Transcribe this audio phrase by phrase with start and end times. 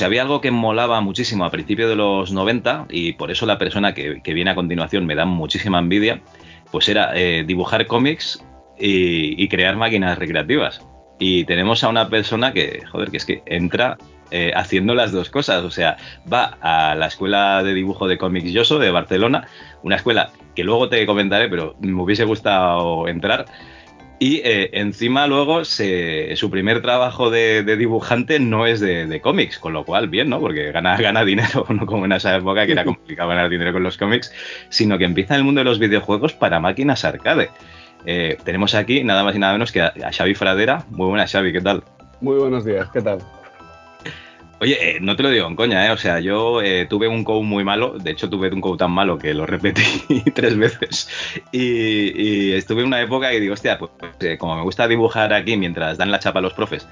[0.00, 3.58] Si había algo que molaba muchísimo a principios de los 90, y por eso la
[3.58, 6.22] persona que, viene a continuación me da muchísima envidia,
[6.70, 8.42] pues era eh, dibujar cómics
[8.78, 10.80] y, crear máquinas recreativas.
[11.18, 13.98] Y tenemos a una persona que, joder, que es que entra
[14.30, 15.64] eh, haciendo las dos cosas.
[15.64, 15.98] O sea,
[16.32, 19.48] va a la escuela de dibujo de cómics Yoso de Barcelona,
[19.82, 23.44] una escuela que luego te comentaré, pero me hubiese gustado entrar
[24.20, 29.86] y eh, encima luego su primer trabajo de, dibujante no es de, cómics, con lo
[29.86, 30.40] cual bien, ¿no?
[30.40, 33.82] Porque gana, gana dinero, no como en esa época que era complicado ganar dinero con
[33.82, 34.30] los cómics,
[34.68, 37.48] sino que empieza en el mundo de los videojuegos para máquinas arcade.
[38.04, 40.84] Eh, tenemos aquí nada más y nada menos que a, a Xavi Fradera.
[40.90, 41.82] Muy buenas, Xavi, ¿qué tal?
[42.20, 43.20] Muy buenos días, ¿qué tal?
[44.62, 45.90] Oye, eh, no te lo digo en coña, ¿eh?
[45.90, 48.90] O sea, yo eh, tuve un code muy malo, de hecho tuve un code tan
[48.90, 49.82] malo que lo repetí
[50.34, 51.08] tres veces
[51.50, 55.56] y, estuve en una época y digo, hostia, pues eh, como me gusta dibujar aquí
[55.56, 56.86] mientras dan la chapa a los profes,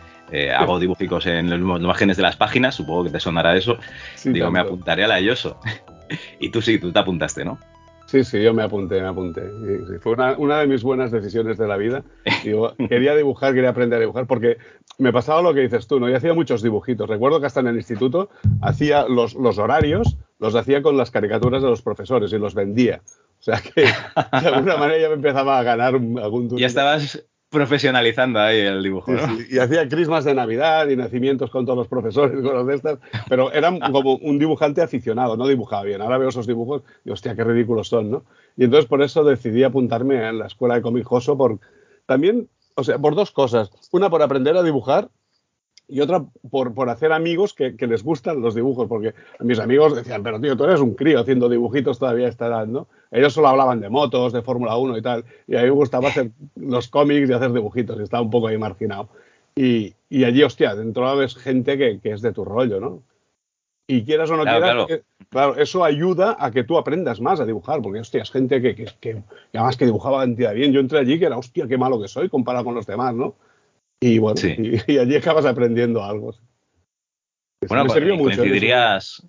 [0.56, 3.78] hago dibujicos en los márgenes de las páginas, supongo que te sonará eso,
[4.24, 5.60] digo, me apuntaré a la Yoso.
[6.40, 7.58] y tú sí, tú te apuntaste, ¿no?
[8.08, 9.42] Sí, sí, yo me apunté, me apunté.
[10.00, 12.04] fue una, de mis buenas decisiones de la vida.
[12.88, 14.56] quería dibujar, quería aprender a dibujar, porque
[14.96, 16.08] me pasaba lo que dices tú, ¿no?
[16.08, 17.06] Yo hacía muchos dibujitos.
[17.06, 18.30] Recuerdo que hasta en el instituto
[18.62, 23.02] hacía los, los horarios, los hacía con las caricaturas de los profesores y los vendía.
[23.40, 26.56] O sea que de alguna manera ya me empezaba a ganar algún...
[26.56, 29.20] Ya estabas profesionalizando ahí el dibujo, ¿no?
[29.50, 32.98] Y hacía crismas de Navidad y nacimientos con todos los profesores, con los de estas,
[33.28, 36.02] pero era como un dibujante aficionado, no dibujaba bien.
[36.02, 38.24] Ahora veo esos dibujos y hostia, qué ridículos son, ¿no?
[38.56, 41.58] Y entonces por eso decidí apuntarme en la escuela de cómic Joso por
[42.06, 43.70] también, o sea, por dos cosas.
[43.92, 45.08] Una, por aprender a dibujar
[45.88, 49.96] y otra por, por hacer amigos que, que, les gustan los dibujos, porque mis amigos
[49.96, 52.88] decían, pero tío, tú eres un crío haciendo dibujitos todavía a esta edad, ¿no?
[53.10, 56.08] Ellos solo hablaban de motos, de Fórmula 1 y tal, y a mí me gustaba
[56.08, 59.08] hacer los cómics y hacer dibujitos, y estaba un poco ahí marginado.
[59.56, 63.02] Y, y allí, hostia, dentro ves gente que, que, es de tu rollo, ¿no?
[63.86, 64.86] Y quieras o no quieras,
[65.30, 65.56] claro.
[65.56, 68.86] eso ayuda a que tú aprendas más a dibujar, porque, hostia, es gente que, que,
[69.00, 69.22] que
[69.54, 70.72] además que dibujaba cantidad bien.
[70.72, 73.34] Yo entré allí que era, hostia, qué malo que soy comparado con los demás, ¿no?
[74.00, 74.40] Y bueno,
[74.86, 76.34] y, allí acabas aprendiendo algo.
[77.68, 78.36] bueno, me sirvió mucho.
[78.36, 79.22] Coincidirías...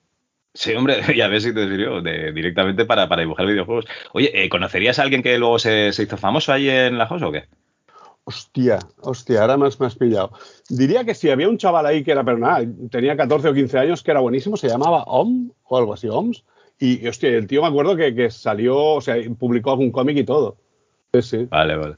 [0.53, 3.85] Sí, hombre, ya ves si te sirvió de, directamente para, para, dibujar videojuegos.
[4.13, 7.22] Oye, eh, ¿conocerías a alguien que luego se, se hizo famoso ahí en la house
[7.22, 7.46] o qué?
[8.24, 10.31] Hostia, hostia, ahora más me has pillado.
[10.69, 13.79] Diría que sí, había un chaval ahí que era, pero nada, tenía 14 o 15
[13.79, 16.44] años, que era buenísimo, se llamaba Om o algo así, Oms.
[16.79, 20.24] Y, hostia, el tío me acuerdo que, que salió, o sea, publicó algún cómic y
[20.24, 20.58] todo.
[21.13, 21.47] Sí, sí.
[21.50, 21.96] Vale, vale.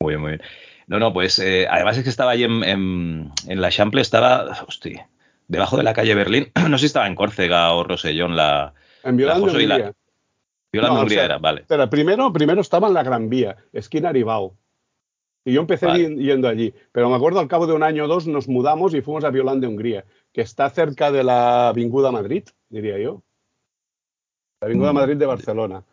[0.00, 0.42] Muy bien, muy bien.
[0.86, 5.08] No, no, pues eh, además es que estaba allí en, en, la Chample, estaba, hostia,
[5.48, 6.52] debajo de la calle Berlín.
[6.68, 8.72] no sé si estaba en Córcega o Rosellón la.
[9.02, 9.94] En Violando la Hungría.
[10.72, 11.64] Violando Hungría era, vale.
[11.66, 14.56] Pero primero, primero estaba en la Gran Vía, esquina Aribao.
[15.44, 15.86] Y yo empecé
[16.16, 16.74] yendo allí.
[16.90, 19.30] Pero me acuerdo al cabo de un año o dos nos mudamos y fuimos a
[19.30, 23.22] Violando Hungría, que está cerca de la Vinguda Madrid, diría yo.
[24.60, 24.96] La Vinguda mm.
[24.96, 25.84] Madrid de Barcelona.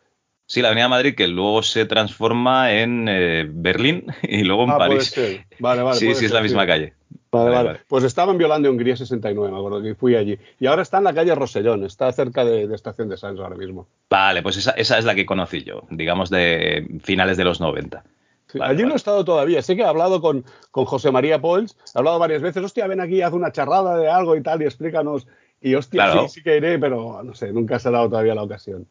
[0.46, 4.78] Sí, la Avenida Madrid, que luego se transforma en eh, Berlín y luego en ah,
[4.78, 5.16] París.
[5.59, 5.98] Vale, vale.
[5.98, 6.94] Sí, sí, es la misma calle.
[7.31, 10.38] Vale, vale, Pues estaba en Violando Hungría 69, me acuerdo que fui allí.
[10.59, 13.88] Y ahora está en la calle Rosellón, está cerca de, Estación de Sanz ahora mismo.
[14.09, 18.03] Vale, pues esa, esa, es la que conocí yo, digamos de finales de los 90.
[18.62, 19.64] allí no he estado todavía.
[19.64, 23.02] Sé que he hablado con, con José María Pols, he hablado varias veces, hostia, ven
[23.02, 25.26] aquí, haz una charrada de algo y tal y explícanos.
[25.59, 28.44] Y hostia, sí, sí que iré, pero no sé, nunca se ha dado todavía la
[28.44, 28.88] ocasión.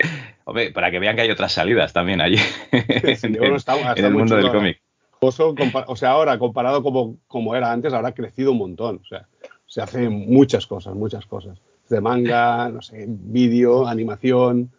[0.44, 2.36] Hombre, para que vean que hay otras salidas también allí
[2.72, 4.80] en, el mundo del cómic.
[5.20, 9.00] o sea, ahora comparado como, como era antes, ahora ha crecido un montón.
[9.02, 9.26] O sea,
[9.66, 11.60] se hacen muchas cosas, muchas cosas.
[11.88, 14.72] De manga, no sé, vídeo, animación.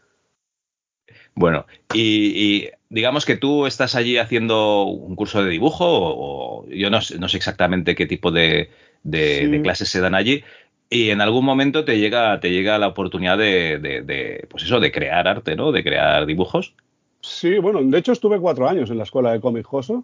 [1.34, 7.00] Bueno, y, digamos que tú estás allí haciendo un curso de dibujo, o, yo no,
[7.19, 8.69] no, sé exactamente qué tipo de,
[9.04, 10.44] de, clases se dan allí,
[10.94, 15.26] y en algún momento te llega, te llega la oportunidad de, pues eso, de crear
[15.26, 15.72] arte, ¿no?
[15.72, 16.76] De crear dibujos.
[17.22, 20.04] Sí, bueno, de hecho estuve cuatro años en la escuela de cómic Joso.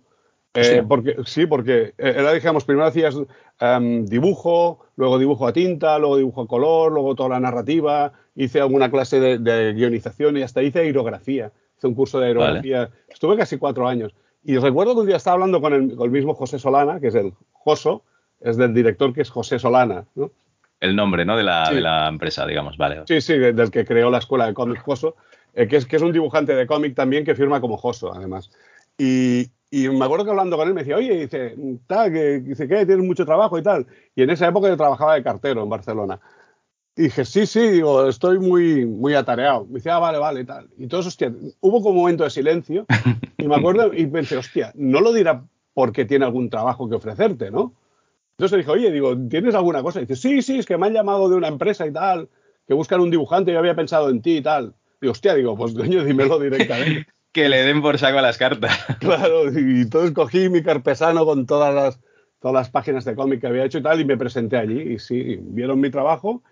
[0.54, 0.82] Eh, sí.
[0.88, 3.18] Porque, sí, porque eh, era, digamos, primero hacías
[3.60, 8.62] em, dibujo, luego dibujo a tinta, luego dibujo a color, luego toda la narrativa, hice
[8.62, 13.58] alguna clase de, guionización y hasta hice aerografía, hice un curso de aerografía, estuve casi
[13.58, 14.16] cuatro años.
[14.42, 17.08] Y recuerdo que un día estaba hablando con el, con el mismo José Solana, que
[17.08, 18.04] es el Joso,
[18.40, 20.32] es del director que es José Solana, ¿no?
[20.80, 21.36] El nombre, ¿no?
[21.36, 23.02] De la, de la empresa, digamos, vale.
[23.08, 25.16] Sí, sí, del que creó la escuela de cómic Joso,
[25.54, 28.52] eh, que, es, que es un dibujante de cómic también que firma como Joso, además.
[28.98, 31.56] Y, y me acuerdo que hablando con él me decía, oye, dice,
[31.88, 32.86] tal, que, dice, ¿qué?
[32.86, 33.88] Tienes mucho trabajo y tal.
[34.16, 36.20] Y en esa época yo trabajaba de cartero en Barcelona.
[36.96, 39.66] Y dije, sí, sí, digo, estoy muy, muy atareado.
[39.66, 40.68] Me decía, ah, vale, vale, y tal.
[40.78, 42.86] Y entonces, hostia, hubo como un momento de silencio
[43.38, 47.52] y me acuerdo y pensé, hostia, no lo dirá porque tiene algún trabajo que ofrecerte,
[47.52, 47.74] ¿no?
[48.38, 50.00] Entonces le dije, oye, digo, ¿tienes alguna cosa?
[50.00, 52.30] Y dice, sí, sí, es que me han llamado de una empresa y tal,
[52.68, 54.76] que buscan un dibujante, yo había pensado en ti y tal.
[55.02, 57.08] Digo, hostia, digo, pues dueño, dímelo directamente.
[57.32, 58.78] que le den por saco a las cartas.
[59.00, 62.00] claro, y entonces cogí mi carpesano con todas las,
[62.40, 64.82] todas las páginas de cómic que había hecho y tal, y me presenté allí.
[64.82, 66.44] Y sí, vieron mi trabajo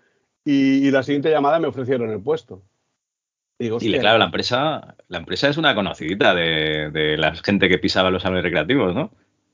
[0.44, 2.62] y, y la siguiente llamada me ofrecieron el puesto.
[3.60, 7.78] Digo, y claro, la empresa, la empresa es una conocidita de, de, la gente que
[7.78, 9.12] pisaba los salones recreativos, ¿no?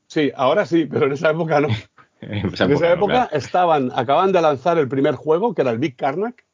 [0.08, 1.68] Sí, ahora sí, pero en esa época no.
[2.30, 3.36] en esa época, esa época no, claro.
[3.36, 6.44] estaban, acaban de lanzar el primer juego, que era el Big Karnak.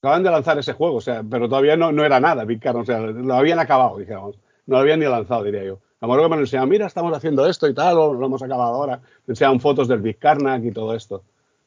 [0.00, 2.82] Acaban de lanzar ese juego, o sea, pero todavía no, no era nada Big Karnak,
[2.82, 4.38] o sea, lo habían acabado, dijéramos.
[4.66, 5.80] No lo habían ni lanzado, diría yo.
[6.00, 8.26] A lo mejor que me lo enseñaban, mira, estamos haciendo esto y tal, o lo
[8.26, 9.00] hemos acabado ahora.
[9.26, 11.24] Me enseñaban fotos del Big Karnak y todo esto.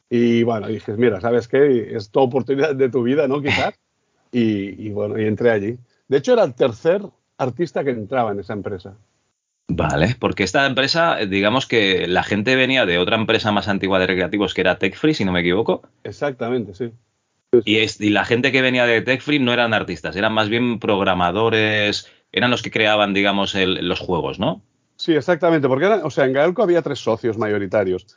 [0.10, 1.96] Y bueno, dije, mira, ¿sabes qué?
[1.96, 3.42] Es tu oportunidad de tu vida, ¿no?
[3.42, 3.74] Quizás.
[4.36, 5.78] Y, y, bueno, y entré allí.
[6.08, 7.04] De hecho, era el tercer
[7.38, 8.96] artista que entraba en esa empresa.
[9.68, 14.08] Vale, porque esta empresa, digamos que la gente venía de otra empresa más antigua de
[14.08, 15.84] recreativos que era TechFree, si no me equivoco.
[16.04, 16.92] Exactamente, sí.
[17.66, 20.80] Y, es, y, la gente que venía de TechFree no eran artistas, eran más bien
[20.80, 24.64] programadores, eran los que creaban, digamos, el, los juegos, ¿no?
[24.96, 28.08] Sí, exactamente, porque eran, o sea, en Gaelco había tres socios mayoritarios,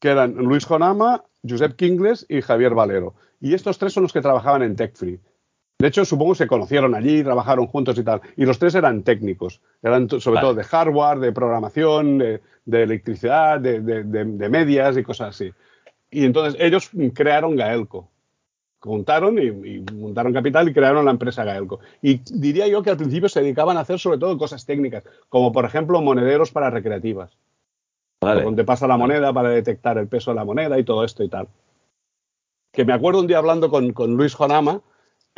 [0.00, 3.14] que eran Luis Jonama, Josep Kingles y Javier Valero.
[3.40, 5.20] Y estos tres son los que trabajaban en TechFree.
[5.78, 8.22] De hecho, supongo que se conocieron allí, trabajaron juntos y tal.
[8.36, 9.60] Y los tres eran técnicos.
[9.82, 10.40] Eran sobre vale.
[10.40, 15.52] todo de hardware, de programación, de, de electricidad, de, de, medias y cosas así.
[16.10, 18.08] Y entonces ellos crearon Gaelco.
[18.78, 21.80] Juntaron y, y, montaron capital y crearon la empresa Gaelco.
[22.00, 25.52] Y diría yo que al principio se dedicaban a hacer sobre todo cosas técnicas, como
[25.52, 27.36] por ejemplo monederos para recreativas.
[28.22, 28.44] Vale.
[28.44, 31.28] Donde pasa la moneda para detectar el peso de la moneda y todo esto y
[31.28, 31.48] tal
[32.76, 34.82] que me acuerdo un día hablando con, con Luis Jonama,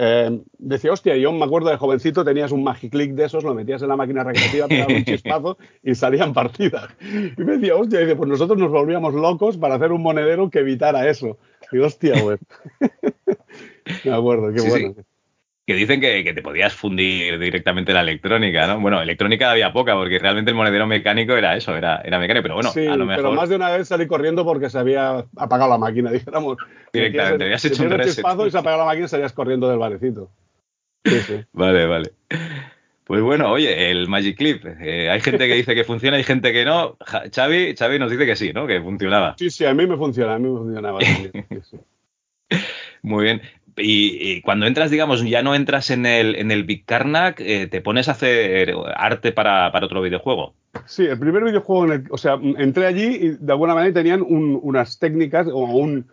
[0.00, 3.82] eh, decía, hostia, yo me acuerdo de jovencito, tenías un Magiclick de esos, lo metías
[3.82, 6.88] en la máquina recreativa, pegaba un chispazo y salían partidas.
[7.00, 10.50] Y me decía, hostia, y dice, pues nosotros nos volvíamos locos para hacer un monedero
[10.50, 11.36] que evitara eso.
[11.72, 12.38] Y hostia, güey.
[14.04, 14.94] me acuerdo, qué sí, bueno.
[14.96, 15.02] Sí.
[15.68, 18.80] Que dicen que, que, te podías fundir directamente la electrónica, ¿no?
[18.80, 22.54] Bueno, electrónica había poca, porque realmente el monedero mecánico era eso, era, era mecánico, pero
[22.54, 23.22] bueno, sí, a lo mejor.
[23.22, 26.56] Pero más de una vez salí corriendo porque se había apagado la máquina, dijéramos.
[26.90, 28.24] Directamente, habías hecho un reset.
[28.46, 30.30] y se apagaba la máquina salías corriendo del barecito.
[31.04, 31.44] Sí, sí.
[31.52, 32.12] Vale, vale.
[33.04, 36.50] Pues bueno, oye, el Magic Clip, eh, hay gente que dice que funciona, hay gente
[36.50, 36.96] que no.
[37.34, 38.66] Xavi, Xavi nos dice que sí, ¿no?
[38.66, 39.34] Que funcionaba.
[39.38, 40.98] Sí, sí, a mí me funciona, a mí me funcionaba.
[43.02, 43.42] Muy bien.
[43.78, 47.66] Y, y, cuando entras, digamos, ya no entras en el, en el Big Karnak, eh,
[47.66, 50.54] te pones a hacer arte para, para, otro videojuego.
[50.86, 54.22] Sí, el primer videojuego, en el, o sea, entré allí y de alguna manera tenían
[54.22, 56.06] un, unas técnicas o un,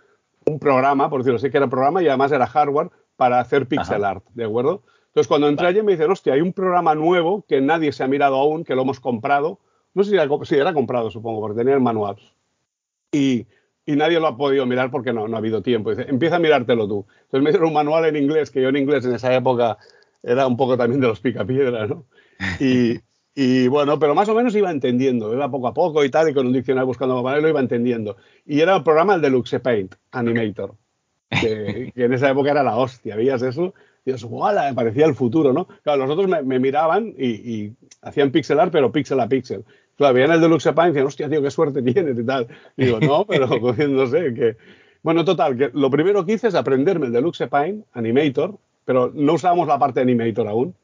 [0.46, 4.04] un, programa, por decirlo así, que era programa y además era hardware para hacer pixel
[4.04, 4.12] Ajá.
[4.12, 4.84] art, ¿de acuerdo?
[5.08, 5.80] Entonces, cuando entré vale.
[5.80, 8.76] allí me dicen, hostia, hay un programa nuevo que nadie se ha mirado aún, que
[8.76, 9.60] lo hemos comprado.
[9.94, 12.18] No sé si era, si era comprado, supongo, porque tenía el manual.
[13.14, 13.48] Y,
[13.86, 15.92] y nadie lo ha podido mirar porque no, no ha habido tiempo.
[15.92, 17.06] Dice, empieza a mirártelo tú.
[17.26, 19.78] Entonces me dieron un manual en inglés, que yo en inglés en esa época
[20.24, 22.06] era un poco también de los picapiedras, ¿no?
[22.60, 23.00] Y,
[23.36, 26.34] y, bueno, pero más o menos iba entendiendo, iba poco a poco y tal, y
[26.34, 28.18] con un diccionario buscando manual lo iba entendiendo.
[28.46, 30.76] Y era el programa el Deluxe Paint Animator,
[31.30, 33.74] que, que en esa época era la hostia, ¿veías eso?
[34.04, 34.70] Y yo, ¡guala!
[34.70, 35.68] Me parecía el futuro, ¿no?
[35.84, 39.64] Claro, los otros me, me miraban y, y, hacían pixelar, pero pixel a pixel.
[39.98, 42.48] Claro, veían el Deluxe Paint y decían, hostia, tío, qué suerte tienes y tal.
[42.76, 44.58] Digo, no, pero no sé, que...
[45.02, 49.34] Bueno, total, que lo primero que hice es aprenderme el Deluxe Paint Animator, pero no
[49.34, 50.76] usábamos la parte de Animator aún.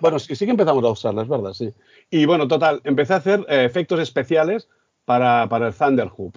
[0.00, 1.70] Bueno, sí, sí que empezamos a usarla, es verdad, sí.
[2.10, 4.68] Y bueno, total, empecé a hacer eh, efectos especiales
[5.04, 6.36] para, para el Thunder Hoop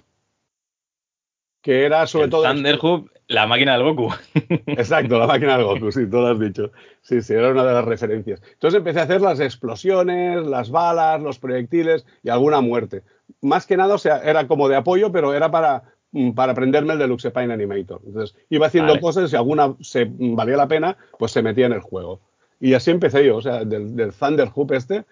[1.66, 2.44] que era sobre el todo...
[2.44, 4.12] Thunderhoof, la máquina del Goku.
[4.66, 6.70] Exacto, la máquina del Goku, sí, tú lo has dicho.
[7.02, 8.40] Sí, sí, era una de las referencias.
[8.52, 13.02] Entonces empecé a hacer las explosiones, las balas, los proyectiles y alguna muerte.
[13.40, 16.92] Más que nada, o sea, era como de apoyo, pero era para, mm, para aprenderme
[16.92, 18.00] el Deluxe Paint Animator.
[18.06, 19.02] Entonces iba haciendo vale.
[19.02, 22.20] cosas y si alguna se valía la pena, pues se metía en el juego.
[22.60, 25.04] Y así empecé yo, o sea, del, del Thunderhoof este,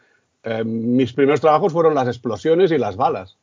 [0.45, 3.39] eh, mis primeros trabajos fueron las explosiones y las balas.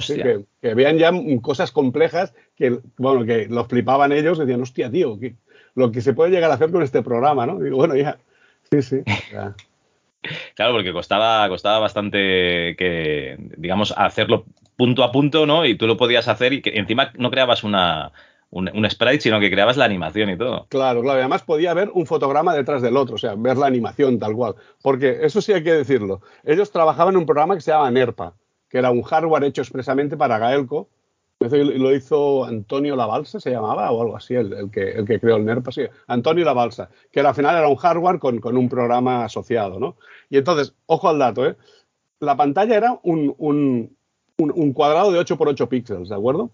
[0.00, 4.90] Sí, que, que, vean ya cosas complejas que, bueno, que los flipaban ellos, decían, hostia,
[4.90, 5.36] tío, que
[5.74, 7.58] lo que se puede llegar a hacer con este programa, ¿no?
[7.58, 8.18] Digo, bueno, ya,
[8.70, 9.02] sí, sí.
[10.56, 14.44] Claro, porque costaba, costaba bastante que, digamos, hacerlo
[14.76, 15.64] punto a punto, ¿no?
[15.64, 18.12] Y tú lo podías hacer y que encima no creabas una,
[18.50, 20.66] un, sprite, sino que creabas la animación y todo.
[20.68, 21.18] Claro, claro.
[21.18, 24.34] Y además podía haber un fotograma detrás del otro, o sea, ver la animación tal
[24.34, 24.56] cual.
[24.82, 26.20] Porque eso sí hay que decirlo.
[26.44, 28.34] Ellos trabajaban en un programa que se llama NERPA,
[28.68, 30.88] que era un hardware hecho expresamente para Gaelco.
[31.40, 35.44] Lo hizo Antonio Labalsa, se llamaba, o algo así, el, que, el que creó el
[35.44, 39.96] NERPA, sí, Antonio Labalsa, que al final era un hardware con, un programa asociado, ¿no?
[40.30, 41.56] Y entonces, ojo al dato, ¿eh?
[42.18, 43.96] La pantalla era un, un,
[44.36, 46.50] un cuadrado de 8 por 8 píxeles, ¿de acuerdo?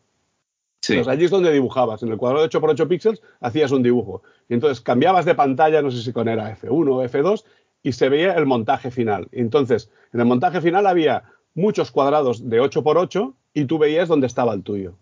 [0.88, 2.02] Entonces allí es donde dibujabas.
[2.02, 4.22] En el cuadrado de 8 por 8 píxeles hacías un dibujo.
[4.48, 7.44] Y entonces cambiabas de pantalla, no sé si con era F1 o F2,
[7.82, 9.28] y se veía el montaje final.
[9.32, 11.24] entonces, en el montaje final había
[11.54, 14.96] muchos cuadrados de 8 por 8 y tú veías dónde estaba el tuyo.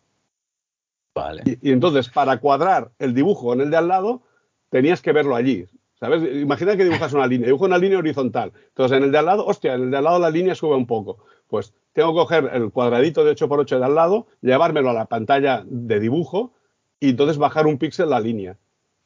[1.14, 1.42] Vale.
[1.60, 4.22] Y, entonces, para cuadrar el dibujo en el de al lado,
[4.70, 5.66] tenías que verlo allí.
[5.94, 6.22] ¿Sabes?
[6.34, 8.52] Imagina que dibujas una línea, dibujo una línea horizontal.
[8.68, 10.74] Entonces, en el de al lado, hostia, en el de al lado la línea sube
[10.74, 11.24] un poco.
[11.46, 15.64] Pues tengo que coger el cuadradito de 8x8 de al lado, llevármelo a la pantalla
[15.66, 16.54] de dibujo
[16.98, 18.56] y entonces bajar un píxel la línea.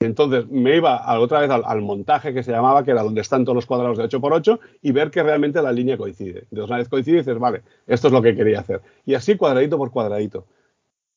[0.00, 3.56] Entonces me iba otra vez al, montaje que se llamaba, que era donde están todos
[3.56, 6.40] los cuadrados de 8x8, y ver que realmente la línea coincide.
[6.50, 8.82] Entonces, una vez coincide, dices, vale, esto es lo que quería hacer.
[9.06, 10.46] Y así cuadradito por cuadradito.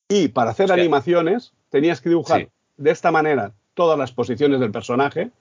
[0.07, 5.31] Y para hacer animaciones, tenías que dibujar de esta manera todas las posiciones del personaje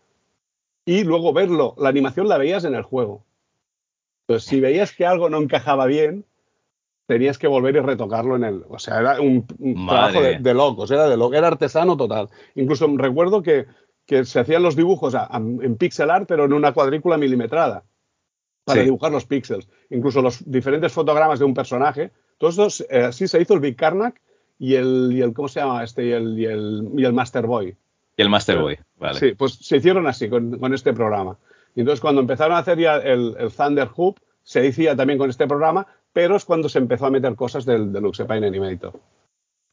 [0.85, 1.75] y luego verlo.
[1.79, 3.25] La animación la veías en el juego.
[4.27, 6.25] Entonces, si veías que algo no encajaba bien,
[7.09, 8.65] tenías que volver y retocarlo en el.
[8.69, 12.29] O sea, era un, trabajo de, locos, era de loco, era artesano total.
[12.55, 13.67] Incluso recuerdo que,
[14.25, 17.85] se hacían los dibujos en pixel art, pero en una cuadrícula milimetrada,
[18.65, 19.69] para dibujar los píxeles.
[19.89, 22.13] Incluso los diferentes fotogramas de un personaje.
[22.37, 24.21] Todos estos, eh, así se hizo el Big Karnak
[24.59, 26.07] y el, y el ¿cómo se llama este?
[26.07, 27.75] Y el, y el, y el Master Boy.
[28.17, 29.19] Y el Master Boy, vale.
[29.19, 31.39] Sí, pues se hicieron así, con, con este programa.
[31.75, 35.47] Y entonces cuando empezaron a hacer ya el, Thunder Hoop, se decía también con este
[35.47, 39.01] programa, pero es cuando se empezó a meter cosas del, del Luxepine Animator.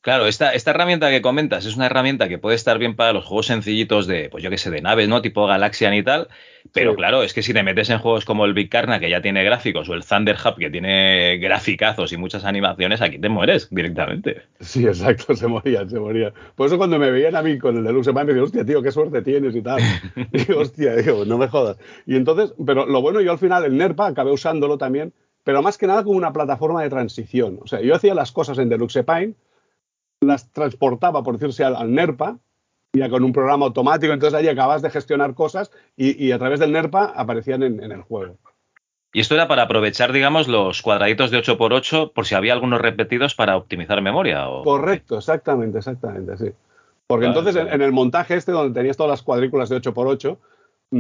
[0.06, 3.26] Claro, esta, esta herramienta que comentas es una herramienta que puede estar bien para los
[3.26, 5.24] juegos sencillitos de, pues yo qué sé, de naves, ¿no?
[5.24, 6.28] Tipo Galaxian y tal.
[6.74, 9.24] Pero claro, es que si te metes en juegos como el Big Carna, que ya
[9.24, 13.68] tiene gráficos, o el Thunder Hub, que tiene graficazos y muchas animaciones, aquí te mueres
[13.72, 14.44] directamente.
[14.60, 16.34] Sí, exacto, se morían, se morían.
[16.54, 18.92] Por eso cuando me veían a mí con el Deluxe me decían, hostia, tío, qué
[18.92, 19.82] suerte tienes y tal.
[20.32, 21.78] y hostia, digo, no me jodas.
[22.06, 25.14] Y entonces, pero lo bueno, yo al final el NERPA acabé usándolo también,
[25.46, 27.60] pero más que nada como una plataforma de transición.
[27.62, 29.36] O sea, yo hacía las cosas en Deluxe Pine
[30.20, 32.40] las transportaba, por decirse, al, NERPA,
[32.94, 36.72] ya con un programa automático, entonces ahí acabas de gestionar cosas y, a través del
[36.72, 38.38] NERPA aparecían en, el juego.
[39.14, 43.36] Y esto era para aprovechar, digamos, los cuadraditos de 8x8 por si había algunos repetidos
[43.36, 44.50] para optimizar memoria.
[44.50, 44.64] ¿o?
[44.64, 46.52] Correcto, exactamente, exactamente, sí.
[47.06, 50.38] Porque entonces En, en, el montaje este, donde tenías todas las cuadrículas de 8x8, Mm,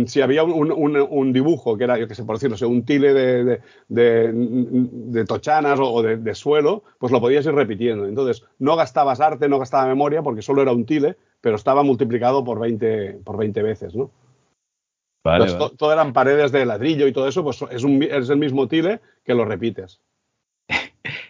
[0.05, 3.13] si había un, dibujo que era, yo qué sé, por decirlo, un tile
[3.87, 8.05] de, tochanas o, de, suelo, pues lo podías ir repitiendo.
[8.05, 12.43] Entonces, no gastabas arte, no gastaba memoria, porque solo era un tile, pero estaba multiplicado
[12.43, 14.11] por 20, por 20 veces, ¿no?
[15.23, 18.67] Vale, todo eran paredes de ladrillo y todo eso, pues es, un, es el mismo
[18.67, 19.99] tile que lo repites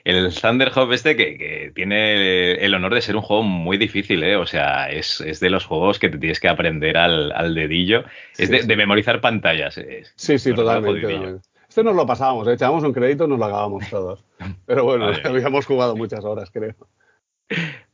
[0.06, 4.36] el Thunder Hop este que, tiene el honor de ser un juego muy difícil, ¿eh?
[4.36, 8.04] O sea, es, de los juegos que te tienes que aprender al, dedillo.
[8.38, 9.82] es de, memorizar pantallas.
[10.16, 12.54] sí, sí, totalmente, Este nos lo pasábamos, ¿eh?
[12.54, 14.24] echábamos un crédito y nos lo acabamos todos.
[14.68, 16.76] Pero bueno, habíamos jugado muchas horas, creo.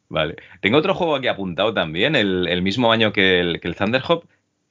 [0.10, 0.36] Vale.
[0.60, 4.26] Tengo otro juego aquí apuntado también, el, mismo año que el, que el Thunder Hop,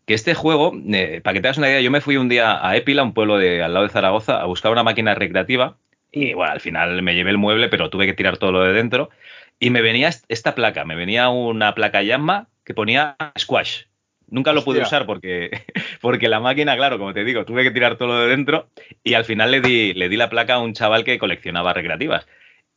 [0.04, 2.66] que este juego, eh, para que te hagas una idea, yo me fui un día
[2.66, 5.78] a Épila, un pueblo de al lado de Zaragoza, a buscar una máquina recreativa
[6.12, 8.72] y bueno, al final me llevé el mueble, pero tuve que tirar todo lo de
[8.72, 9.10] dentro.
[9.58, 13.82] Y me venía esta placa, me venía una placa Yamma que ponía squash.
[14.28, 15.50] Nunca lo pude usar porque,
[16.00, 18.68] porque la máquina, claro, como te digo, tuve que tirar todo lo de dentro
[19.02, 22.26] y al final le di, le di la placa a un chaval que coleccionaba recreativas.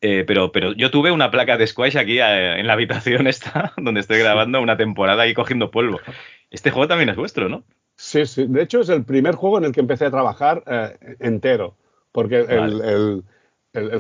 [0.02, 3.74] Eh, pero, pero yo tuve una placa de squash aquí eh, en la habitación esta,
[3.78, 6.02] donde estoy grabando una temporada y cogiendo polvo.
[6.50, 7.64] Este juego también es vuestro, ¿no?
[7.96, 8.46] Sí, sí.
[8.48, 11.78] De hecho, es el primer juego en el que empecé a trabajar eh, entero.
[12.14, 13.24] Porque el,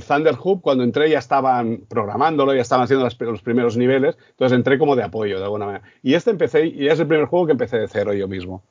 [0.07, 4.77] Thunder Hub, cuando entré, ya estaban programándolo, ya estaban haciendo los primeros niveles, entonces entré
[4.77, 5.83] como de apoyo, de alguna manera.
[6.01, 8.63] Y este empecé, y es el primer juego que empecé de cero yo mismo.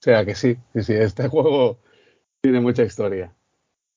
[0.00, 1.78] O sea que sí, sí, sí, este juego
[2.40, 3.34] tiene mucha historia.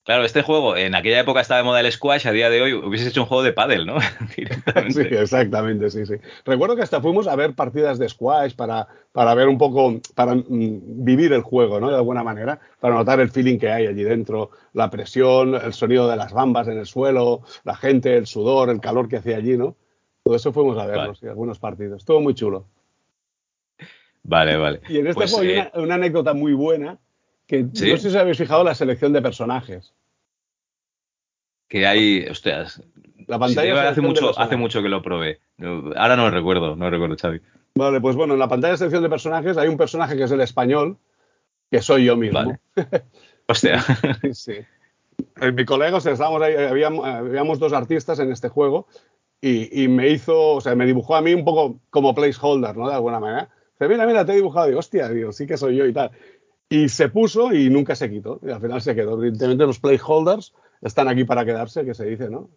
[0.03, 2.74] Claro, este juego en aquella época estaba de moda el squash, a día de hoy
[2.74, 4.01] hubieses hecho un juego de pádel, ¿no?
[4.89, 6.15] sí, exactamente, sí, sí.
[6.43, 10.36] Recuerdo que hasta fuimos a ver partidas de squash para, para ver un poco, para
[10.36, 10.43] mm,
[11.05, 11.89] vivir el juego, ¿no?
[11.89, 16.10] De alguna manera, para notar el feeling que hay allí dentro, la presión, el sonido
[16.10, 19.57] de las bambas en el suelo, la gente, el sudor, el calor que hacía allí,
[19.57, 19.77] ¿no?
[20.25, 22.01] Todo eso fuimos a verlo, sí, algunos partidos.
[22.01, 22.65] Estuvo muy chulo.
[24.24, 24.81] Vale, vale.
[24.89, 26.98] Y en este Pues, juego hay eh, una, una anécdota muy buena
[27.47, 27.91] que ¿Sí?
[27.91, 29.93] no sé si habéis fijado la selección de personajes.
[31.67, 32.81] que hay, hostias,
[33.27, 35.39] La pantalla hace mucho, hace mucho que lo probé.
[35.95, 37.41] Ahora no lo recuerdo, no lo recuerdo, Xavi.
[37.75, 40.31] Vale, pues bueno, en la pantalla de selección de personajes hay un personaje que es
[40.31, 40.97] el español,
[41.71, 42.39] que soy yo mismo.
[42.39, 42.59] Vale.
[43.47, 43.83] Hostia.
[44.33, 44.53] Sí.
[45.41, 48.88] Eh, Mi colega, o sea, estábamos ahí, habíamos, habíamos dos artistas en este juego
[49.41, 52.88] y, y me hizo, o sea, me dibujó a mí un poco como placeholder, ¿no?
[52.88, 53.50] De alguna manera.
[53.79, 54.67] Dice, mira, mira, te he dibujado.
[54.67, 56.12] Digo, hostia, digo, sí que soy yo y tal.
[56.70, 58.39] Y se puso y nunca se quitó.
[58.46, 59.17] Y al final se quedó.
[59.17, 62.50] Evidentemente los placeholders están aquí para quedarse, que se dice, ¿no?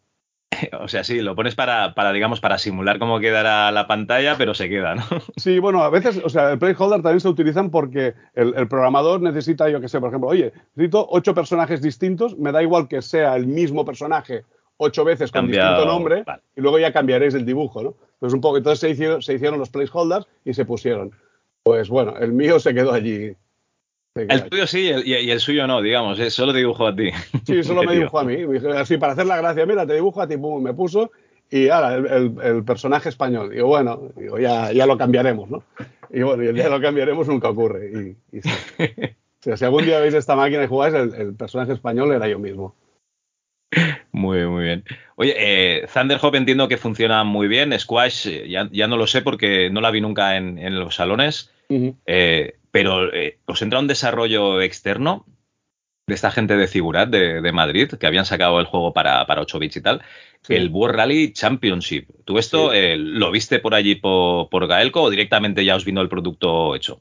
[0.80, 4.54] O sea, sí, lo pones para, para, digamos, para simular cómo quedará la pantalla, pero
[4.54, 5.02] se queda, ¿no?
[5.36, 9.20] Sí, bueno, a veces, o sea, el placeholder también se utilizan porque el, el programador
[9.20, 13.02] necesita, yo que sé, por ejemplo, oye, necesito ocho personajes distintos, me da igual que
[13.02, 14.44] sea el mismo personaje
[14.78, 16.42] ocho veces con Cambiado, distinto nombre vale.
[16.54, 17.94] y luego ya cambiaréis el dibujo, ¿no?
[18.18, 21.12] Pues un poco, entonces se hicieron, se hicieron los placeholders y se pusieron.
[21.62, 23.34] Pues bueno, el mío se quedó allí.
[24.16, 26.30] El tuyo sí y el, y el suyo no, digamos, ¿eh?
[26.30, 27.10] solo te dibujo a ti.
[27.44, 27.98] Sí, solo me tío.
[28.00, 28.36] dibujó a mí.
[28.76, 31.10] Así, para hacer la gracia, mira, te dibujo a ti, pum, me puso.
[31.50, 33.50] Y ahora, el, el- el personaje español.
[33.50, 35.62] Digo, bueno, digo, ya, ya lo cambiaremos, ¿no?
[36.10, 37.90] Y bueno, y el día que lo cambiaremos nunca ocurre.
[38.32, 38.50] Y, y sí.
[38.78, 42.38] O sea, si algún día veis esta máquina y jugáis, el, personaje español era yo
[42.38, 42.74] mismo.
[44.12, 44.84] Muy, muy bien.
[45.16, 47.78] Oye, eh, Thunderhop entiendo que funciona muy bien.
[47.78, 50.94] Squash eh, ya, ya no lo sé porque no la vi nunca en, en los
[50.96, 51.52] salones.
[51.68, 55.24] Eh, pero eh, os entra un desarrollo externo
[56.06, 59.40] de esta gente de Figurat de, de Madrid que habían sacado el juego para, para
[59.40, 60.02] 8 bits y tal.
[60.42, 60.54] Sí.
[60.54, 62.08] El World Rally Championship.
[62.24, 62.76] ¿Tú esto Sí.
[62.76, 66.74] eh, lo viste por allí por, por Gaelco o directamente ya os vino el producto
[66.76, 67.00] hecho?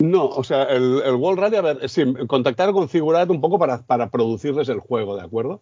[0.00, 3.58] No, o sea, el, el World Rally, a ver, sí, contactaron con Figurat un poco
[3.58, 5.60] para, para producirles el juego, ¿de acuerdo?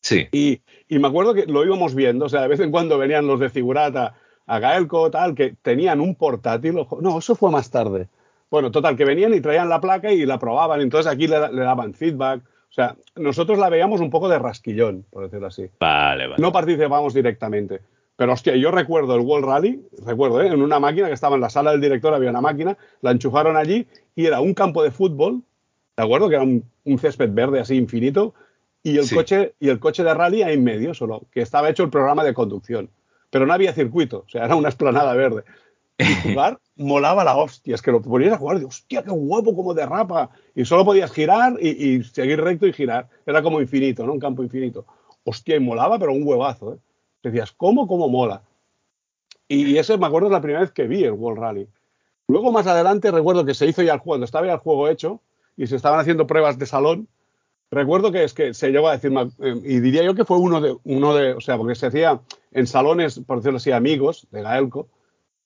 [0.00, 0.28] Sí.
[0.32, 3.26] Y, y me acuerdo que lo íbamos viendo, o sea, de vez en cuando venían
[3.26, 4.14] los de Figurat a,
[4.46, 6.74] a Gaelco, tal, que tenían un portátil.
[7.00, 8.08] No, eso fue más tarde.
[8.54, 11.62] Bueno, total, que venían y traían la placa y la probaban, entonces aquí le, le
[11.62, 12.40] daban feedback.
[12.40, 15.68] O sea, nosotros la veíamos un poco de rasquillón, por decirlo así.
[15.80, 16.40] Vale, vale.
[16.40, 17.80] No participábamos directamente.
[18.14, 20.46] Pero hostia, yo recuerdo el World Rally, recuerdo, ¿eh?
[20.46, 23.56] en una máquina que estaba en la sala del director, había una máquina, la enchufaron
[23.56, 25.42] allí y era un campo de fútbol,
[25.96, 26.28] ¿de acuerdo?
[26.28, 28.34] Que era un, un césped verde así infinito,
[28.84, 29.16] y el, Sí.
[29.16, 32.22] coche, y el coche de rally ahí en medio solo, que estaba hecho el programa
[32.22, 32.88] de conducción.
[33.30, 35.42] Pero no había circuito, o sea, era una esplanada verde.
[36.22, 39.74] Jugar molaba la hostia, es que lo ponías a jugar, y hostia, qué guapo, cómo
[39.74, 40.30] derrapa.
[40.54, 43.08] Y solo podías girar y, y seguir recto y girar.
[43.26, 44.12] Era como infinito, ¿no?
[44.12, 44.84] Un campo infinito.
[45.24, 46.78] Hostia, y molaba, pero un huevazo, ¿eh?
[47.22, 48.42] Decías, ¿cómo, cómo mola?
[49.48, 51.68] Y ese, me acuerdo, es la primera vez que vi el World Rally.
[52.28, 54.88] Luego, más adelante, recuerdo que se hizo ya el juego, cuando estaba ya el juego
[54.88, 55.20] hecho
[55.56, 57.08] y se estaban haciendo pruebas de salón.
[57.70, 60.60] Recuerdo que es que se llegó a decir, eh, y diría yo que fue uno
[60.60, 62.20] de, uno de, o sea, porque se hacía
[62.52, 64.88] en salones, por decirlo así, amigos de Gaelco,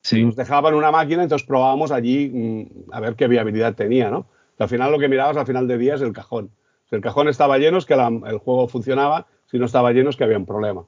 [0.02, 0.24] Sí.
[0.24, 4.26] nos dejaban una máquina, entonces probábamos allí mm, a ver qué viabilidad tenía, ¿no?
[4.58, 6.50] Y al final lo que mirabas al final de día es el cajón.
[6.88, 10.10] Si el cajón estaba lleno es que la- el juego funcionaba, si no estaba lleno
[10.10, 10.84] es que había un problema.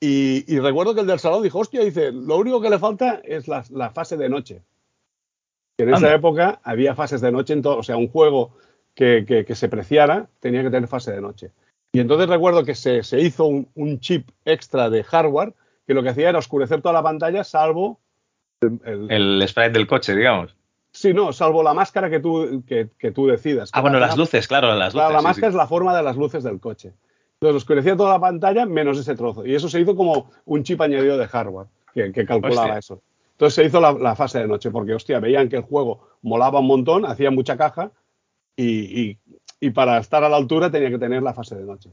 [0.00, 3.20] Y, y recuerdo que el del salón dijo, hostia, dice, lo único que le falta
[3.24, 4.62] es la, la fase de noche.
[5.76, 6.14] Que en esa Anda.
[6.14, 8.50] época había fases de noche en todo, o sea, un juego
[8.94, 11.50] que, que- que se preciara tenía que tener fase de noche.
[11.92, 15.54] Y entonces recuerdo que se, se hizo un, un chip extra de hardware
[15.86, 17.98] que lo que hacía era oscurecer toda la pantalla salvo
[18.60, 20.54] el, el- sprite del coche, digamos.
[20.90, 23.70] Sí, no, salvo la máscara que tú, que, que tú decidas.
[23.72, 25.12] Ah, bueno, las luces, claro, las luces.
[25.12, 25.54] La sí, máscara sí.
[25.54, 26.92] es la forma de las luces del coche.
[27.34, 29.46] Entonces oscurecía toda la pantalla menos ese trozo.
[29.46, 32.78] Y eso se hizo como un chip añadido de hardware que, que calculaba Hostia.
[32.78, 33.02] eso.
[33.32, 36.58] Entonces se hizo la, la fase de noche porque, hostia, veían que el juego molaba
[36.58, 37.92] un montón, hacía mucha caja
[38.56, 39.18] y, y-
[39.60, 41.90] y para estar a la altura tenía que tener la fase de noche.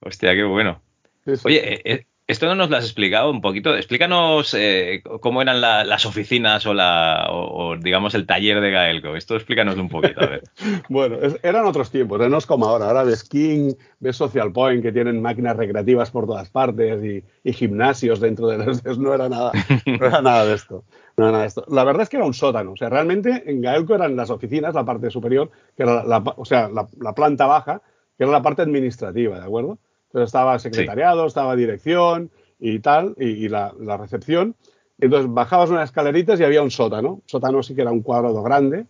[0.00, 0.80] Hostia, qué bueno.
[1.24, 1.32] Sí.
[1.44, 3.74] Oye, eh, eh, esto no nos lo has explicado un poquito.
[3.74, 9.16] Explícanos eh, cómo eran la- las oficinas o, la, o, digamos, el taller de Gaelco.
[9.16, 10.42] Esto explícanoslo un poquito, a ver.
[10.90, 12.28] Bueno, eran otros tiempos, ¿eh?
[12.28, 12.86] no es como ahora.
[12.88, 17.02] Ahora ves King, ves Social Point, que tienen máquinas recreativas por todas partes
[17.44, 18.84] y, gimnasios dentro de los...
[18.98, 19.52] No era, nada,
[19.86, 20.84] no era nada de esto.
[21.16, 22.72] La verdad es que era un sótano.
[22.72, 26.44] O sea, realmente en Gaelco eran las oficinas, la parte superior, que era la, o
[26.44, 27.80] sea, la planta baja,
[28.18, 29.78] que era la parte administrativa, ¿de acuerdo?
[30.08, 34.54] Entonces estaba secretariado, estaba dirección y tal, y, y la, la recepción.
[34.98, 37.22] Entonces bajabas unas escaleritas y había un sótano.
[37.26, 38.86] Sótano sí que era un cuadrado grande,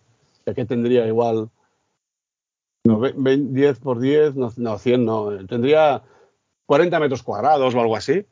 [0.55, 1.49] que tendría igual
[2.85, 5.45] no, ve- ve- 10 por 10, no, no, 100 no.
[5.45, 6.01] Tendría
[6.65, 8.25] 40 metros cuadrados o algo así.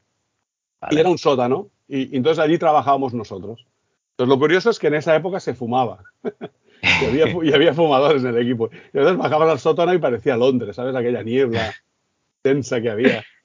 [0.82, 0.96] Vale.
[0.96, 1.70] Y era un sótano.
[1.88, 3.66] Y, y entonces allí trabajábamos nosotros.
[4.12, 6.04] Entonces lo curioso es que en esa época se fumaba.
[6.24, 8.70] y, había, y había fumadores en el equipo.
[8.94, 10.96] Y entonces bajabas al sótano y parecía Londres, ¿sabes?
[10.96, 11.74] Aquella niebla
[12.48, 13.24] densa que había.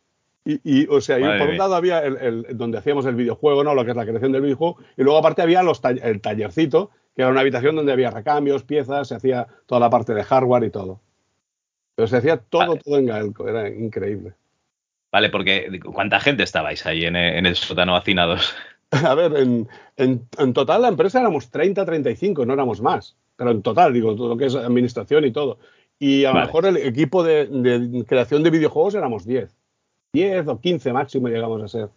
[0.45, 3.77] Y, o sea, por un lado había el, donde hacíamos el videojuego, ¿no?
[3.77, 7.23] Lo que es la creación del videojuego, y luego aparte había los el tallercito, que
[7.23, 10.71] era una habitación donde había recambios, piezas, se hacía toda la parte de hardware y
[10.71, 11.01] todo.
[11.95, 14.35] Pero se hacía todo, todo en Gaelco, era increíble.
[15.13, 18.53] Vale, porque ¿cuánta gente estabais ahí en, el sótano hacinados?
[18.91, 23.17] A ver, en, en, total la empresa éramos 30, 35, no éramos más.
[23.37, 25.59] Pero en total, digo, todo lo que es administración y todo.
[26.05, 29.57] Y a lo mejor el equipo de, de, creación de videojuegos éramos 10.
[30.13, 31.91] 10 o 15 máximo llegamos a ser.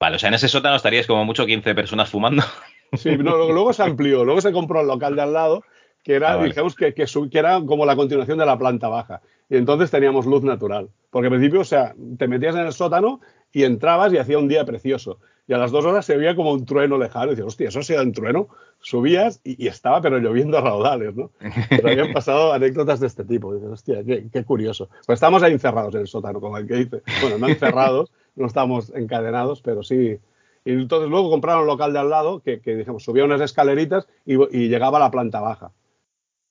[0.00, 2.44] Vale, o sea, en ese sótano estaríais como mucho 15 personas fumando.
[2.92, 5.64] Sí, luego se amplió, luego se compró el local de al lado,
[6.04, 9.20] que era, ah, digamos, que, que, era como la continuación de la planta baja.
[9.50, 10.90] Y entonces teníamos luz natural.
[11.10, 14.46] Porque al principio, o sea, te metías en el sótano y entrabas y hacía un
[14.46, 15.18] día precioso.
[15.46, 17.26] Y a las dos horas se veía como un trueno lejano.
[17.26, 18.48] Y decías, hostia, eso ha sido un trueno.
[18.80, 21.30] Subías y, estaba, pero lloviendo a raudales, ¿no?
[21.68, 23.52] Pero habían pasado anécdotas de este tipo.
[23.52, 24.88] Y dices, hostia, qué, curioso.
[25.06, 27.02] Pues estamos ahí encerrados en el sótano, como el que dice.
[27.20, 30.18] Bueno, no encerrados, no estamos encadenados, pero sí.
[30.64, 34.08] Y entonces luego compraron un local de al lado que, que dijimos, subía unas escaleritas
[34.24, 34.36] y,
[34.68, 35.72] llegaba a la planta baja.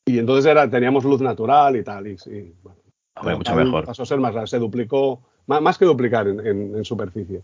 [0.06, 2.06] Y entonces era, teníamos luz natural y tal.
[2.06, 3.86] Y, sí, bueno, mucho mejor.
[3.86, 7.42] Pasó a ser más, se duplicó, más, que duplicar en superficie.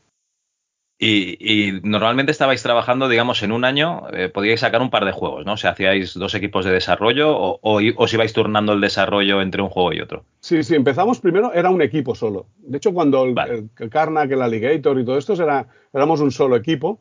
[1.01, 5.45] Y, normalmente estabais trabajando, digamos, en un año, eh, podíais sacar un par de juegos,
[5.45, 5.53] ¿no?
[5.53, 9.69] O sea, hacíais dos equipos de desarrollo o, os ibais turnando el desarrollo entre un
[9.69, 10.25] juego y otro.
[10.41, 12.47] Sí, sí, empezamos primero, era un equipo solo.
[12.57, 13.33] De hecho, cuando el,
[13.79, 16.99] el, Karnak, el Alligator y todo esto, era, éramos un solo equipo.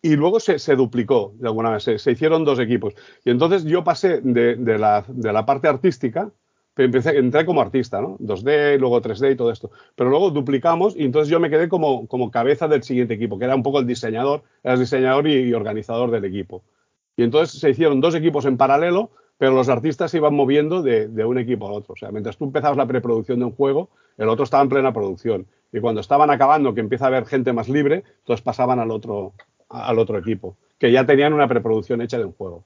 [0.00, 2.94] Y luego se, duplicó de alguna vez, se, hicieron dos equipos.
[3.24, 6.30] Y entonces yo pasé de, la, de la parte artística,
[6.84, 8.16] empecé, entré como artista, ¿no?
[8.18, 9.70] 2D, luego 3D y todo esto.
[9.94, 13.44] Pero luego duplicamos y entonces yo me quedé como, como cabeza del siguiente equipo, que
[13.44, 16.62] era un poco el diseñador, era el diseñador y, organizador del equipo.
[17.16, 21.08] Y entonces se hicieron dos equipos en paralelo, pero los artistas se iban moviendo de,
[21.08, 21.94] de, un equipo al otro.
[21.94, 24.92] O sea, mientras tú empezabas la preproducción de un juego, el otro estaba en plena
[24.92, 25.46] producción.
[25.72, 29.34] Y cuando estaban acabando, que empieza a haber gente más libre, entonces pasaban al otro,
[29.68, 32.64] al otro equipo, que ya tenían una preproducción hecha de un juego.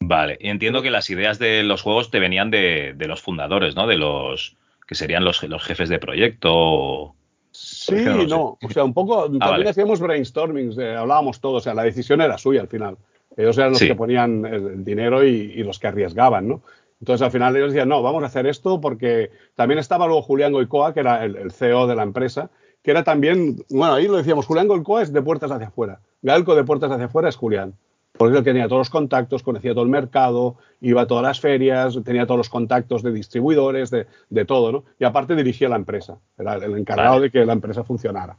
[0.00, 3.86] Vale, y entiendo que las ideas de los juegos te venían de, los fundadores, ¿no?
[3.86, 4.56] De los
[4.86, 7.14] que serían los, los jefes de proyecto.
[7.50, 11.84] Sí, no, o sea, un poco, ah, también hacíamos brainstorming, hablábamos todos, o sea, la
[11.84, 12.98] decisión era suya al final.
[13.36, 16.62] Ellos eran los que ponían el, dinero y, los que arriesgaban, ¿no?
[17.00, 20.52] Entonces al final ellos decían, no, vamos a hacer esto porque también estaba luego Julián
[20.52, 22.50] Goicoa, que era el, CEO de la empresa,
[22.82, 26.54] que era también, bueno, ahí lo decíamos, Julián Goicoa es de puertas hacia afuera, Galco
[26.54, 27.74] de puertas hacia afuera es Julián.
[28.18, 31.98] Porque él tenía todos los contactos, conocía todo el mercado, iba a todas las ferias,
[32.04, 34.84] tenía todos los contactos de distribuidores, de, todo, ¿no?
[34.98, 38.38] Y aparte dirigía la empresa, era el encargado de que la empresa funcionara.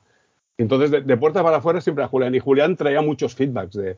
[0.58, 2.34] Entonces, de, puertas para afuera siempre a Julián.
[2.34, 3.98] Y Julián traía muchos feedbacks de,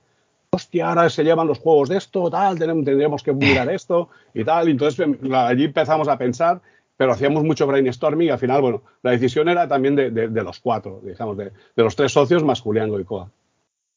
[0.50, 4.68] hostia, ahora se llevan los juegos de esto, tal, tendríamos que mirar esto y tal.
[4.68, 6.62] Y entonces em, allí empezamos a pensar,
[6.98, 11.00] pero hacíamos mucho brainstorming y al final, bueno, la decisión era también de, los cuatro,
[11.04, 13.32] digamos, de, los tres socios más Julián Goicoa.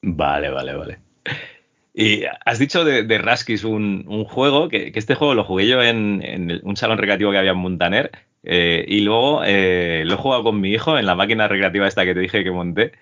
[0.02, 1.11] Vale, vale, vale.
[1.94, 6.60] Y has dicho de, de Raskis un, juego, que, este juego lo jugué yo en,
[6.62, 8.10] un salón recreativo que había en Montaner,
[8.42, 12.04] eh, y luego eh, lo he jugado con mi hijo en la máquina recreativa esta
[12.04, 12.92] que te dije que monté,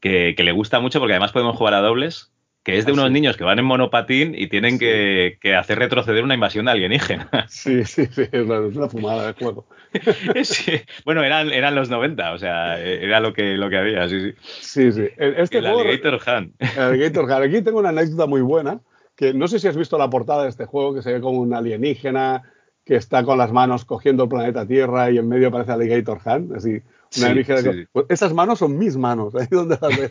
[0.00, 2.35] que le gusta mucho porque además podemos jugar a dobles
[2.66, 6.34] que es de unos niños que van en monopatín y tienen que, hacer retroceder una
[6.34, 7.30] invasión alienígena.
[7.48, 9.66] Sí, sí, sí, es una, fumada de juego.
[11.04, 14.34] Bueno, eran, eran los 90, o sea, era lo que, lo que había, sí, sí.
[14.42, 15.08] Sí, sí.
[15.16, 16.54] Este el Alligator Han.
[16.58, 17.42] El Alligator Han.
[17.44, 18.80] Aquí tengo una anécdota muy buena,
[19.14, 21.38] que no sé si has visto la portada de este juego, que se ve como
[21.38, 22.42] un alienígena
[22.84, 26.48] que está con las manos cogiendo el planeta Tierra y en medio aparece Alligator Han,
[26.56, 26.82] así,
[27.16, 27.86] una alienígena.
[27.92, 30.10] Pues esas manos son mis manos, ahí donde las ves.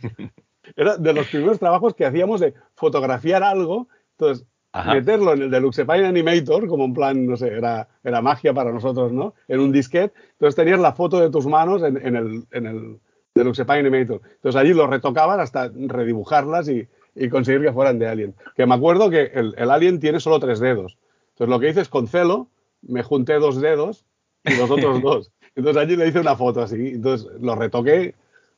[0.76, 4.46] Era de los primeros trabajos que hacíamos de fotografiar algo, entonces
[4.84, 9.12] meterlo en el Deluxepine Animator, como en plan, no sé, era, era magia para nosotros,
[9.12, 9.34] ¿no?
[9.48, 13.00] En un disquete, entonces tenías la foto de tus manos en, el, en el
[13.34, 14.22] Deluxepine Animator.
[14.36, 16.88] Entonces allí lo retocaban hasta redibujarlas y,
[17.30, 18.36] conseguir que fueran de Alien.
[18.58, 20.98] Que me acuerdo que el, el, Alien tiene solo tres dedos.
[21.30, 22.50] Entonces lo que hice es con celo,
[22.82, 24.06] me junté dos dedos
[24.44, 25.32] y los otros dos.
[25.56, 26.90] Entonces allí le hice una foto así.
[26.90, 28.16] Entonces lo retoqué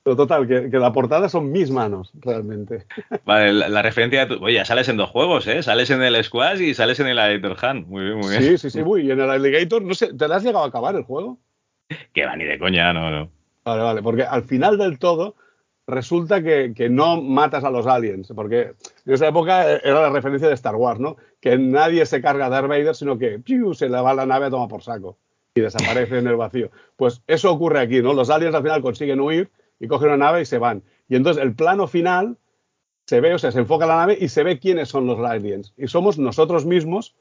[0.08, 2.86] pero total, que, la portada son mis manos, realmente.
[3.26, 4.42] Vale, la, referencia de tu...
[4.42, 5.62] Oye, sales en dos juegos, ¿eh?
[5.62, 7.88] Sales en el Squash y sales en el Alligator Hand.
[7.88, 8.42] Muy bien, muy bien.
[8.42, 9.02] Sí, sí, sí, muy.
[9.02, 11.40] Y en el Alligator, no sé, ¿te la has llegado a acabar el juego?
[12.14, 13.30] Que va, ni de coña, no, no.
[13.66, 15.36] Vale, vale, porque al final del todo
[15.88, 20.54] resulta que, no matas a los aliens, porque en esa época era la referencia de
[20.54, 21.18] Star Wars, ¿no?
[21.42, 23.42] Que nadie se carga a Darth Vader, sino que
[23.74, 25.18] se le va la nave a tomar por saco
[25.54, 26.72] y desaparece en el vacío.
[26.96, 28.14] Pues eso ocurre aquí, ¿no?
[28.14, 30.84] Los aliens al final consiguen huir y cogen una nave y se van.
[31.10, 32.38] Y entonces el plano final
[33.06, 35.74] se ve, o sea, se enfoca la nave y se ve quiénes son los aliens.
[35.78, 37.16] Y somos nosotros mismos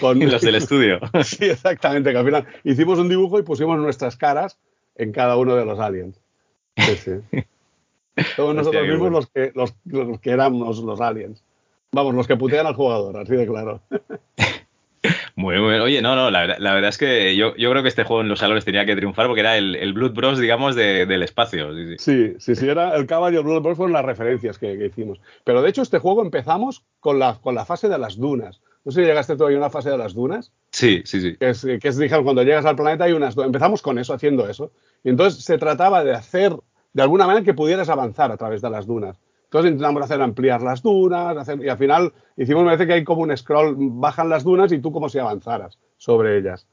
[0.00, 1.00] con los del estudio.
[1.22, 4.58] sí, exactamente, que al final hicimos un dibujo y pusimos nuestras caras
[4.96, 6.20] en cada uno de los aliens.
[6.76, 7.44] Sí, sí.
[8.36, 11.42] Todos nosotros mismos los, que, los, los que éramos los aliens.
[11.92, 13.80] Vamos, los que putean al jugador, así de claro.
[15.34, 18.28] Muy, muy Oye, no, no, la, verdad es que yo, creo que este juego en
[18.28, 21.74] los salones tenía que triunfar porque era el, Blood Bros, digamos, del espacio.
[21.98, 22.54] Sí sí.
[22.54, 25.20] sí, era el caballo el Blood Bros fueron las referencias que, hicimos.
[25.44, 28.60] Pero de hecho, este juego empezamos con la, con la fase de las dunas.
[28.84, 30.52] No sé si llegaste todavía a una fase de las dunas.
[30.70, 31.36] Sí, sí, sí.
[31.36, 34.48] Que es, que es, dijeron, cuando llegas al planeta hay unas Empezamos con eso, haciendo
[34.48, 34.72] eso.
[35.04, 36.54] Y entonces se trataba de hacer,
[36.92, 39.18] de alguna manera, que pudieras avanzar a través de las dunas.
[39.52, 43.20] Entonces intentamos hacer ampliar las dunas, y al final hicimos, me parece que hay como
[43.20, 46.66] un scroll, bajan las dunas y tú como si avanzaras sobre ellas.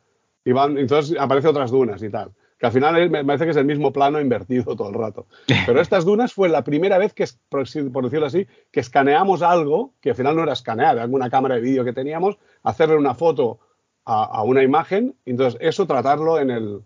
[0.45, 2.31] Y van, entonces aparecen otras dunas y tal.
[2.57, 5.25] Que al final me parece que es el mismo plano invertido todo el rato.
[5.65, 10.11] Pero estas dunas fue la primera vez que, por decirlo así, que escaneamos algo, que
[10.11, 13.59] al final no era escanear, era alguna cámara de vídeo que teníamos, hacerle una foto
[14.05, 16.81] a, una imagen, y entonces eso tratarlo en el,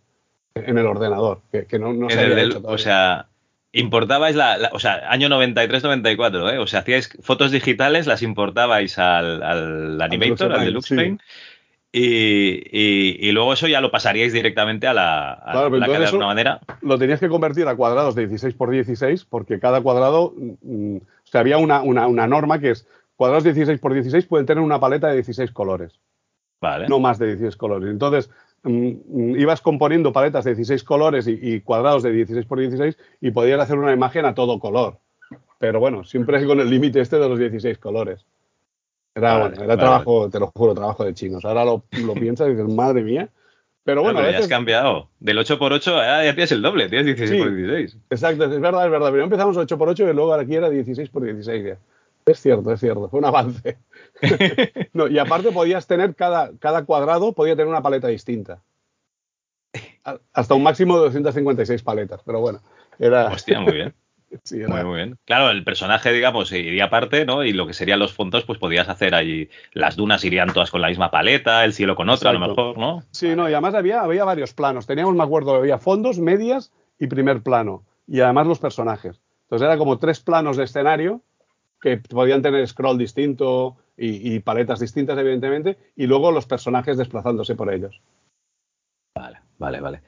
[0.56, 3.28] en el ordenador, que, no, no se había hecho O sea,
[3.74, 6.58] importabais la, o sea, año 93-94, ¿eh?
[6.60, 11.22] O sea, hacíais fotos digitales, las importabais al, al Animator, al, Deluxe Paint.
[11.96, 16.60] Y, luego eso ya lo pasaríais directamente a la, a claro, la de alguna manera.
[16.82, 21.02] Lo tenías que convertir a cuadrados de 16 por 16 porque cada cuadrado, mm, o
[21.26, 24.64] sea, había una, una, una, norma que es cuadrados de 16 por 16 pueden tener
[24.64, 26.00] una paleta de 16 colores.
[26.62, 26.88] Vale.
[26.88, 27.90] No más de 16 colores.
[27.90, 28.32] Entonces,
[28.66, 33.78] ibas componiendo paletas de 16 colores y, cuadrados de 16 por 16 y podías hacer
[33.78, 35.00] una imagen a todo color.
[35.60, 38.26] Pero bueno, siempre con el límite este de los 16 colores.
[39.16, 41.46] Era, bueno, era trabajo, te lo juro, trabajo de chinos.
[41.46, 43.30] Ahora lo, lo piensas y dices, madre mía.
[43.84, 45.10] Pero bueno, ya has cambiado.
[45.20, 47.98] Del 8x8 ya tienes el doble, tienes 16 por 16.
[48.10, 49.12] Exacto, es verdad, es verdad.
[49.12, 51.78] Pero empezamos 8x8 y luego aquí era 16 por 16 ya.
[52.26, 53.78] Es cierto, es cierto, fue un avance.
[54.94, 58.62] no, y aparte podías tener cada, cada cuadrado, podía tener una paleta distinta.
[60.34, 62.62] Hasta un máximo de 256 paletas, pero bueno,
[63.00, 63.28] era...
[63.34, 63.94] Hostia, muy bien.
[64.68, 65.20] Muy, muy bien.
[65.26, 67.44] Claro, el personaje, digamos, iría aparte, ¿no?
[67.44, 69.48] Y lo que serían los fondos, pues podías hacer ahí.
[69.74, 72.78] Las dunas irían todas con la misma paleta, el cielo con otra, a lo mejor,
[72.80, 73.04] ¿no?
[73.12, 74.88] Sí, no, y además había, había varios planos.
[74.88, 77.84] Teníamos, me acuerdo, había fondos, medias y primer plano.
[78.08, 79.22] Y además los personajes.
[79.44, 81.22] Entonces era como tres planos de escenario
[81.80, 87.72] que podían tener scroll distinto y, paletas distintas, evidentemente, y luego los personajes desplazándose por
[87.74, 88.02] ellos.
[89.16, 90.02] Vale, vale, vale.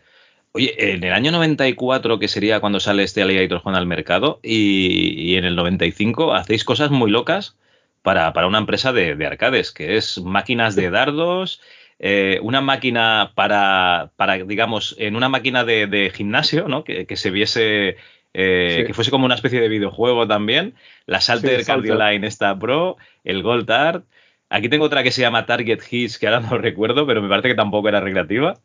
[0.53, 5.35] Oye, en el año 94, que sería cuando sale este Alligator Juan al mercado, y,
[5.35, 7.57] en el 95 hacéis cosas muy locas
[8.01, 11.61] para, una empresa de, arcades, que es máquinas de dardos,
[11.99, 16.83] eh, una máquina para, para, digamos, en una máquina de, gimnasio, ¿no?
[16.83, 17.97] Que, se viese
[18.37, 20.75] eh, que fuese como una especie de videojuego también.
[21.05, 24.05] La Salter sí, Cardioline está Pro, el Gold Art.
[24.49, 27.47] Aquí tengo otra que se llama Target Hits, que ahora no recuerdo, pero me parece
[27.47, 28.55] que tampoco era recreativa.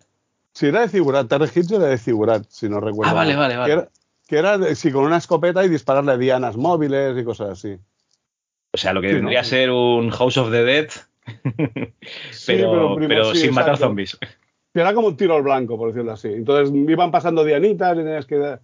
[0.53, 1.29] Sí, era de Figurat.
[1.29, 3.13] Target Hits era de Figurat, si no recuerdo.
[3.13, 3.89] Ah, vale, vale, vale.
[4.27, 7.79] Que era, sí, con una escopeta y dispararle dianas móviles y cosas así.
[8.73, 10.89] O sea, lo que tendría ser un House of the Dead,
[12.47, 14.19] pero, pero, sin matar zombies.
[14.75, 16.29] Era como un tiro al blanco, por decirlo así.
[16.29, 18.59] Entonces iban pasando dianitas y tenías que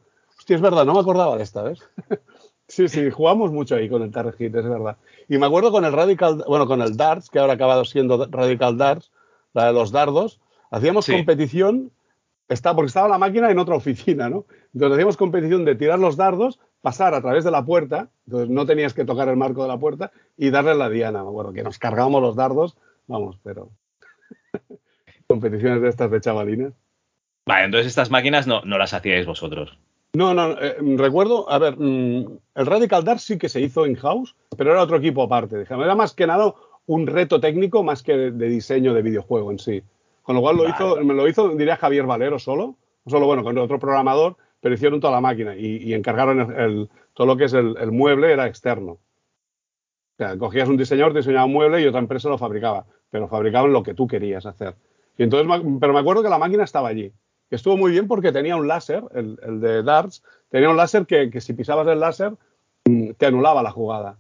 [0.47, 1.81] Hostia, es verdad, no me acordaba de esta, ¿ves?
[2.69, 4.97] sí, sí, jugamos mucho ahí con el Target, es verdad.
[5.29, 8.29] Y me acuerdo con el Radical, bueno, con el Darts, que ahora ha acabado siendo
[8.31, 9.11] Radical Darts,
[9.55, 10.39] la de los dardos,
[10.71, 11.91] hacíamos competición,
[12.49, 14.45] está, porque estaba la máquina en otra oficina, ¿no?
[14.73, 18.67] Entonces hacíamos competición de tirar los dardos, pasar a través de la puerta, entonces no
[18.67, 21.25] tenías que tocar el marco de la puerta y darle la diana.
[21.25, 22.77] Me acuerdo que nos cargábamos los dardos,
[23.09, 23.71] vamos, pero
[25.27, 26.73] competiciones de estas de chavalines.
[27.47, 29.77] Vale, entonces estas máquinas no, no las hacíais vosotros.
[30.17, 34.35] No, no, eh, recuerdo, a ver, mm, el Radical Dark sí que se hizo in-house,
[34.57, 35.67] pero era otro equipo aparte.
[35.69, 36.55] Era más que nada
[36.87, 39.83] un reto técnico más que de, diseño de videojuego en sí.
[40.23, 42.77] Con lo cual lo hizo, me lo hizo, diría Javier Valero solo,
[43.07, 47.37] solo bueno, con otro programador, pero hicieron toda la máquina y, encargaron el, todo lo
[47.37, 48.93] que es el, mueble era externo.
[48.93, 53.71] O sea, cogías un diseñador, diseñaba un mueble y otra empresa lo fabricaba, pero fabricaban
[53.71, 54.77] lo que tú querías hacer.
[55.19, 55.47] Y entonces,
[55.79, 57.13] pero me acuerdo que la máquina estaba allí
[57.49, 61.41] que estuvo muy bien porque tenía un láser, el, de darts, tenía un láser que,
[61.41, 62.33] si pisabas el láser
[62.85, 64.19] mm, te anulaba la jugada.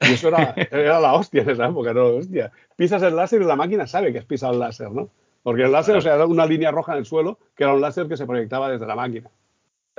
[0.00, 2.52] Y eso era, era la hostia en esa época, no, hostia.
[2.76, 5.10] Pisas el láser y la máquina sabe que has pisado el láser, ¿no?
[5.42, 7.80] Porque el láser, o sea, era una línea roja en el suelo, que era un
[7.80, 9.30] láser que se proyectaba desde la máquina.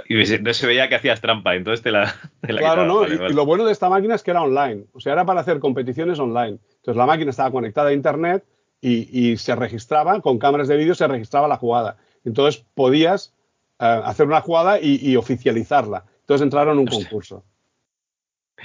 [0.08, 2.13] Y no se veía que hacías trampa, entonces te la.
[2.41, 3.08] claro, no.
[3.08, 4.86] y, lo bueno de esta máquina es que era online.
[4.93, 6.60] O sea, era para hacer competiciones online.
[6.76, 8.43] Entonces la máquina estaba conectada a internet
[8.80, 11.98] y, y se registraba, con cámaras de vídeo se registraba la jugada.
[12.28, 13.34] Entonces podías
[13.80, 16.04] eh, hacer una jugada y, oficializarla.
[16.22, 17.44] Entonces entraron en un concurso.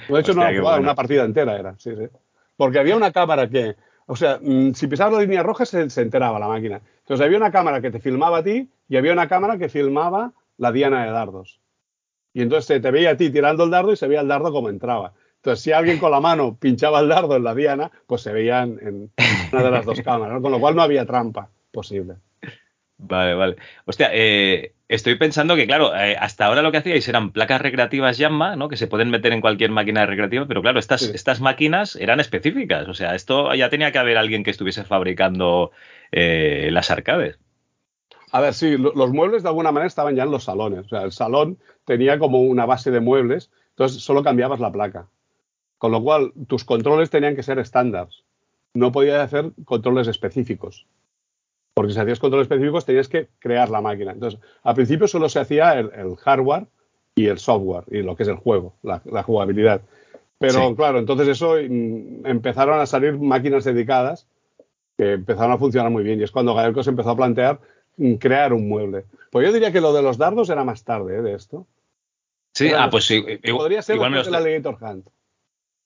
[0.09, 2.07] De hecho, no una jugada, una partida entera era, sí, sí.
[2.57, 6.01] Porque había una cámara que, o sea, mm, si pisabas la línea roja se, se
[6.01, 6.81] enteraba la máquina.
[6.99, 10.33] Entonces había una cámara que te filmaba a ti y había una cámara que filmaba
[10.57, 11.61] la diana de dardos.
[12.33, 14.51] Y entonces se te veía a ti tirando el dardo y se veía el dardo
[14.51, 15.13] como entraba.
[15.37, 18.63] Entonces, si alguien con la mano pinchaba el dardo en la diana, pues se veía
[18.63, 19.11] en, en
[19.53, 20.41] una de las dos cámaras, ¿no?
[20.41, 22.15] con lo cual no había trampa posible.
[22.97, 23.55] Vale, vale.
[23.85, 28.17] Hostia, eh, estoy pensando que, claro, eh, hasta ahora lo que hacíais eran placas recreativas
[28.17, 28.69] Yamma, ¿no?
[28.69, 31.11] Que se pueden meter en cualquier máquina recreativa, pero claro, estas, Sí.
[31.13, 32.87] estas máquinas eran específicas.
[32.87, 35.71] O sea, esto ya tenía que haber alguien que estuviese fabricando
[36.11, 37.39] eh, las arcades.
[38.31, 40.85] A ver, sí, lo- los muebles de alguna manera estaban ya en los salones.
[40.85, 45.07] O sea, el salón tenía como una base de muebles, entonces solo cambiabas la placa.
[45.79, 48.23] Con lo cual, tus controles tenían que ser estándares.
[48.75, 50.85] No podías hacer controles específicos.
[51.73, 54.11] Porque si hacías controles específicos tenías que crear la máquina.
[54.11, 56.67] Entonces, al principio solo se hacía el, el hardware
[57.15, 59.81] y el software, y lo que es el juego, la, la jugabilidad.
[60.39, 60.75] Pero Sí.
[60.75, 64.27] claro, entonces eso mm, empezaron a salir máquinas dedicadas
[64.97, 66.19] que empezaron a funcionar muy bien.
[66.19, 67.59] Y es cuando Gaelco se empezó a plantear
[67.97, 69.05] mm, crear un mueble.
[69.31, 71.21] Pues yo diría que lo de los dardos era más tarde ¿eh?
[71.21, 71.65] de esto.
[72.53, 73.23] Sí, Era ah, los- pues sí.
[73.51, 75.07] Podría ser igual me lo después estoy- del Alligator Hunt.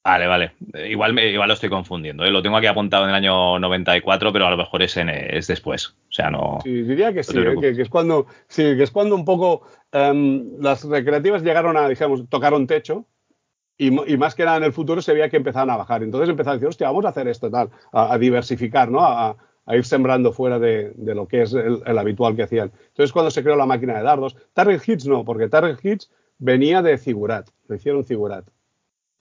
[0.08, 0.52] Vale, vale.
[0.74, 2.24] Eh, Igual, me- igual lo estoy confundiendo.
[2.24, 2.32] ¿eh?
[2.32, 5.48] Lo tengo aquí apuntado en el año 94, pero a lo mejor es, en, es
[5.48, 5.88] después.
[5.88, 6.60] O sea, no.
[6.64, 7.56] Sí, diría que sí, ¿eh?
[7.60, 11.90] que, que es cuando, sí, que es cuando un poco em, las recreativas llegaron a,
[11.90, 13.06] digamos, tocaron techo
[13.78, 16.02] y, más que nada en el futuro se veía que empezaban a bajar.
[16.04, 19.02] Entonces empezaron a decir, hostia, vamos a hacer esto, tal, a, a diversificar, ¿no?
[19.02, 22.72] A, a ir sembrando fuera de, de lo que es el, el habitual que hacían.
[22.88, 26.82] Entonces cuando se creó la máquina de dardos, Target Hits no, porque Target Hits venía
[26.82, 28.46] de Figurat, lo hicieron Figurat.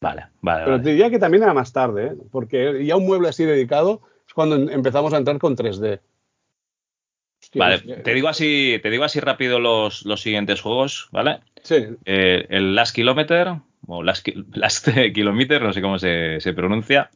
[0.07, 0.61] Vale, vale.
[0.64, 0.83] Pero vale.
[0.85, 2.12] te diría que también era más tarde, ¿eh?
[2.31, 6.01] porque ya un mueble así dedicado es cuando en- empezamos a entrar con 3D.
[7.42, 8.03] Hostia, Vale, hostia.
[8.03, 11.40] te digo así, te digo así rápido los, los siguientes juegos, ¿vale?
[11.62, 13.49] Sí, Eh, el Last Kilometer,
[13.87, 17.11] o Last, Last Kilometer, no sé cómo se, se pronuncia.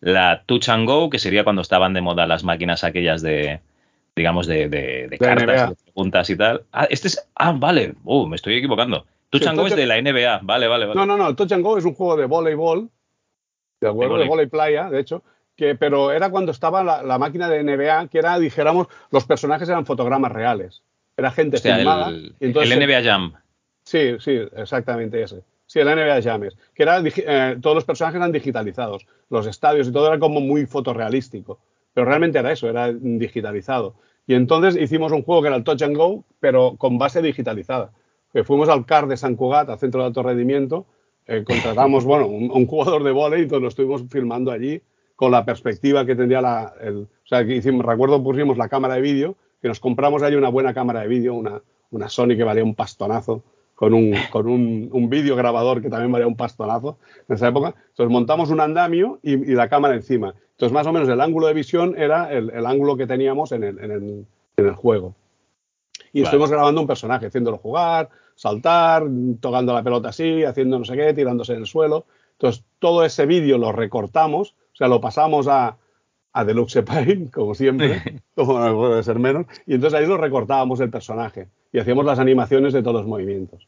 [0.00, 3.60] La Touch and Go, que sería cuando estaban de moda las máquinas aquellas de,
[4.14, 6.62] digamos, de, de- de cartas, de preguntas y tal.
[6.72, 7.28] Ah, este es.
[7.34, 7.94] Ah, vale.
[8.04, 9.06] Uh, me estoy equivocando.
[9.30, 10.40] Touch and Go es de la NBA.
[10.42, 10.98] Vale, vale, vale.
[10.98, 12.90] No, no, no, Touch and Go es un juego de voleibol,
[13.80, 14.28] de acuerdo, de vóley.
[14.28, 15.22] volei playa, de hecho,
[15.56, 19.68] que, pero era cuando estaba la, la máquina de NBA, que era, dijéramos, los personajes
[19.68, 20.82] eran fotogramas reales.
[21.16, 22.08] Era gente Hostia, filmada.
[22.08, 23.32] el, y entonces el NBA Jam.
[23.84, 25.42] Sí, sí, exactamente ese.
[25.66, 29.92] Sí, el NBA James, que era, eh, todos los personajes eran digitalizados, los estadios y
[29.92, 31.58] todo era como muy fotorrealístico,
[31.92, 33.96] pero realmente era eso, era digitalizado.
[34.28, 37.90] Y entonces hicimos un juego que era el Touch and Go, pero con base digitalizada.
[38.36, 40.84] Que fuimos al CAR de San Cugat, al centro de alto rendimiento,
[41.26, 44.82] eh, contratamos, bueno, un, un jugador de vóley y entonces lo estuvimos filmando allí
[45.14, 48.96] con la perspectiva que tendría la, el, o sea, que hicimos, recuerdo pusimos la cámara
[48.96, 52.44] de vídeo, que nos compramos allí una buena cámara de vídeo, una, una Sony que
[52.44, 53.42] valía un pastonazo,
[53.74, 56.98] con un, con un, un vídeo grabador que también valía un pastonazo
[57.30, 57.74] en esa época.
[57.88, 60.34] Entonces montamos un andamio y, y la cámara encima.
[60.50, 63.64] Entonces más o menos el ángulo de visión era el, el ángulo que teníamos en
[63.64, 64.26] el, en el,
[64.58, 65.14] en el juego.
[66.12, 66.24] Y Vale.
[66.24, 69.04] estuvimos grabando un personaje, haciéndolo jugar, saltar,
[69.40, 72.06] tocando la pelota así, haciendo no sé qué, tirándose en el suelo.
[72.32, 75.78] Entonces todo ese vídeo lo recortamos, o sea, lo pasamos a,
[76.32, 80.78] a Deluxe Paint, como siempre, como no puede ser menos, y entonces ahí lo recortábamos
[80.80, 83.66] el personaje y hacíamos las animaciones de todos los movimientos.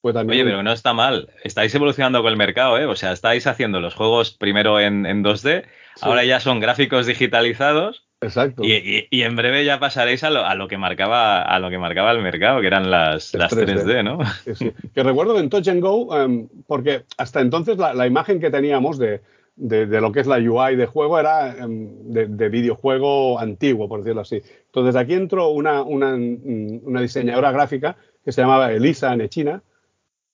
[0.00, 1.28] También Oye, pero no está mal.
[1.44, 2.86] Estáis evolucionando con el mercado, ¿eh?
[2.86, 5.66] O sea, estáis haciendo los juegos primero en, en 2D,
[6.00, 8.64] ahora ya son gráficos digitalizados Exacto.
[8.64, 11.70] y, y- y en breve ya pasaréis a lo, a lo que marcaba a lo
[11.70, 13.84] que marcaba el mercado, que eran las, Las las 3D.
[13.84, 14.18] 3D, ¿no?
[14.44, 14.72] Sí, sí.
[14.94, 18.50] Que recuerdo que en Touch and Go, em, porque hasta entonces la, la imagen que
[18.50, 19.20] teníamos de,
[19.54, 23.88] de- de lo que es la UI de juego era em, de, de videojuego antiguo,
[23.88, 24.42] por decirlo así.
[24.66, 29.62] Entonces aquí entró una, una, mm, una diseñadora gráfica que se llamaba Elisa Nechina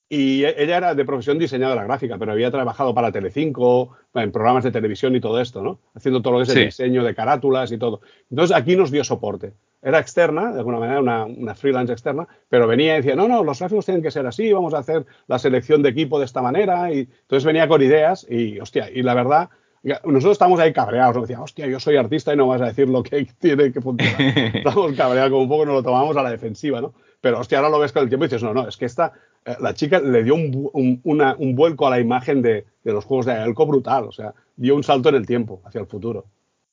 [0.09, 4.71] y ella era de profesión diseñadora gráfica, pero había trabajado para Telecinco, en programas de
[4.71, 5.81] televisión y todo esto, ¿no?
[5.95, 6.59] Haciendo todo lo que es Sí.
[6.59, 8.01] el diseño de carátulas y todo.
[8.31, 9.55] Entonces aquí nos dio soporte.
[9.83, 13.43] Era externa, de alguna manera, una, una freelance externa, pero venía y decía, no, no,
[13.45, 16.41] los gráficos tienen que ser así, vamos a hacer la selección de equipo de esta
[16.41, 16.93] manera.
[16.93, 19.51] Y entonces venía con ideas y, hostia, y la verdad,
[19.83, 22.89] nosotros estamos ahí cabreados, nos decía, hostia, yo soy artista y no vas a decir
[22.89, 24.19] lo que tiene que funcionar.
[24.55, 26.95] Estamos cabreados, como un poco nos lo tomamos a la defensiva, ¿no?
[27.21, 29.13] Pero hostia, ahora lo ves con el tiempo y dices, no, no, es que esta,
[29.61, 33.05] la chica le dio un, un- una- un vuelco a la imagen de, de los
[33.05, 36.25] juegos de Elco brutal, o sea, dio un salto en el tiempo hacia el futuro.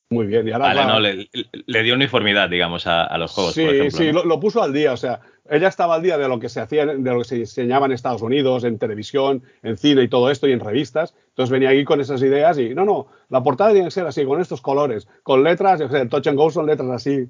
[0.10, 1.30] Muy bien, y ahora Vale, no, le,
[1.68, 3.98] le dio uniformidad, digamos, a, a los juegos, sí, por ejemplo.
[3.98, 4.12] sí, ¿no?
[4.14, 6.60] lo, lo puso al día, o sea, ella estaba al día de lo que se
[6.60, 10.30] hacía, de lo que se diseñaba en Estados Unidos, en televisión, en cine y todo
[10.30, 11.16] esto, y en revistas.
[11.30, 14.26] Entonces venía aquí con esas ideas y, no, no, la portada tiene que ser así,
[14.26, 17.28] con estos colores, con letras, qué sé, el Touch and Go son letras así,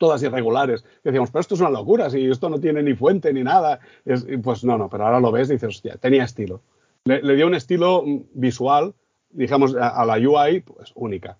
[0.00, 0.82] todas irregulares.
[1.04, 3.80] Decíamos, pero esto es una locura, si esto no tiene ni fuente ni nada.
[4.06, 6.62] Es- pues no, no, pero ahora lo ves y dices, hostia, tenía estilo.
[7.04, 8.94] Le, dio un estilo mm, visual,
[9.28, 11.38] digamos, a, la UI, pues única.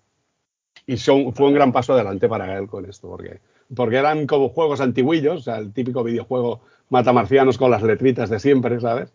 [0.85, 3.41] y fue un gran paso adelante para él con esto, porque,
[3.75, 8.29] porque eran como juegos antiguillos, o sea, el típico videojuego mata marcianos con las letritas
[8.29, 9.11] de siempre, ¿sabes?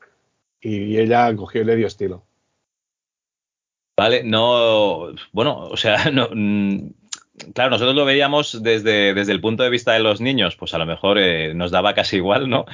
[0.61, 2.25] Y, ella cogió y le dio estilo.
[3.97, 6.91] Vale, no, bueno, o sea, no, mm,
[7.55, 10.79] claro, nosotros lo veíamos desde, desde el punto de vista de los niños, pues a
[10.79, 12.67] lo mejor eh, nos daba casi igual, ¿no?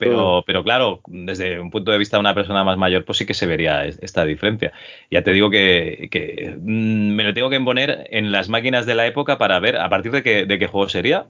[0.00, 3.26] Pero, pero claro, desde un punto de vista de una persona más mayor, pues sí
[3.26, 4.72] que se vería esta diferencia.
[5.10, 8.94] Ya te digo que, que mm, me lo tengo que imponer en las máquinas de
[8.94, 11.26] la época para ver a partir de qué, de qué juego sería.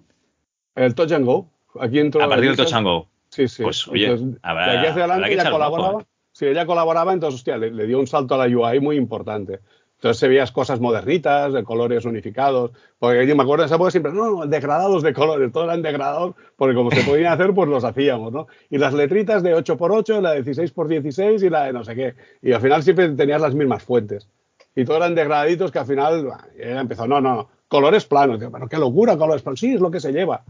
[0.77, 1.51] El Touch and Go.
[1.81, 3.09] Aquí entró a partir del Touch and Go.
[3.31, 3.65] Sí, sí.
[3.65, 6.01] Pues oye, entonces, habrá, de aquí hacia adelante ella colaboraba.
[6.03, 6.05] ¿eh?
[6.31, 9.59] Sí, ella colaboraba, entonces, hostia, le, le, dio un salto a la UI muy importante.
[10.01, 12.71] Entonces se veías cosas modernitas, de colores unificados.
[12.99, 15.83] Porque yo me acuerdo de esa época siempre, no, no, degradados de colores, todo eran
[15.83, 18.47] degradados, porque como se podían hacer, pues los hacíamos, ¿no?
[18.71, 22.15] Y las letritas de 8x8, la de 16x16 y la de no sé qué.
[22.41, 24.27] Y al final siempre tenías las mismas fuentes.
[24.75, 28.39] Y todos eran degradaditos que al final empezó, no, no, colores planos.
[28.51, 29.61] pero qué locura, colores planos.
[29.61, 30.45] Sí, es lo que se lleva.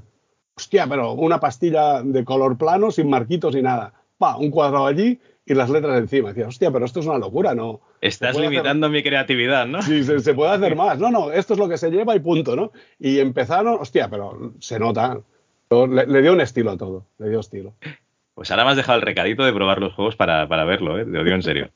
[0.56, 3.94] Hostia, pero una pastilla de color plano, sin marquitos y nada.
[4.16, 6.28] Pa, un cuadrado allí y las letras encima.
[6.28, 7.80] Decía, hostia, pero esto es una locura, ¿no?
[8.00, 8.96] Estás limitando hacer...
[8.96, 9.82] mi creatividad, ¿no?
[9.82, 10.98] Sí, se, se, puede hacer más.
[10.98, 12.72] No, no, esto es lo que se lleva y punto, ¿no?
[12.98, 15.20] Y empezaron, hostia, pero se nota.
[15.70, 17.74] Le, le dio un estilo a todo, le dio estilo.
[18.34, 21.04] Pues ahora me has dejado el recadito de probar los juegos para, para verlo, ¿eh?
[21.04, 21.70] Te lo digo en serio.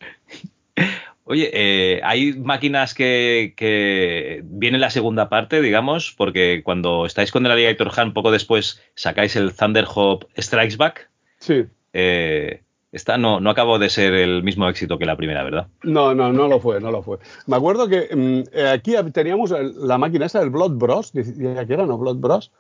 [1.27, 7.47] Oye, eh, hay máquinas que, que viene la segunda parte, digamos, porque cuando estáis con
[7.47, 11.11] el Alligator Hand, poco después sacáis el Thunderhawk Strikes Back.
[11.39, 11.64] Sí.
[11.95, 12.62] Eh,
[12.95, 15.66] esta no, no acabó de ser el mismo éxito que la primera, ¿verdad?
[15.82, 17.18] No, no, no lo fue, no lo fue.
[17.47, 18.42] Me acuerdo que mmm,
[18.72, 21.99] aquí teníamos la máquina esa del Blood Bros, ¿qué era, no?
[21.99, 22.53] Blood Bros.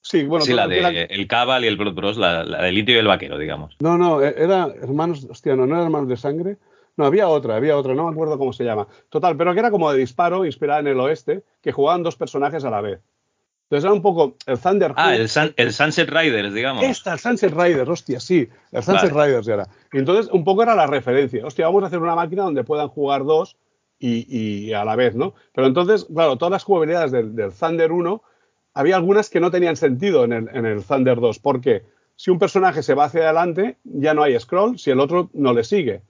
[0.00, 0.88] Sí, bueno, sí, la de era...
[0.90, 3.76] el Cabal y el Blood Bros, la, la del litio y el vaquero, digamos.
[3.80, 6.56] No, no, era hermanos, hostia, no, no eran hermanos de sangre.
[6.96, 8.86] No, había otra, había otra, no me acuerdo cómo se llama.
[9.08, 12.64] Total, pero que era como de disparo, inspirada en el oeste, que jugaban dos personajes
[12.64, 13.00] a la vez.
[13.72, 14.92] Entonces era un poco el Thunder.
[14.96, 16.84] Ah, el, Sun, el, Sunset Riders, digamos.
[16.84, 18.46] Esta, el Sunset Riders, hostia, sí.
[18.70, 19.28] El Sunset vale.
[19.28, 19.66] Riders era.
[19.90, 21.46] Y entonces un poco era la referencia.
[21.46, 23.56] Hostia, vamos a hacer una máquina donde puedan jugar dos
[23.98, 25.32] y, y a la vez, ¿no?
[25.54, 28.22] Pero entonces, claro, todas las jugabilidades del, del, Thunder 1,
[28.74, 31.38] había algunas que no tenían sentido en el, en el Thunder 2.
[31.38, 31.82] Porque
[32.14, 35.54] si un personaje se va hacia adelante, ya no hay scroll, si el otro no
[35.54, 36.02] le sigue.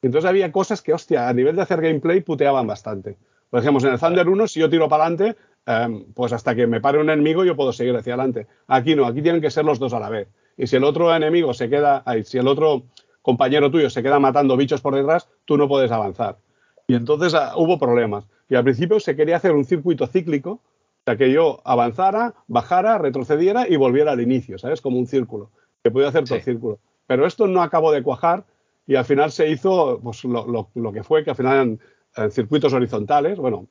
[0.00, 3.16] Entonces había cosas que, hostia, a nivel de hacer gameplay puteaban bastante.
[3.50, 5.36] Por ejemplo, en el Thunder 1, si yo tiro para adelante,
[5.66, 8.46] um, pues hasta que me pare un enemigo yo puedo seguir hacia adelante.
[8.66, 10.28] Aquí no, aquí tienen que ser los dos a la vez.
[10.56, 12.84] Y si el otro enemigo se queda, ay, si el otro
[13.22, 16.38] compañero tuyo se queda matando bichos por detrás, tú no puedes avanzar.
[16.86, 18.26] Y entonces uh, hubo problemas.
[18.48, 22.98] Y al principio se quería hacer un circuito cíclico, o sea, que yo avanzara, bajara,
[22.98, 24.80] retrocediera y volviera al inicio, ¿sabes?
[24.80, 25.50] Como un círculo,
[25.82, 26.78] que podía hacer todo el círculo.
[27.06, 28.44] Pero esto no acabó de cuajar
[28.86, 31.80] y al final se hizo pues, lo, lo, lo que fue, que al final eran
[32.16, 33.66] en circuitos horizontales, bueno,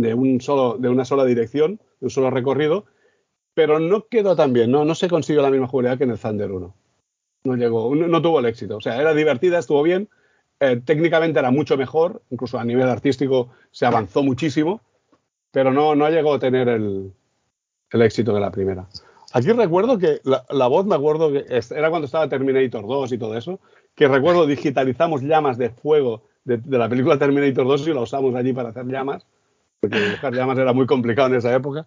[0.00, 2.86] de, un solo, de una sola dirección, de un solo recorrido,
[3.54, 6.18] pero no quedó tan bien, no, no se consiguió la misma jugabilidad que en el
[6.18, 6.74] Thunder 1.
[7.44, 8.76] No llegó, no, no tuvo el éxito.
[8.76, 10.08] O sea, era divertida, estuvo bien,
[10.58, 14.80] eh, técnicamente era mucho mejor, incluso a nivel artístico se avanzó muchísimo,
[15.50, 17.12] pero no, no llegó a tener el,
[17.90, 18.86] el éxito de la primera.
[19.32, 23.36] Aquí recuerdo que la, voz, me acuerdo que era cuando estaba Terminator 2 y todo
[23.36, 23.60] eso,
[23.94, 28.34] que recuerdo digitalizamos llamas de fuego de, de, la película Terminator 2 y la usamos
[28.34, 29.26] allí para hacer llamas,
[29.80, 31.86] porque dibujar llamas era muy complicado en esa época.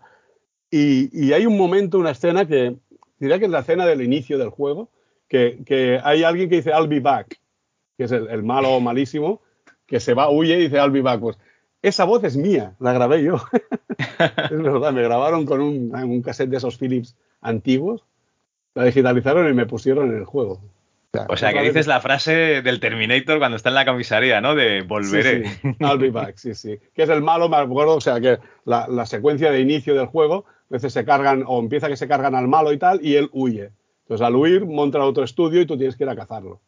[0.72, 2.76] Y, hay un momento, una escena que
[3.18, 4.90] diría que es la escena del inicio del juego,
[5.28, 7.40] que, que hay alguien que dice I'll be back,
[7.98, 9.42] que es el, el, malo malísimo,
[9.88, 11.20] que se va, huye y dice I'll be back.
[11.20, 11.38] Pues
[11.82, 13.38] esa voz es mía, la grabé yo.
[13.98, 18.04] es verdad, me grabaron con un, un cassette de esos Philips antiguos,
[18.76, 20.62] la digitalizaron y me pusieron en el juego.
[21.28, 24.54] O sea, que dices la frase del Terminator cuando está en la comisaría, ¿no?
[24.54, 25.48] De volveré.
[25.48, 25.76] Sí, sí.
[25.80, 26.78] I'll be back, sí, sí.
[26.94, 30.06] Que es el malo, me acuerdo, o sea, que la, la, secuencia de inicio del
[30.06, 33.16] juego, a veces se cargan, o empieza que se cargan al malo y tal, y
[33.16, 33.72] él huye.
[34.04, 36.62] Entonces, al huir, monta otro estudio y tú tienes que ir a cazarlo.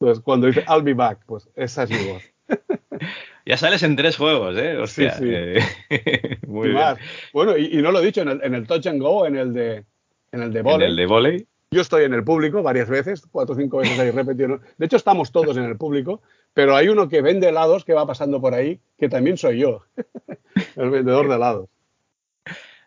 [0.00, 2.22] Entonces, cuando dice I'll be back, pues esa es mi voz.
[3.46, 4.78] ya sales en tres juegos, ¿eh?
[4.78, 5.30] Hostia, sí, sí.
[5.30, 6.82] Eh, muy y bien.
[6.82, 6.98] Más.
[7.34, 9.36] Bueno, y, y, no lo he dicho, en el, en el Touch and Go, en
[9.36, 9.84] el de,
[10.32, 10.84] en el de volei.
[10.86, 11.46] En el de volei.
[11.70, 14.60] Yo estoy en el público varias veces, cuatro o cinco veces ahí repetido.
[14.78, 16.22] De hecho, estamos todos en el público,
[16.54, 19.84] pero hay uno que vende helados que va pasando por ahí, que también soy yo,
[20.76, 21.68] el vendedor de helados.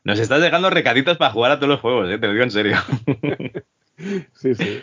[0.03, 2.17] Nos estás dejando recaditos para jugar a todos los juegos, ¿eh?
[2.17, 2.77] te lo digo en serio.
[4.33, 4.81] sí, sí.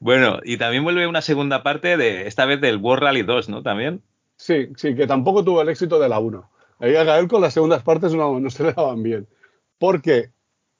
[0.00, 3.62] Bueno, y también vuelve una segunda parte de esta vez del World Rally 2, ¿no?
[3.62, 4.02] También.
[4.36, 6.50] Sí, sí, que tampoco tuvo el éxito de la 1.
[6.80, 9.28] Ahí a Gael con las segundas partes no, no se le daban bien.
[9.78, 10.30] Porque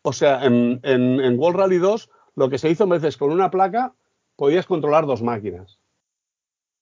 [0.03, 3.31] o sea, en, en, en, World Rally 2 lo que se hizo en veces con
[3.31, 3.93] una placa
[4.37, 5.79] podías controlar dos máquinas.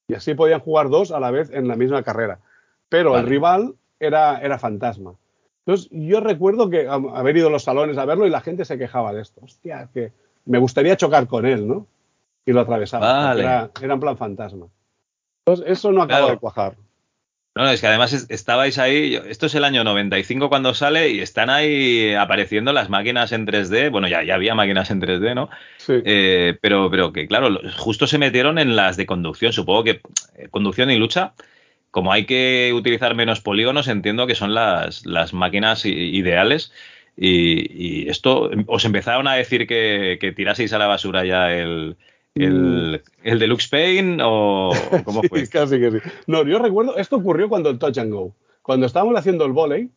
[0.09, 2.41] Y así podían jugar dos a la vez en la misma carrera.
[2.89, 3.23] Pero vale.
[3.23, 5.14] el rival era, era fantasma.
[5.66, 8.79] Entonces, yo recuerdo que haber ido a los salones a verlo y la gente se
[8.79, 9.41] quejaba de esto.
[9.45, 10.12] Hostia, que
[10.47, 11.87] me gustaría chocar con él, ¿no?
[12.45, 13.33] Y lo atravesaba.
[13.39, 14.66] Era, era, en plan fantasma.
[15.45, 16.77] Entonces, eso no acaba de cuajar.
[17.55, 21.51] No, es que además estabais ahí, esto es el año 95 cuando sale y están
[21.51, 25.51] ahí apareciendo las máquinas en 3D, bueno, ya, ya había máquinas en 3D, ¿no?
[25.78, 25.94] Sí.
[26.05, 30.01] Eh, pero, pero que claro, justo se metieron en las de conducción, supongo que
[30.36, 31.34] eh, conducción y lucha,
[31.90, 36.72] como hay que utilizar menos polígonos, entiendo que son las, las máquinas ideales.
[37.16, 41.96] Y, esto, os empezaron a decir que, que tiraseis a la basura ya el,
[42.35, 43.26] el, mm.
[43.26, 44.72] el Deluxe Paint o
[45.05, 45.47] cómo fue?
[45.49, 45.99] casi que sí.
[46.26, 48.35] No, yo recuerdo, esto ocurrió cuando el Touch and Go.
[48.62, 49.91] Cuando estábamos haciendo el volei,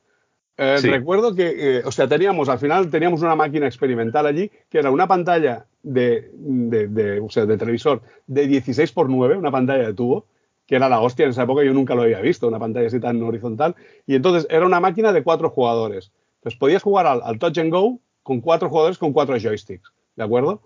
[0.57, 4.77] eh, recuerdo que, eh, o sea, teníamos, al final teníamos una máquina experimental allí, que
[4.77, 9.87] era una pantalla de, de, o sea, de televisor de 16 por 9, una pantalla
[9.87, 10.25] de tubo,
[10.67, 12.99] que era la hostia en esa época, yo nunca lo había visto, una pantalla así
[12.99, 13.75] tan horizontal.
[14.05, 16.11] Y entonces era una máquina de cuatro jugadores.
[16.35, 20.23] Entonces podías jugar al, al Touch and Go con cuatro jugadores con cuatro joysticks, ¿de
[20.23, 20.61] acuerdo?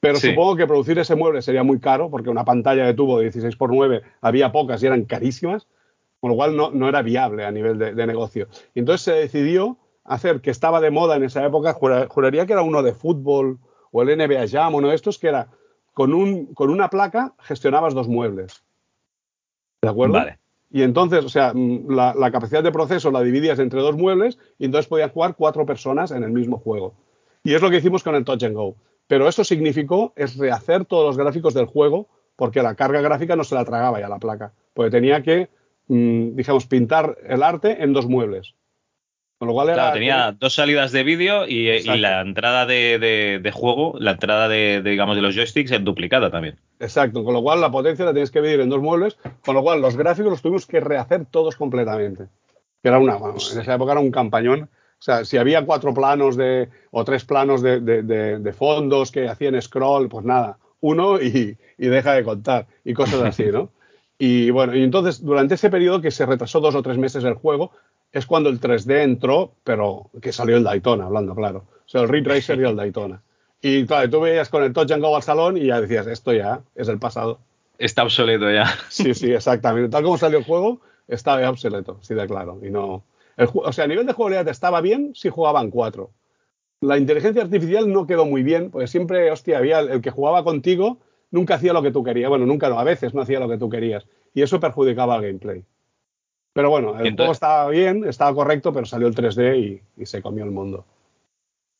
[0.00, 3.24] Pero supongo que producir ese mueble sería muy caro, porque una pantalla de tubo de
[3.24, 5.66] 16 x 9 había pocas y eran carísimas,
[6.20, 8.48] con lo cual no, era viable a nivel de, negocio.
[8.74, 12.62] Y entonces se decidió hacer, que estaba de moda en esa época, juraría que era
[12.62, 13.58] uno de fútbol
[13.90, 15.48] o el NBA Jam, uno de estos, que era
[15.92, 18.62] con, un, con una placa gestionabas dos muebles.
[19.82, 20.14] ¿De acuerdo?
[20.14, 20.38] Vale.
[20.70, 24.38] Y entonces, o sea, mm, la, la, capacidad de proceso la dividías entre dos muebles
[24.58, 26.94] y entonces podían jugar cuatro personas en el mismo juego.
[27.44, 28.74] Y es lo que hicimos con el Touch and Go.
[29.06, 33.44] Pero eso significó es rehacer todos los gráficos del juego porque la carga gráfica no
[33.44, 35.48] se la tragaba ya la placa, porque tenía que,
[35.88, 38.54] mm, digamos, pintar el arte en dos muebles.
[39.38, 44.12] Con lo cual era, tenía dos salidas de vídeo y, la entrada de, juego, la
[44.12, 46.58] entrada de, digamos, de los joysticks es duplicada también.
[46.80, 49.62] Exacto, con lo cual la potencia la tienes que dividir en dos muebles, con lo
[49.62, 52.28] cual los gráficos los tuvimos que rehacer todos completamente.
[52.82, 56.36] Que era una, en esa época era un campañón o sea, si había cuatro planos
[56.36, 62.24] de, o tres planos de, fondos que hacían scroll, pues nada, uno y, deja de
[62.24, 63.70] contar y cosas así, ¿no?
[64.18, 67.34] Y bueno, y entonces durante ese periodo que se retrasó dos o tres meses el
[67.34, 67.72] juego,
[68.12, 71.64] es cuando el 3D entró, pero que salió el Daytona, hablando claro.
[71.84, 73.20] O sea, el Ridge Racer y el Daytona.
[73.60, 76.32] Y claro, tú veías con el Touch and Go al salón y ya decías, esto
[76.32, 77.40] ya es el pasado.
[77.76, 78.64] Está obsoleto ya.
[78.88, 79.90] Sí, sí, exactamente.
[79.90, 82.58] Tal como salió el juego, estaba ya obsoleto, sí, de claro.
[82.62, 83.04] Y no,
[83.36, 86.10] o sea, a nivel de jugabilidad estaba bien si jugaban cuatro.
[86.80, 90.98] La inteligencia artificial no quedó muy bien, porque siempre, hostia, había el, que jugaba contigo,
[91.30, 92.28] nunca hacía lo que tú querías.
[92.28, 94.06] Bueno, nunca no, a veces no hacía lo que tú querías.
[94.34, 95.64] Y eso perjudicaba al gameplay.
[96.52, 100.44] Pero bueno, el juego estaba bien, estaba correcto, pero salió el 3D y, se comió
[100.44, 100.86] el mundo.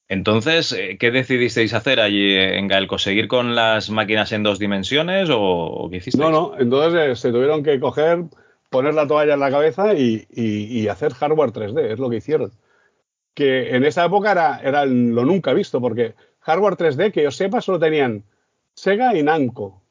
[0.09, 2.99] Entonces, eh, ¿qué decidisteis hacer allí en Gaelco?
[2.99, 6.23] ¿Seguir con las máquinas en dos dimensiones o, qué hicisteis?
[6.23, 8.25] No, no, entonces eh, se tuvieron que coger
[8.71, 12.53] poner la toalla en la cabeza y, hacer hardware 3D, es lo que hicieron.
[13.35, 17.61] Que en esa época era, era lo nunca visto, porque hardware 3D, que yo sepa,
[17.61, 18.25] solo tenían
[18.75, 19.83] Sega y Namco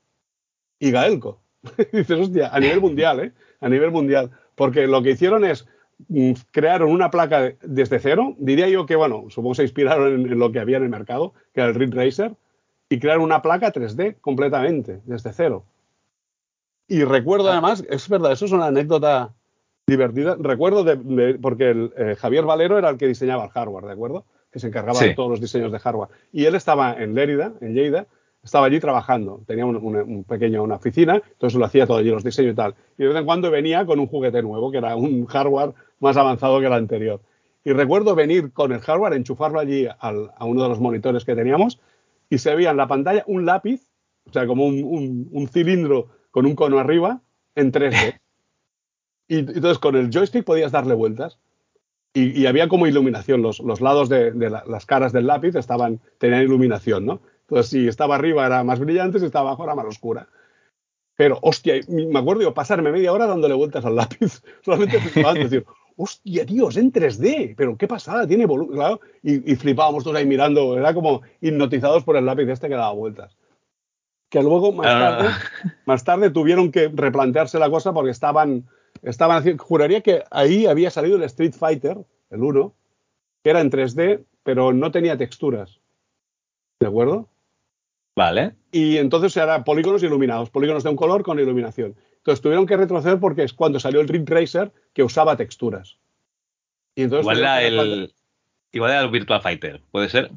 [0.80, 1.42] y Gaelco.
[1.92, 3.32] Dices, hostia, a nivel mundial, ¿eh?
[3.60, 4.32] A nivel mundial.
[4.56, 5.68] Porque lo que hicieron es
[6.08, 8.36] mm, crearon una placa desde cero.
[8.38, 11.34] Diría yo que, bueno, supongo se inspiraron en, en lo que había en el mercado,
[11.54, 12.36] que era el Ridge Racer,
[12.90, 15.66] y crearon una placa 3D completamente, desde cero.
[16.88, 17.54] Y recuerdo ah.
[17.54, 19.34] además, es verdad, eso es una anécdota
[19.88, 20.36] divertida.
[20.40, 24.26] Recuerdo de, porque el, eh, Javier Valero era el que diseñaba el hardware, ¿de acuerdo?
[24.52, 26.10] Que se encargaba de todos los diseños de hardware.
[26.32, 28.08] Y él estaba en Lérida, en Lleida,
[28.44, 29.42] estaba allí trabajando.
[29.48, 32.76] Tenía un, un, pequeño, una oficina, entonces lo hacía todo allí, los diseños y tal.
[32.98, 36.16] Y de vez en cuando venía con un juguete nuevo, que era un hardware más
[36.16, 37.20] avanzado que el anterior.
[37.64, 41.80] Y recuerdo venir con el hardware, enchufarlo allí a uno de los monitores que teníamos,
[42.30, 43.82] y se veía en la pantalla un lápiz,
[44.28, 47.22] o sea, como un, un cilindro con un cono arriba
[47.56, 48.20] en 3D.
[49.28, 51.40] Y entonces con el joystick podías darle vueltas.
[52.14, 57.06] Y, había como iluminación, los, los lados de, las caras del lápiz estaban, tenían iluminación,
[57.06, 57.22] ¿no?
[57.42, 60.28] Entonces si estaba arriba era más brillante, si estaba abajo era más oscura.
[61.16, 64.44] Pero, hostia, me acuerdo yo pasarme media hora dándole vueltas al lápiz.
[64.62, 65.66] Solamente flipaban decir,
[65.98, 69.00] hostia, Dios, en 3D, pero qué pasada, tiene volumen, claro.
[69.24, 72.92] Y, y, flipábamos todos ahí mirando, era como hipnotizados por el lápiz este que daba
[72.92, 73.36] vueltas
[74.30, 75.00] que luego más, ah.
[75.00, 75.30] tarde,
[75.86, 78.68] más tarde tuvieron que replantearse la cosa porque estaban,
[79.02, 81.98] estaban haciendo, juraría que ahí había salido el Street Fighter,
[82.30, 82.74] el 1,
[83.44, 85.80] que era en 3D, pero no tenía texturas.
[86.80, 87.30] ¿De acuerdo?
[88.16, 88.56] Vale.
[88.72, 91.96] Y entonces era polígonos iluminados, polígonos de un color con iluminación.
[92.18, 95.98] Entonces tuvieron que retroceder porque es cuando salió el Ring Racer que usaba texturas.
[96.96, 98.14] Y entonces igual, era el,
[98.72, 100.32] igual era el Virtua Fighter, ¿puede ser?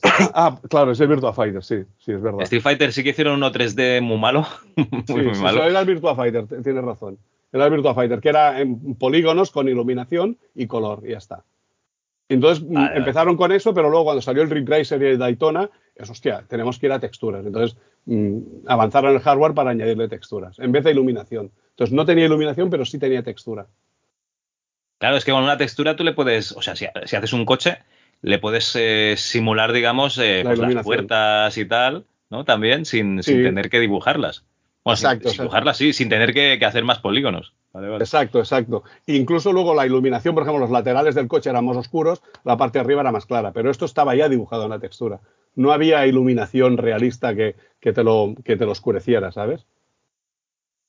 [0.34, 2.42] ah, claro, es el Virtua Fighter, sí, sí, es verdad.
[2.42, 4.46] Street Fighter sí que hicieron uno 3D muy malo.
[4.76, 5.64] muy, sí, malo.
[5.64, 7.18] era el Virtua Fighter, tienes razón.
[7.52, 11.44] Era el Virtua Fighter, que era en polígonos con iluminación y color, y ya está.
[12.28, 15.18] Entonces mm, Vale, empezaron con eso, pero luego cuando salió el Ridge Racer y el
[15.18, 17.44] Daytona, es hostia, tenemos que ir a texturas.
[17.44, 17.76] Entonces
[18.06, 21.50] mm, avanzaron el hardware para añadirle texturas, en vez de iluminación.
[21.70, 23.66] Entonces no tenía iluminación, pero sí tenía textura.
[24.98, 27.44] Claro, es que con una textura tú le puedes, o sea, si, si haces un
[27.44, 27.78] coche,
[28.22, 32.44] le puedes eh, simular, digamos, eh, La pues las puertas y tal, ¿no?
[32.44, 34.44] También sin, sin tener que dibujarlas.
[34.84, 37.52] Bueno, Exacto, sin, dibujarlas sí, sin tener que, que hacer más polígonos.
[37.72, 38.04] Vale, vale.
[38.04, 38.84] Exacto, exacto.
[39.06, 42.78] Incluso luego la iluminación, por ejemplo, los laterales del coche eran más oscuros, la parte
[42.78, 45.20] de arriba era más clara, pero esto estaba ya dibujado en la textura.
[45.54, 49.66] No había iluminación realista que, que te, lo, que te lo oscureciera, ¿sabes?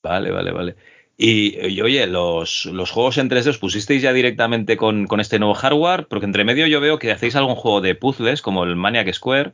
[0.04, 0.76] Vale, vale, vale.
[1.16, 5.38] Y, y, oye, los, los juegos en 3D os pusisteis ya directamente con, con este
[5.40, 8.76] nuevo hardware, porque entre medio yo veo que hacéis algún juego de puzzles como el
[8.76, 9.54] Maniac Square.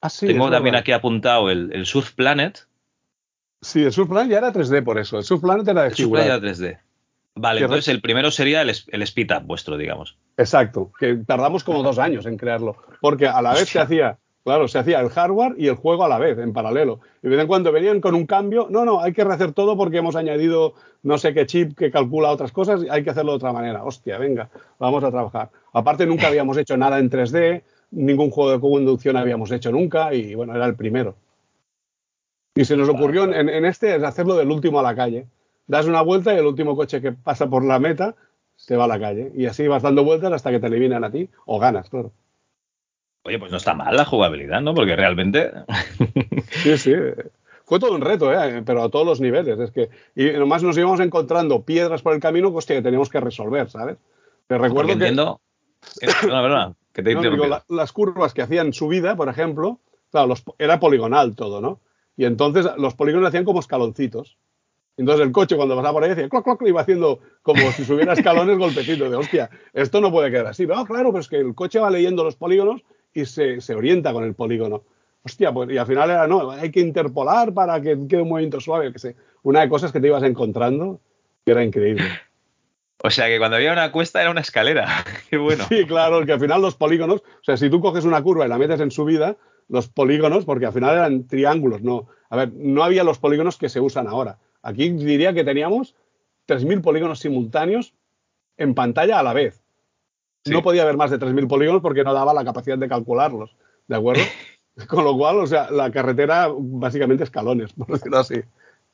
[0.00, 0.80] Ah, sí, Tengo también verdad.
[0.80, 2.66] aquí apuntado el, el Surf Planet.
[3.62, 5.18] Sí, el Surf Planet ya era 3D por eso.
[5.18, 6.10] El Surf Planet era de El Surf.
[6.10, 6.78] Planet era 3D.
[7.36, 10.16] Vale, Que entonces el primero sería el, el Speed Up vuestro, digamos.
[10.36, 13.82] Exacto, que tardamos como dos años en crearlo, porque a la vez Hostia.
[13.82, 17.00] hacía, claro, se hacía el hardware y el juego a la vez, en paralelo.
[17.22, 19.76] Y de vez en cuando venían con un cambio, no, no, hay que rehacer todo
[19.76, 23.36] porque hemos añadido no sé qué chip que calcula otras cosas, hay que hacerlo de
[23.36, 23.84] otra manera.
[23.84, 25.50] Hostia, venga, vamos a trabajar.
[25.72, 27.62] Aparte, nunca habíamos hecho nada en 3D,
[27.92, 31.14] ningún juego de conducción habíamos hecho nunca, y bueno, era el primero.
[32.54, 35.26] Y se nos ocurrió en, en este es hacerlo del último a la calle.
[35.66, 38.16] Das una vuelta y el último coche que pasa por la meta
[38.56, 39.32] se va a la calle.
[39.34, 42.12] Y así vas dando vueltas hasta que te eliminan a ti o ganas, claro.
[43.22, 44.74] Oye, pues no está mal la jugabilidad, ¿no?
[44.74, 45.50] Porque realmente.
[46.50, 46.92] Sí, sí.
[47.64, 48.62] Fue todo un reto, ¿eh?
[48.66, 49.58] pero a todos los niveles.
[49.60, 53.20] Es que, y nomás nos íbamos encontrando piedras por el camino hostia, que teníamos que
[53.20, 53.98] resolver, ¿sabes?
[54.48, 55.40] Te recuerdo porque que entiendo.
[56.00, 57.64] Eh, Perdona, perdona, que te he no, digo, interrumpido.
[57.68, 59.78] la- las curvas que hacían subida, por ejemplo,
[60.10, 61.80] claro, los- era poligonal todo, ¿no?
[62.16, 64.36] Y entonces los polígonos hacían como escaloncitos.
[64.96, 68.12] Entonces el coche cuando pasaba por ahí hacía cloc, cloc, iba haciendo como si subiera
[68.14, 70.66] escalones golpecitos de hostia, esto no puede quedar así.
[70.66, 74.12] No, claro, pero es que el coche va leyendo los polígonos y se, se orienta
[74.12, 74.84] con el polígono.
[75.22, 78.60] Hostia, pues y al final era, no, hay que interpolar para que quede un movimiento
[78.60, 79.16] suave, que sé.
[79.42, 81.00] Una de cosas que te ibas encontrando
[81.44, 82.04] que era increíble.
[83.02, 84.88] O sea que cuando había una cuesta era una escalera.
[85.30, 85.64] Qué bueno.
[85.68, 88.48] Sí, claro, que al final los polígonos, o sea, si tú coges una curva y
[88.48, 89.36] la metes en subida,
[89.68, 92.08] los polígonos, porque al final eran triángulos, no.
[92.28, 94.38] A ver, no había los polígonos que se usan ahora.
[94.62, 95.94] Aquí diría que teníamos
[96.46, 97.94] 3.000 polígonos simultáneos
[98.56, 99.59] en pantalla a la vez.
[100.44, 100.52] Sí.
[100.52, 103.54] No podía haber más de 3.000 polígonos porque no daba la capacidad de calcularlos,
[103.86, 104.22] ¿de acuerdo?
[104.88, 108.36] Con lo cual, o sea, la carretera básicamente escalones, por decirlo así.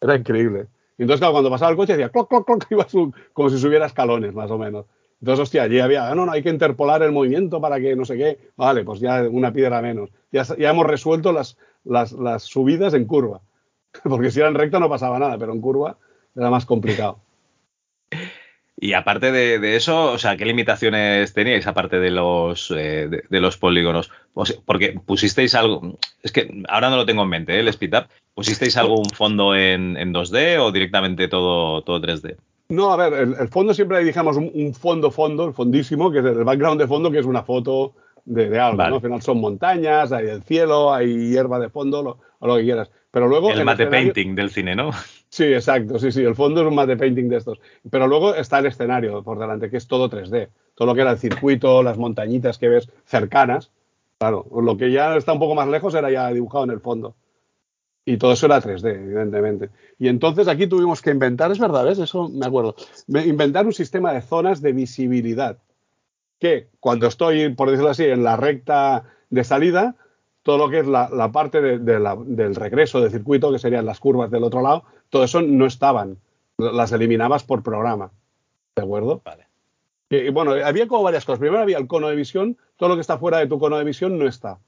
[0.01, 0.66] Era increíble.
[0.99, 3.59] Y entonces, claro, cuando pasaba el coche decía cloc, cloc, cloc, iba su- como si
[3.59, 4.86] subiera escalones, más o menos.
[5.20, 8.05] Entonces, hostia, allí había, ah, no, no, hay que interpolar el movimiento para que no
[8.05, 8.38] sé qué.
[8.57, 10.11] Vale, pues ya una piedra menos.
[10.32, 13.40] Ya, ya hemos resuelto las, las, las subidas en curva.
[14.05, 15.97] Porque si era en recta no pasaba nada, pero en curva
[16.34, 17.18] era más complicado.
[18.79, 23.24] Y aparte de, de eso, o sea, ¿qué limitaciones teníais aparte de los eh, de,
[23.29, 24.11] de los polígonos?
[24.66, 27.61] Porque pusisteis algo, es que ahora no lo tengo en mente, ¿eh?
[27.61, 28.05] el speed up.
[28.35, 32.37] ¿Pusisteis algún fondo en, en 2D o directamente todo, todo 3D?
[32.68, 36.18] No, a ver, el, el fondo siempre dijimos un, un fondo, fondo, el fondísimo, que
[36.18, 37.95] es el background de fondo, que es una foto
[38.27, 38.91] de, de algo, Vale.
[38.91, 38.97] ¿no?
[38.97, 42.64] Al final son montañas, hay el cielo, hay hierba de fondo, lo, o lo que
[42.64, 42.91] quieras.
[43.11, 43.51] Pero luego...
[43.53, 44.91] El mate escenario- painting del cine, ¿no?
[45.37, 47.61] Sí, exacto, sí, sí, el fondo es un mate painting de estos.
[47.91, 50.49] Pero luego está el escenario por delante, que es todo 3D.
[50.74, 53.70] Todo lo que era el circuito, las montañitas que ves cercanas.
[54.16, 57.16] Claro, lo que ya está un poco más lejos era ya dibujado en el fondo.
[58.07, 59.68] Y todo eso era 3D, evidentemente.
[59.99, 61.99] Y entonces aquí tuvimos que inventar, es verdad, ¿ves?
[61.99, 62.74] Eso me acuerdo.
[63.07, 65.59] Inventar un sistema de zonas de visibilidad.
[66.39, 69.97] Que cuando estoy, por decirlo así, en la recta de salida,
[70.47, 73.59] todo lo que es la, la parte de- de la- del regreso del circuito, que
[73.59, 76.18] serían las curvas del otro lado, todo eso no estaban.
[76.57, 78.12] Las eliminabas por programa.
[78.76, 79.20] ¿De acuerdo?
[79.24, 79.49] Vale.
[80.09, 81.40] Y, y bueno, había como varias cosas.
[81.40, 83.82] Primero había el cono de visión, todo lo que está fuera de tu cono de
[83.82, 84.59] visión no está.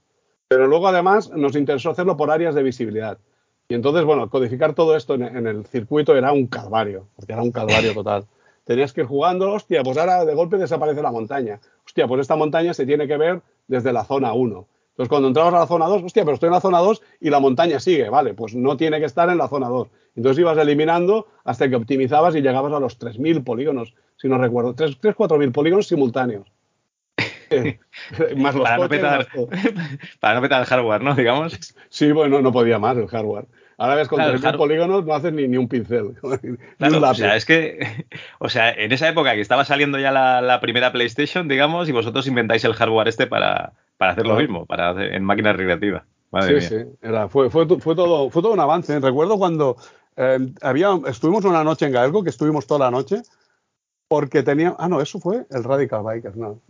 [0.48, 3.18] Pero luego además nos interesó hacerlo por áreas de visibilidad.
[3.68, 7.42] Y entonces, bueno, codificar todo esto en, en el circuito era un calvario, porque era
[7.42, 8.26] un calvario total.
[8.64, 11.60] Tenías que ir jugando, hostia, pues ahora de golpe desaparece la montaña.
[11.86, 14.66] Hostia, pues esta montaña se tiene que ver desde la zona 1.
[14.98, 17.30] Entonces, cuando entrabas a la zona 2, hostia, pero estoy en la zona 2 y
[17.30, 19.86] la montaña sigue, vale, pues no tiene que estar en la zona 2.
[20.16, 24.74] Entonces ibas eliminando hasta que optimizabas y llegabas a los 3.000 polígonos, si no recuerdo.
[24.74, 26.48] 3, 4.000 polígonos simultáneos.
[27.50, 27.78] Eh,
[28.36, 29.48] más Para no, coches, petar, más todo.
[30.20, 31.14] para no petar el hardware, ¿no?
[31.14, 31.58] Digamos.
[31.88, 33.46] Sí, bueno, no podía más el hardware.
[33.78, 36.08] Ahora ves, con Claro, 3.000 hard- polígonos no haces ni, ni un pincel,
[36.42, 38.04] ni Claro, un o sea, es que,
[38.38, 41.92] o sea, en esa época que estaba saliendo ya la, la primera PlayStation, digamos, y
[41.92, 46.04] vosotros inventáis el hardware este para, para hacer lo mismo, para hacer en máquinas recreativas.
[46.30, 46.84] Madre Sí, mía.
[46.84, 48.98] sí, era, fue, fue, fue todo, fue todo un avance.
[49.00, 49.76] Recuerdo cuando
[50.20, 53.22] Eh, había, estuvimos una noche en Gaelco, que estuvimos toda la noche,
[54.08, 54.76] porque teníamos.
[54.80, 56.60] Ah, no, eso fue el Radical Bikers, no.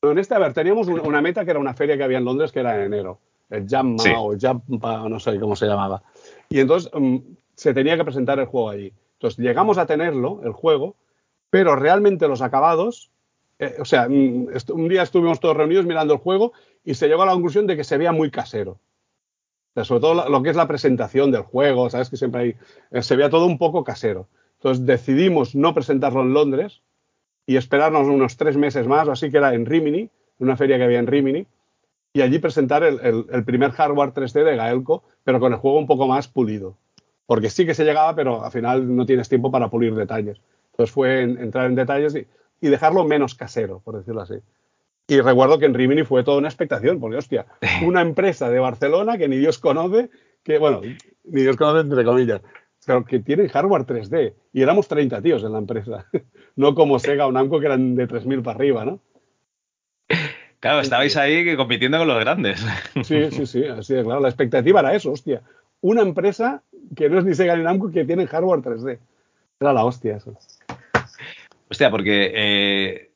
[0.00, 2.24] Pero en este, a ver, teníamos una meta que era una feria que había en
[2.26, 3.18] Londres que era en enero.
[3.48, 6.02] El Jamma o Jampa, no sé cómo se llamaba.
[6.50, 7.16] Y entonces mm,
[7.54, 8.92] se tenía que presentar el juego allí.
[9.14, 10.96] Entonces llegamos a tenerlo, el juego,
[11.50, 13.10] pero realmente los acabados.
[13.62, 16.52] Eh, o sea, mm, un día estuvimos todos reunidos mirando el juego
[16.84, 18.78] y se llegó a la conclusión de que se veía muy casero
[19.82, 22.54] sobre todo lo que es la presentación del juego, sabes que siempre hay,
[22.90, 24.28] eh, se veía todo un poco casero.
[24.58, 26.82] Entonces decidimos no presentarlo en Londres
[27.46, 30.84] y esperarnos unos tres meses más, o así que era en Rimini, una feria que
[30.84, 31.46] había en Rimini,
[32.12, 36.06] y allí presentar el, primer hardware 3D de Gaelco, pero con el juego un poco
[36.06, 36.76] más pulido.
[37.26, 40.38] Porque sí que se llegaba, pero al final no tienes tiempo para pulir detalles.
[40.72, 42.26] Entonces fue entrar en detalles y
[42.68, 44.36] dejarlo menos casero, por decirlo así.
[45.08, 47.46] Y recuerdo que en Rimini fue toda una expectación, porque hostia,
[47.84, 50.10] una empresa de Barcelona que ni Dios conoce,
[50.42, 52.40] que bueno, ni Dios conoce entre comillas,
[52.86, 54.34] pero que tiene hardware 3D.
[54.52, 56.06] Y éramos 30 tíos en la empresa,
[56.56, 59.00] no como Sega o Namco que eran de 3.000 para arriba, ¿no?
[60.60, 62.64] Claro, estabais ahí compitiendo con los grandes.
[63.02, 64.20] Sí, sí, sí, así de claro.
[64.20, 65.42] La expectativa era eso, hostia.
[65.80, 66.62] Una empresa
[66.94, 68.98] que no es ni Sega ni Namco que tiene hardware 3D.
[69.58, 70.38] Era la hostia eso.
[71.72, 73.10] Hostia, porque eh,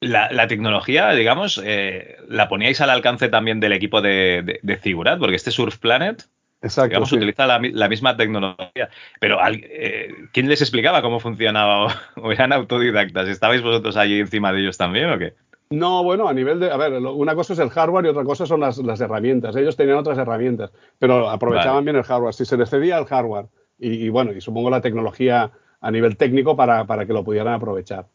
[0.00, 5.36] la, tecnología, digamos, eh, la poníais al alcance también del equipo de, de, Figurat, porque
[5.36, 6.28] este Surf Planet,
[6.60, 8.90] digamos, utiliza la, misma tecnología.
[9.18, 12.02] Pero eh, ¿quién les explicaba cómo funcionaba?
[12.16, 13.28] ¿O eran autodidactas?
[13.28, 15.32] ¿Estabais vosotros allí encima de ellos también o qué?
[15.70, 16.70] No, bueno, a nivel de.
[16.70, 19.56] A ver, una cosa es el hardware y otra cosa son las, herramientas.
[19.56, 22.34] Ellos tenían otras herramientas, pero aprovechaban bien el hardware.
[22.34, 23.46] Si se les cedía el hardware
[23.78, 25.50] y, bueno, y supongo la tecnología
[25.82, 28.06] a nivel técnico para que lo pudieran aprovechar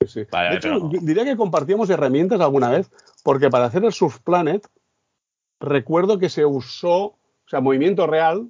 [0.00, 2.90] de hecho, diría que compartíamos herramientas alguna vez,
[3.22, 4.66] porque para hacer el Surf Planet,
[5.60, 8.48] recuerdo que se usó, o sea, movimiento real,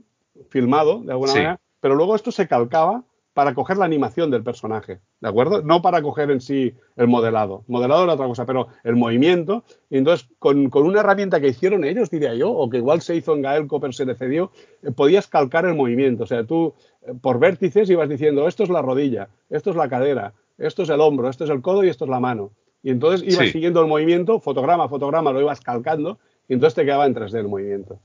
[0.48, 3.02] filmado de alguna manera, pero luego esto se calcaba
[3.32, 5.62] para coger la animación del personaje, ¿de acuerdo?
[5.62, 7.64] No para coger en sí el modelado.
[7.66, 9.64] Modelado era otra cosa, pero el movimiento.
[9.88, 13.34] Y entonces, con, una herramienta que hicieron ellos, diría yo, o que igual se hizo
[13.34, 14.50] en Gaelco, pero se le cedió,
[14.82, 16.24] eh, podías calcar el movimiento.
[16.24, 16.74] O sea, tú
[17.20, 21.00] por vértices ibas diciendo, esto es la rodilla, esto es la cadera, esto es el
[21.00, 22.52] hombro, esto es el codo y esto es la mano.
[22.82, 27.06] Y entonces ibas siguiendo el movimiento, fotograma fotograma, lo ibas calcando y entonces te quedaba
[27.06, 28.00] en 3D el movimiento.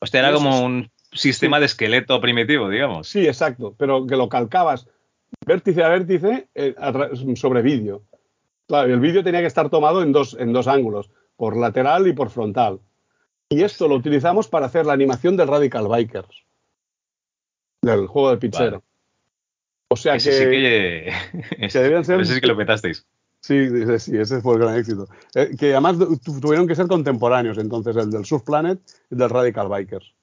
[0.00, 3.08] Hostia, era como un sistema de esqueleto primitivo, digamos.
[3.08, 4.88] Sí, exacto, pero que lo calcabas
[5.46, 6.74] vértice a vértice eh,
[7.36, 8.02] sobre vídeo.
[8.66, 12.12] Claro, el vídeo tenía que estar tomado en dos, en dos ángulos, por lateral y
[12.12, 12.80] por frontal.
[13.48, 16.44] Y esto lo utilizamos para hacer la animación del Radical Bikers,
[17.82, 18.82] del juego del pizzero.
[19.88, 20.36] O sea ese que.
[20.36, 21.12] Sí que,
[21.66, 22.20] ese, debían ser.
[22.20, 23.06] Ese sí que lo petasteis.
[23.40, 23.68] Sí,
[23.98, 25.08] sí, ese fue el gran éxito.
[25.34, 25.96] Eh, que además
[26.40, 28.78] tuvieron que ser contemporáneos, entonces, el del Surf Planet
[29.10, 30.14] y del Radical Bikers.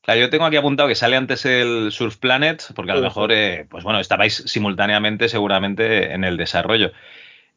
[0.00, 3.32] Claro, yo tengo aquí apuntado que sale antes el Surf Planet, porque a lo mejor,
[3.32, 6.92] eh, pues bueno, estabais simultáneamente seguramente en el desarrollo.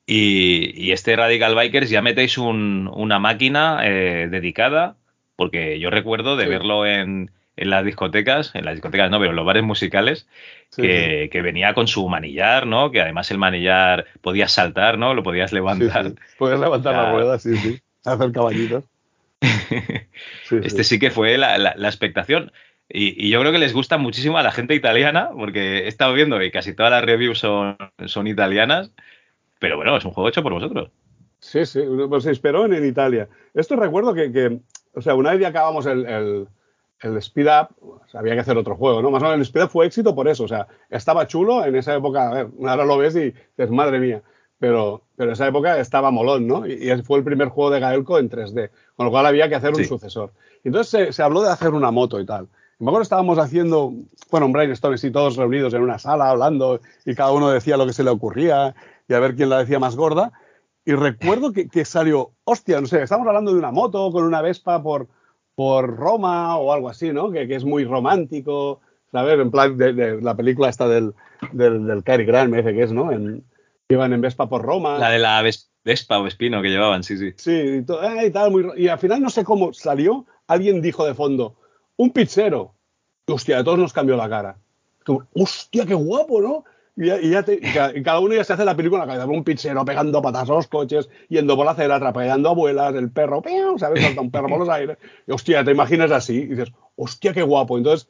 [0.05, 4.97] Y, este Radical Bikers ya metéis una máquina eh, dedicada,
[5.38, 7.32] porque yo recuerdo de verlo en,
[7.62, 10.28] en las discotecas, en las discotecas no, pero en los bares musicales,
[10.76, 12.89] que, venía con su manillar, ¿no?
[12.89, 15.14] Que además el manillar podías saltar, ¿no?
[15.14, 16.14] Lo podías levantar.
[16.39, 17.80] Podías levantar la rueda, sí, sí.
[18.03, 18.86] Hacer caballitos.
[20.49, 22.51] este sí que fue la, la, expectación.
[22.89, 26.39] Y, yo creo que les gusta muchísimo a la gente italiana, porque he estado viendo
[26.39, 28.91] que casi todas las reviews son, son italianas,
[29.59, 30.89] pero bueno, es un juego hecho por vosotros.
[31.39, 33.30] Sí, sí, pues se esperó en, Italia.
[33.53, 34.59] Esto recuerdo que,
[34.95, 36.47] o sea, una vez ya acabamos el el
[37.02, 39.12] Speed Up, había que hacer otro juego, ¿no?
[39.12, 41.76] Más o menos el Speed Up fue éxito por eso, o sea, estaba chulo en
[41.76, 44.22] esa época, a ver, ahora lo ves y dices, madre mía,
[44.60, 46.68] pero, pero en esa época estaba molón, ¿no?
[46.68, 49.74] Y, fue el primer juego de Gaelco en 3D, con lo cual había que hacer
[49.74, 50.32] un sucesor.
[50.64, 52.47] Y entonces se, habló de hacer una moto y tal.
[52.80, 53.91] Y me acuerdo estábamos haciendo,
[54.30, 57.88] bueno, un brainstorm y todos reunidos en una sala hablando y cada uno decía lo
[57.88, 58.76] que se le ocurría
[59.08, 60.32] y a ver quién la decía más gorda.
[60.86, 64.41] Y recuerdo que, que salió, hostia, no sé, estamos hablando de una moto con una
[64.41, 65.08] Vespa por
[65.56, 67.32] por Roma o algo así, ¿no?
[67.32, 68.82] Que, es muy romántico,
[69.12, 69.39] ¿sabes?
[69.39, 71.14] En plan de, la película esta del,
[71.52, 73.12] del, del Cary Grant, me dice que es, ¿no?
[73.12, 73.43] En,
[73.89, 74.97] iban en Vespa por Roma.
[74.97, 75.43] La de la
[75.84, 77.34] Vespa o Espino que llevaban, sí, sí.
[77.38, 81.06] Sí, y, eh, y, tal, muy, y al final no sé cómo salió, alguien dijo
[81.06, 81.56] de fondo,
[81.97, 82.76] un pizzero.
[83.28, 84.58] hostia, a todos nos cambió la cara.
[85.34, 86.64] hostia, qué guapo, ¿no?
[86.96, 87.44] Y, ya
[88.04, 90.68] cada uno ya se hace la película en la un pizzero pegando patas a los
[90.68, 93.42] coches, yendo por la acera, atrapallando abuelas, el perro,
[93.78, 94.04] ¿sabes?
[94.04, 94.98] Salta un perro por los aires.
[95.26, 97.78] Y hostia, te imaginas así y dices, hostia, qué guapo.
[97.78, 98.10] Entonces,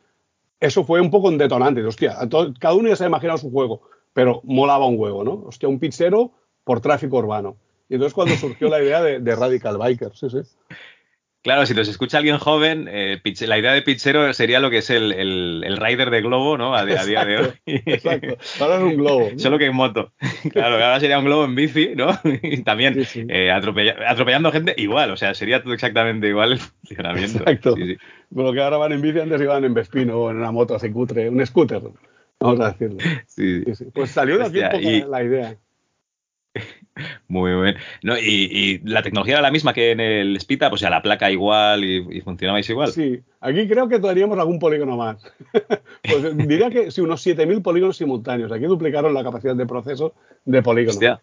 [0.60, 1.84] eso fue un poco un detonante.
[1.84, 2.18] Hostia,
[2.60, 3.82] cada uno ya se ha imaginado su juego,
[4.14, 5.44] pero molaba un huevo, ¿no?
[5.46, 6.32] Hostia, un pizzero
[6.64, 7.58] por tráfico urbano.
[7.90, 10.40] Y entonces cuando surgió la idea de, Radical Bikers, sí, sí.
[11.44, 14.92] Claro, si nos escucha alguien joven, eh, la idea de Pichero sería lo que es
[14.92, 16.76] el, el, rider de globo, ¿no?
[16.76, 17.48] A, día de hoy.
[17.66, 18.38] Exacto.
[18.60, 19.30] Ahora es un globo.
[19.38, 20.12] Solo que en moto.
[20.52, 22.10] Claro, ahora sería un globo en bici, ¿no?
[22.44, 27.40] Y también eh, atropellando gente igual, o sea, sería todo exactamente igual el funcionamiento.
[27.40, 27.76] Exacto.
[28.34, 30.92] Por que ahora van en bici, antes iban en Vespino o en una moto así
[30.92, 31.82] cutre, un scooter,
[32.40, 33.00] vamos a decirlo.
[33.26, 33.64] Sí.
[33.96, 35.58] Pues salió de aquí un poco la idea.
[37.28, 37.76] Muy bien.
[38.04, 41.32] No, y, la tecnología era la misma que en el Spita, pues ya la placa
[41.32, 42.92] igual y, funcionabais igual.
[42.92, 45.18] Sí, aquí creo que tendríamos algún polígono más.
[46.04, 48.52] pues diría que sí, unos 7.000 polígonos simultáneos.
[48.52, 50.14] Aquí duplicaron la capacidad de proceso
[50.46, 51.20] de polígonos.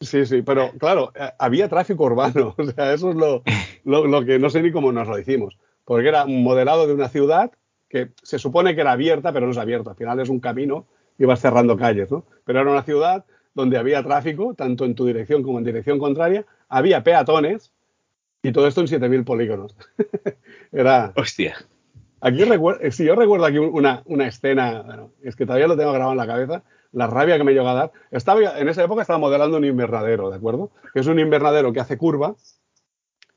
[0.00, 2.54] Sí, sí, pero claro, eh, había tráfico urbano.
[2.58, 3.42] O sea, eso es lo,
[3.84, 5.56] lo, que no sé ni cómo nos lo hicimos.
[5.84, 7.52] Porque era un modelado de una ciudad
[7.88, 9.90] que se supone que era abierta, pero no es abierta.
[9.90, 10.86] Al final es un camino
[11.18, 12.24] y vas cerrando calles, ¿no?
[12.44, 13.24] Pero era una ciudad
[13.54, 17.72] donde había tráfico, tanto en tu dirección como en dirección contraria, había peatones
[18.42, 19.76] y todo esto en 7000 polígonos.
[20.72, 21.12] Era.
[21.16, 21.56] Hostia.
[22.20, 25.92] Aquí eh, si yo recuerdo aquí una, una escena, bueno, es que todavía lo tengo
[25.92, 27.92] grabado en la cabeza, la rabia que me llegó a dar.
[28.10, 30.70] Estaba, en esa época estaba modelando un invernadero, ¿de acuerdo?
[30.92, 32.34] Que es un invernadero que hace curva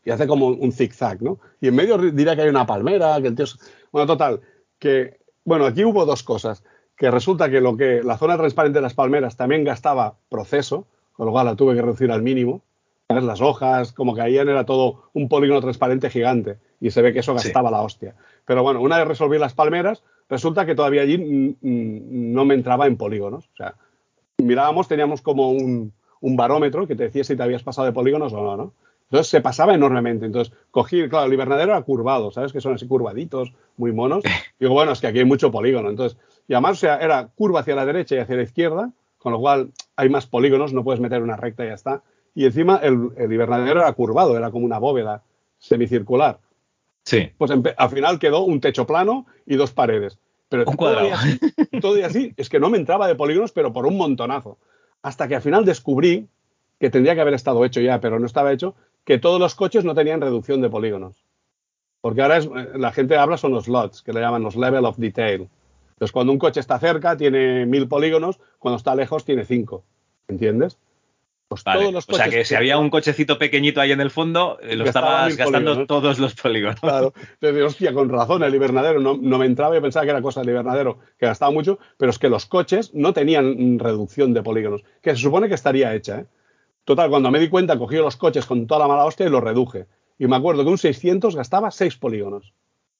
[0.05, 1.39] y hace como un zigzag, ¿no?
[1.59, 3.45] Y en medio diría que hay una palmera, que el tío.
[3.91, 4.41] Bueno, total,
[4.79, 5.19] que.
[5.43, 6.63] Bueno, aquí hubo dos cosas
[6.97, 11.27] que resulta que lo que la zona transparente de las palmeras también gastaba proceso, con
[11.27, 12.61] lo cual la tuve que reducir al mínimo.
[13.09, 17.33] Las hojas, como caían, era todo un polígono transparente gigante y se ve que eso
[17.33, 18.15] gastaba la hostia.
[18.45, 22.97] Pero bueno, una vez resolví las palmeras, resulta que todavía allí no me entraba en
[22.97, 23.45] polígonos.
[23.53, 23.75] O sea,
[24.37, 28.33] mirábamos, teníamos como un, un barómetro que te decía si te habías pasado de polígonos
[28.33, 28.73] o no, ¿no?
[29.09, 30.25] Entonces se pasaba enormemente.
[30.25, 32.51] Entonces cogí, claro, el invernadero era curvado, ¿sabes?
[32.51, 34.23] Que son así curvaditos, muy monos.
[34.59, 35.89] Digo, bueno, es que aquí hay mucho polígono.
[35.89, 36.17] Entonces
[36.47, 39.39] y además, o sea, era curva hacia la derecha y hacia la izquierda, con lo
[39.39, 42.03] cual hay más polígonos, no puedes meter una recta y ya está.
[42.33, 45.23] Y encima el, el invernadero era curvado, era como una bóveda
[45.57, 46.39] semicircular.
[47.03, 47.31] Sí.
[47.37, 50.19] Pues al final quedó un techo plano y dos paredes.
[50.49, 51.39] Pero un todo, y así,
[51.81, 54.57] todo y así, es que no me entraba de polígonos, pero por un montonazo.
[55.01, 56.27] Hasta que al final descubrí,
[56.79, 59.83] que tendría que haber estado hecho ya, pero no estaba hecho, que todos los coches
[59.83, 61.15] no tenían reducción de polígonos.
[62.01, 64.97] Porque ahora es, la gente habla son los slots, que le llaman los level of
[64.97, 65.49] detail.
[65.97, 69.83] Entonces, cuando un coche está cerca, tiene mil polígonos, cuando está lejos, tiene cinco.
[70.27, 70.77] ¿Entiendes?
[71.47, 74.11] Pues todos los coches o sea que si había un cochecito pequeñito ahí en el
[74.11, 76.79] fondo, eh, lo estabas gastando todos los polígonos.
[76.81, 77.13] Claro.
[77.39, 80.49] Entonces, hostia, con razón, el invernadero no, me entraba, yo pensaba que era cosa del
[80.49, 85.15] invernadero, que gastaba mucho, pero es que los coches no tenían reducción de polígonos, que
[85.15, 86.19] se supone que estaría hecha.
[86.19, 86.25] ¿eh?
[86.83, 89.43] Total, cuando me di cuenta, cogí los coches con toda la mala hostia y los
[89.43, 89.87] reduje.
[90.19, 92.53] Y me acuerdo que un 600 gastaba 6 polígonos.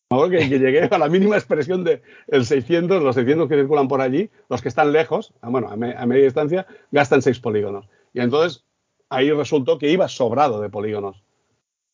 [0.09, 3.99] Que, que, llegué a la mínima expresión de el 600, los 600 que circulan por
[3.99, 7.89] allí, los que están lejos, ah, bueno, a, media distancia, gastan 6 polígonos.
[8.13, 8.63] Y entonces
[9.09, 11.21] ahí resultó que iba sobrado de polígonos.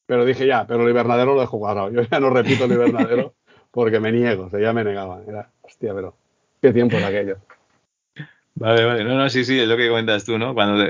[0.05, 1.89] Pero dije ya, pero el invernadero lo dejo cuadrado.
[1.89, 3.33] Yo ya no repito el invernadero
[3.71, 5.21] porque me niego, o sea, ya me negaba.
[5.27, 6.15] Era, hostia, pero
[6.61, 7.37] qué tiempo de aquello.
[8.55, 9.03] Vale, vale.
[9.03, 10.53] No, no, sí, sí, es lo que comentas tú, ¿no?
[10.53, 10.85] Cuando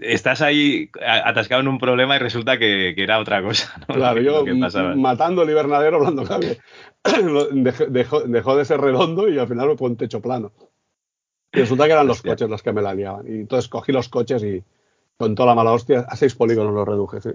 [0.00, 3.94] estás ahí atascado en un problema y resulta que, era otra cosa, ¿no?
[3.94, 4.44] Claro, yo
[4.96, 6.58] matando el invernadero hablando cable,
[7.90, 10.52] dejó, dejó, de ser redondo y al final me un techo plano.
[11.52, 13.26] Y resulta que eran los coches los que me la liaban.
[13.26, 14.64] Y entonces cogí los coches y
[15.18, 17.30] con toda la mala hostia, a seis polígonos los reduje, sí.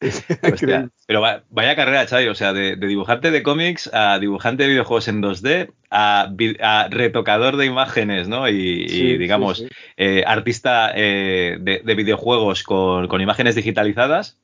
[1.06, 1.20] pero
[1.50, 5.72] vaya carrera, Chay, o sea, de, dibujante de cómics a dibujante de videojuegos en 2D
[5.90, 8.48] a, retocador de imágenes, ¿no?
[8.48, 9.64] Y, digamos,
[9.96, 14.38] eh, artista eh, de, videojuegos con, imágenes digitalizadas.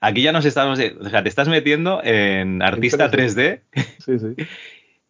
[0.00, 3.62] Aquí ya nos estamos, o sea, te estás metiendo en artista 3D.
[3.98, 4.46] Sí, sí.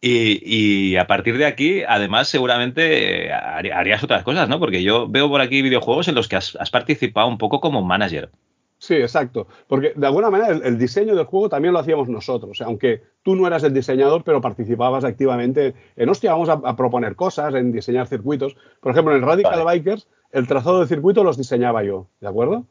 [0.01, 4.57] Y, a partir de aquí, además, seguramente eh, harías otras cosas, ¿no?
[4.57, 8.29] Porque yo veo por aquí videojuegos en los que has participado un poco como manager.
[8.79, 9.47] Sí, exacto.
[9.67, 12.61] Porque de alguna manera el, diseño del juego también lo hacíamos nosotros.
[12.61, 17.53] aunque tú no eras el diseñador, pero participabas activamente en, hostia, vamos a, proponer cosas,
[17.55, 18.55] en diseñar circuitos.
[18.79, 22.65] Por ejemplo, en Radical Bikers, el trazado de circuito los diseñaba yo, ¿de acuerdo?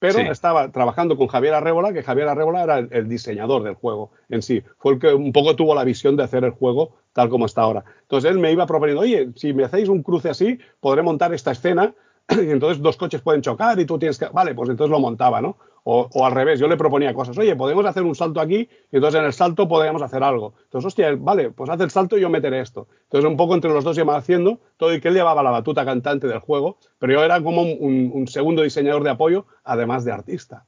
[0.00, 4.42] Pero estaba trabajando con Javier Arrébola, que Javier Arrébola era el, diseñador del juego en
[4.42, 4.62] sí.
[4.76, 7.62] Fue el que un poco tuvo la visión de hacer el juego tal como está
[7.62, 7.84] ahora.
[8.02, 11.50] Entonces él me iba proponiendo, oye, si me hacéis un cruce así, podré montar esta
[11.50, 11.94] escena
[12.42, 15.40] y entonces dos coches pueden chocar y tú tienes que, vale, pues entonces lo montaba,
[15.40, 15.56] ¿no?
[15.90, 19.20] O, al revés, yo le proponía cosas, oye, podemos hacer un salto aquí y entonces
[19.20, 20.52] en el salto podríamos hacer algo.
[20.64, 22.88] Entonces, hostia, vale, pues haz el salto y yo meteré esto.
[23.04, 25.86] Entonces un poco entre los dos iba haciendo todo y que él llevaba la batuta
[25.86, 30.66] cantante del juego, pero yo era como un, segundo diseñador de apoyo, además de artista.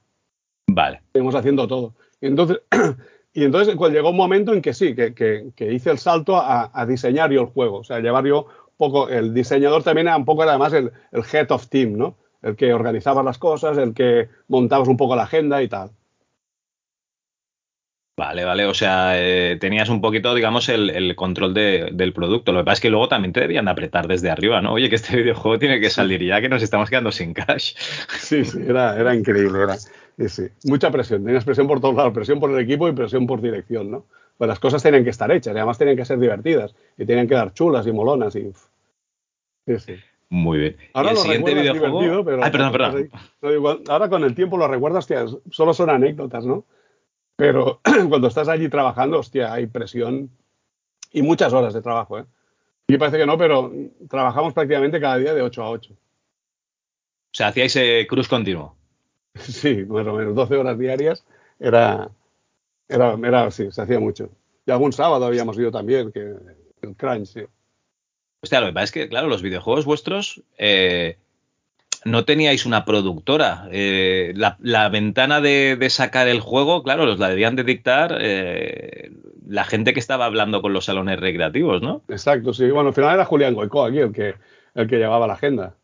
[0.65, 1.01] Vale.
[1.05, 1.93] Estuvimos haciendo todo.
[2.19, 2.61] Y entonces,
[3.33, 6.85] y entonces pues, llegó un momento en que sí, que, hice el salto a, a,
[6.87, 8.47] diseñar yo el juego, o sea, llevar yo
[8.77, 12.17] poco, el diseñador también era un poco además el, el head of team, ¿no?
[12.41, 15.91] El que organizaba las cosas, el que montabas un poco la agenda y tal.
[18.21, 22.51] Vale, vale, o sea, eh, tenías un poquito, digamos, el, control del producto.
[22.51, 24.73] Lo que pasa es que luego también te debían apretar desde arriba, ¿no?
[24.73, 27.73] Oye, que este videojuego tiene que salir ya, que nos estamos quedando sin cash.
[28.19, 29.75] Sí, sí, era, era increíble, era,
[30.29, 33.41] sí, Mucha presión, tenías presión por todos lados, presión por el equipo y presión por
[33.41, 34.05] dirección, ¿no?
[34.41, 37.27] Pues las cosas tenían que estar hechas y además tenían que ser divertidas y tenían
[37.27, 38.51] que dar chulas y molonas y...
[39.67, 39.95] Sí, sí.
[40.29, 40.77] Muy bien.
[40.95, 42.25] Ahora el siguiente videojuego...
[42.25, 43.83] Pero Ay, perdón, perdón.
[43.87, 46.65] ahora con el tiempo lo recuerdas, que solo son anécdotas, ¿no?
[47.35, 50.31] Pero cuando estás allí trabajando, hostia, hay presión
[51.11, 52.25] y muchas horas de trabajo, ¿eh?
[52.87, 53.71] Y parece que no, pero
[54.09, 55.93] trabajamos prácticamente cada día de 8 a 8.
[55.93, 55.97] O
[57.31, 58.75] sea, hacíais eh, cruz continuo.
[59.35, 61.23] Sí, más o menos, 12 horas diarias.
[61.59, 62.09] Era,
[62.91, 64.29] era, era sí, se hacía mucho.
[64.65, 66.35] Y algún sábado habíamos ido también, que
[66.81, 67.41] el crunch, sí.
[68.41, 71.17] Hostia, lo que pasa es que, claro, los videojuegos vuestros eh,
[72.05, 73.67] no teníais una productora.
[73.71, 79.11] Eh, la, ventana de, sacar el juego, claro, los la debían de dictar eh,
[79.47, 82.01] la gente que estaba hablando con los salones recreativos, ¿no?
[82.07, 82.69] Exacto, sí.
[82.71, 84.35] Bueno, al final era Julián Goico aquí el que,
[84.73, 85.75] el que llevaba la agenda.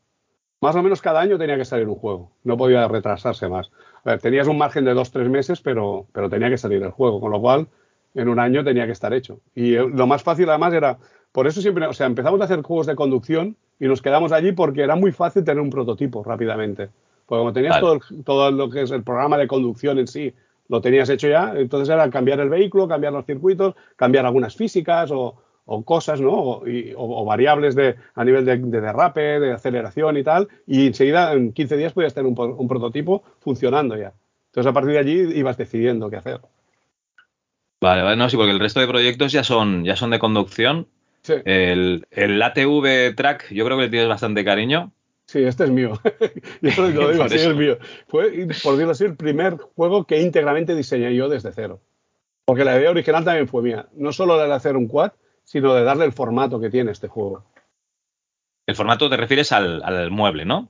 [0.60, 2.32] Más o menos cada año tenía que salir un juego.
[2.43, 3.70] No podía retrasarse más.
[4.08, 7.20] Ver, tenías un margen de dos, tres meses, pero, pero tenía que salir el juego.
[7.20, 7.68] Con lo cual,
[8.16, 9.41] en un año tenía que estar hecho.
[9.53, 10.97] Y eh, lo más fácil, además, era.
[11.34, 11.86] Por eso siempre.
[11.88, 15.12] O sea, empezamos a hacer juegos de conducción y nos quedamos allí porque era muy
[15.12, 16.88] fácil tener un prototipo rápidamente.
[17.26, 20.34] Porque como tenías todo, todo lo que es el programa de conducción en sí,
[20.70, 25.12] lo tenías hecho ya, entonces era cambiar el vehículo, cambiar los circuitos, cambiar algunas físicas
[25.12, 25.36] o,
[25.86, 26.61] cosas, ¿no?
[26.95, 31.78] O, variables de, a nivel de, derrape, de aceleración y tal, y enseguida en 15
[31.78, 34.13] días podías tener un, prototipo funcionando ya.
[34.47, 36.39] Entonces a partir de allí ibas decidiendo qué hacer.
[37.80, 40.88] Vale, vale, no, sí, porque el resto de proyectos ya son, ya son de conducción
[41.30, 44.91] el, el, ATV Track, yo creo que le tienes bastante cariño.
[45.26, 45.99] Sí, este es mío.
[46.61, 47.78] yo lo digo, sí, es mío.
[48.07, 48.32] Fue,
[48.63, 51.82] por decirlo así, el primer juego que íntegramente diseñé yo desde cero.
[52.45, 53.88] Porque la idea original también fue mía.
[53.93, 55.11] No solo de hacer un quad,
[55.48, 57.45] sino de darle el formato que tiene este juego.
[58.66, 60.68] El formato te refieres al, mueble, ¿no?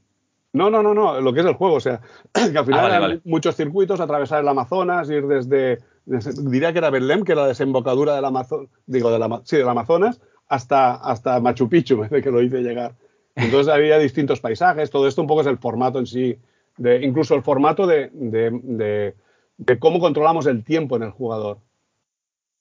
[0.53, 1.75] No, no, no, no, lo que es el juego.
[1.75, 1.99] O sea,
[2.31, 6.91] que al final ah, hay muchos circuitos, atravesar el Amazonas, ir desde, diría que era
[6.91, 11.39] Belém, que era la desembocadura del Amazonas, digo, de la, sí, del Amazonas, hasta, hasta
[11.39, 12.93] Machu Picchu, que lo hice llegar.
[13.33, 16.37] Entonces había distintos paisajes, todo esto un poco es el formato en sí,
[16.77, 19.15] de, incluso el formato de, de,
[19.57, 21.57] de, cómo controlamos el tiempo en el jugador.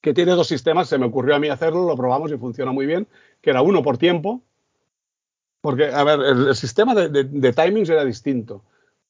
[0.07, 2.87] Que tiene dos sistemas, se me ocurrió a mí hacerlo, lo probamos y funciona muy
[2.87, 3.09] bien,
[3.41, 4.41] que era uno por tiempo,
[5.61, 8.63] porque, a ver, el, sistema de, timings era distinto.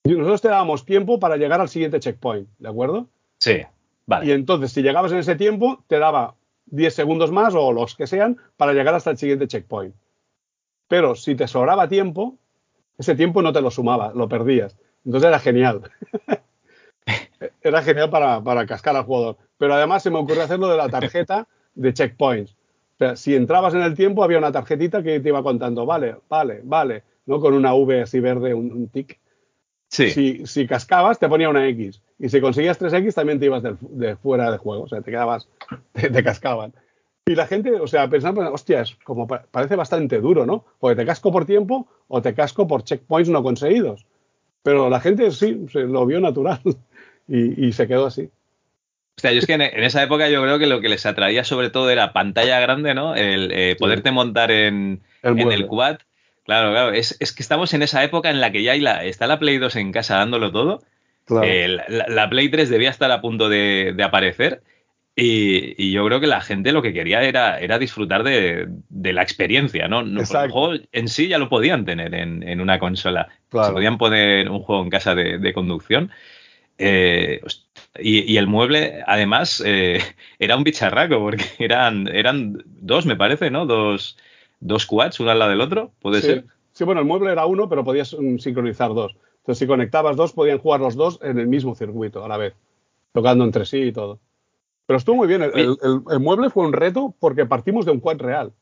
[0.05, 3.09] Nosotros te dábamos tiempo para llegar al siguiente checkpoint, ¿de acuerdo?
[3.36, 3.59] Sí,
[4.07, 4.24] vale.
[4.24, 6.34] Y entonces, si llegabas en ese tiempo, te daba
[6.64, 9.94] 10 segundos más o los que sean para llegar hasta el siguiente checkpoint.
[10.88, 12.38] Pero si te sobraba tiempo,
[12.97, 14.78] ese tiempo no te lo sumaba, lo perdías.
[15.05, 15.82] Entonces era genial.
[17.62, 19.37] era genial para, cascar al jugador.
[19.59, 22.53] Pero además se me ocurrió hacerlo de la tarjeta de checkpoints.
[22.53, 26.16] O sea, si entrabas en el tiempo, había una tarjetita que te iba contando, vale,
[26.28, 27.41] vale, vale, ¿no?
[27.41, 29.18] Con una V así verde, un, tic.
[29.89, 30.11] Sí.
[30.11, 32.03] Si, si, cascabas, te ponía una X.
[32.18, 34.84] Y si conseguías 3X, también te ibas de fuera de juego.
[34.84, 35.49] O sea, te quedabas
[35.93, 36.72] te, cascaban.
[37.26, 40.64] Y la gente, o sea, pensando, pues, hostia, es como parece bastante duro, ¿no?
[40.78, 44.07] Porque te casco por tiempo o te casco por checkpoints no conseguidos.
[44.62, 46.61] Pero la gente sí, se lo vio natural
[47.28, 48.30] y, se quedó así.
[49.16, 51.44] O sea, yo es que en, esa época yo creo que lo que les atraía
[51.44, 53.14] sobre todo era pantalla grande, ¿no?
[53.14, 55.98] El eh, poderte montar en el, en el quad.
[56.44, 56.92] Claro, claro.
[56.92, 59.58] Es, que estamos en esa época en la que ya hay la, está la Play
[59.58, 60.82] 2 en casa dándolo todo.
[61.42, 64.62] Eh, la, Play 3 debía estar a punto de, de aparecer
[65.18, 69.88] y, yo creo que la gente lo que quería era, era disfrutar de, la experiencia,
[69.88, 70.00] ¿no?
[70.00, 73.28] el juego en sí ya lo podían tener en, una consola.
[73.50, 76.10] Se podían poner un juego en casa de, conducción.
[76.78, 77.40] Eh,
[77.98, 80.00] y, el mueble, además, eh,
[80.38, 83.66] era un bicharraco, porque eran, eran dos, me parece, ¿no?
[83.66, 84.18] Dos,
[84.60, 86.44] dos quads, uno al lado del otro, ¿puede ser?
[86.72, 89.16] Sí, bueno, el mueble era uno, pero podías mm, sincronizar dos.
[89.38, 92.54] Entonces, si conectabas dos, podían jugar los dos en el mismo circuito a la vez,
[93.12, 94.18] tocando entre sí y todo.
[94.86, 95.42] Pero estuvo muy bien.
[95.42, 98.52] El, mueble fue un reto porque partimos de un quad real.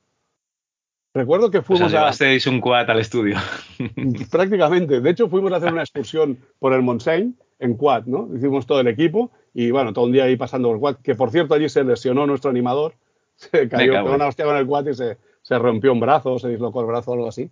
[1.12, 2.50] Recuerdo que fuimos o sea, a.
[2.50, 3.36] un quad al estudio.
[4.30, 5.00] Prácticamente.
[5.00, 7.34] De hecho, fuimos a hacer una excursión por el Montseny
[7.64, 8.28] en quad, ¿no?
[8.34, 10.96] Hicimos todo el equipo y, bueno, todo un día ahí pasando por el quad.
[11.02, 12.94] Que por cierto, allí se lesionó nuestro animador.
[13.36, 16.48] Se cayó con una hostia con el quad y se, se rompió un brazo, se
[16.50, 17.50] dislocó el brazo o algo así.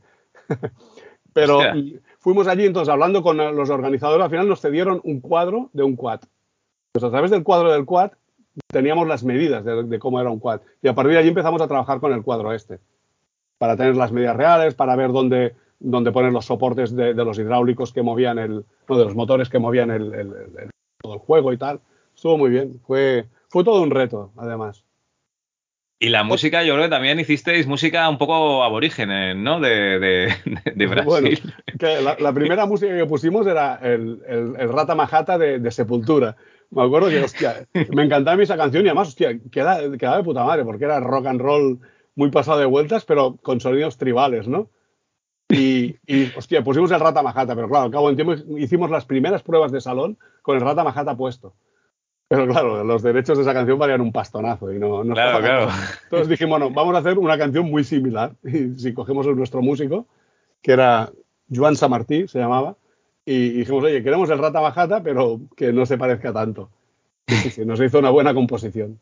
[1.33, 1.61] Pero
[2.21, 5.97] fuimos allí, entonces, hablando con los organizadores, al final nos cedieron un cuadro de un
[5.97, 6.21] quad.
[6.93, 8.13] Pues a través del cuadro del quad
[8.69, 10.61] teníamos las medidas de, cómo era un quad.
[10.83, 12.79] Y a partir de allí empezamos a trabajar con el cuadro este,
[13.59, 17.93] para tener las medidas reales, para ver dónde, dónde poner los soportes de, los hidráulicos
[17.93, 20.33] que movían el, de los motores que movían el,
[21.01, 21.81] todo el juego y tal.
[22.15, 24.85] Estuvo muy bien, fue, fue todo un reto, además.
[25.99, 29.61] Y la música, yo creo que también hicisteis música un poco aborigen, ¿no?
[29.61, 30.35] De, de,
[30.75, 31.07] de Brasil.
[31.07, 31.29] Bueno,
[31.79, 36.37] que la, primera música que pusimos era el, el, Rata Majata de, Sepultura.
[36.71, 40.43] Me acuerdo que, hostia, me encantaba esa canción y además, hostia, quedaba, quedaba de puta
[40.43, 41.79] madre porque era rock and roll
[42.17, 44.71] muy pasado de vueltas, pero con sonidos tribales, ¿no?
[45.53, 49.05] Y, y, hostia, pusimos el Rata Majata, pero claro, al cabo del tiempo hicimos las
[49.05, 51.55] primeras pruebas de salón con el Rata Majata puesto.
[52.29, 55.69] Pero claro, los derechos de esa canción valían un pastonazo y no, no Claro, claro.
[56.05, 58.33] Entonces dijimos, bueno, vamos a hacer una canción muy similar.
[58.43, 60.07] Y si cogemos a nuestro músico,
[60.63, 61.13] que era
[61.55, 62.77] Joan Samartí, se llamaba,
[63.27, 66.71] y dijimos, oye, queremos el Rata Majata, pero que no se parezca tanto.
[67.57, 68.99] Y nos hizo una buena composición.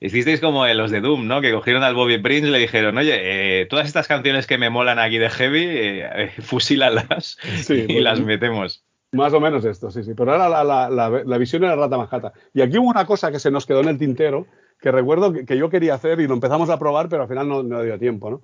[0.00, 1.40] Hicisteis como los de Doom, ¿no?
[1.40, 4.70] Que cogieron al Bobby Prince y le dijeron, oye, eh, todas estas canciones que me
[4.70, 8.84] molan aquí de heavy, eh, eh fusílalas y pues las metemos.
[9.12, 10.14] Más o menos esto, sí, sí.
[10.14, 12.32] Pero ahora la, la, visión era Rata Majata.
[12.52, 14.46] Y aquí hubo una cosa que se nos quedó en el tintero,
[14.80, 17.62] que recuerdo que, yo quería hacer y lo empezamos a probar, pero al final no,
[17.62, 18.42] no dio tiempo, ¿no?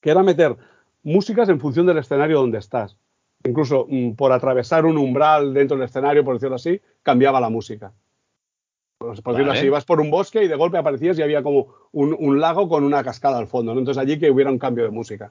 [0.00, 0.56] Que era meter
[1.02, 2.96] músicas en función del escenario donde estás.
[3.44, 7.92] Incluso mm, por atravesar un umbral dentro del escenario, por decirlo así, cambiaba la música.
[8.98, 12.40] Por, decirlo así, por un bosque y de golpe aparecías y había como un, un,
[12.40, 13.72] lago con una cascada al fondo.
[13.72, 13.78] ¿no?
[13.78, 15.30] Entonces allí que hubiera un cambio de música.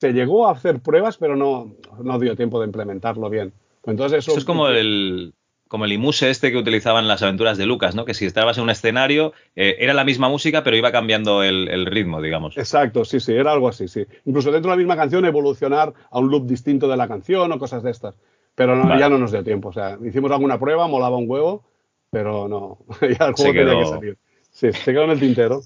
[0.00, 3.52] Se llegó a hacer pruebas, pero no, no dio tiempo de implementarlo bien.
[3.84, 5.32] Entonces eso, es como el,
[5.68, 8.04] como el imuse este que utilizaban las aventuras de Lucas, ¿no?
[8.04, 11.86] Que si estabas en un escenario, eh, era la misma música, pero iba cambiando el,
[11.86, 12.56] ritmo, digamos.
[12.58, 14.04] Exacto, sí, sí, era algo así, sí.
[14.24, 17.58] Incluso dentro de la misma canción evolucionar a un loop distinto de la canción o
[17.58, 18.16] cosas de estas.
[18.56, 19.68] Pero ya no nos dio tiempo.
[19.68, 21.62] O sea, hicimos alguna prueba, molaba un huevo,
[22.10, 24.18] pero no, ya el juego tenía que salir.
[24.50, 25.60] Sí, se quedó en el tintero.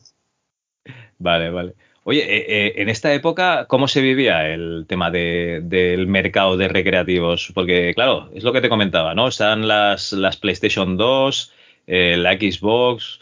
[1.19, 1.75] Vale, vale.
[2.05, 7.53] Oye, eh, eh, en esta época, ¿cómo se vivía el tema del mercado de recreativos?
[7.55, 9.29] Porque, claro, es lo que te comentaba, ¿no?
[9.29, 11.53] Están las, las PlayStation 2,
[11.87, 13.21] eh, la Xbox,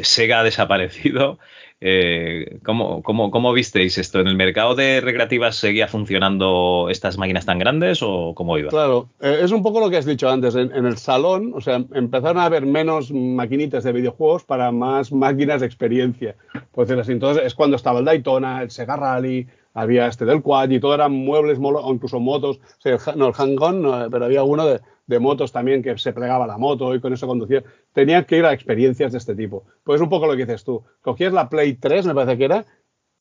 [0.00, 1.38] Sega ha desaparecido.
[1.86, 4.18] Eh, ¿cómo, cómo, visteis esto?
[4.18, 8.70] ¿En el mercado de recreativas seguía funcionando estas máquinas tan grandes o cómo iba?
[8.70, 10.54] Claro, eh, es un poco lo que has dicho antes.
[10.54, 15.60] En, el salón, o sea, empezaron a haber menos maquinitas de videojuegos para más máquinas
[15.60, 16.36] de experiencia.
[16.72, 17.12] Por decirlo así.
[17.12, 20.94] Entonces es cuando estaba el Daytona, el Sega Rally, había este del Quad y todo
[20.94, 22.60] eran muebles o incluso motos.
[22.78, 26.46] O sea, no, el hang-on, pero había uno de, de motos también que se plegaba
[26.46, 27.62] la moto y con eso conducía.
[27.92, 29.64] Tenían que ir a experiencias de este tipo.
[29.82, 30.82] Pues es un poco lo que dices tú.
[31.02, 32.64] Cogías la Play 3, me parece que era,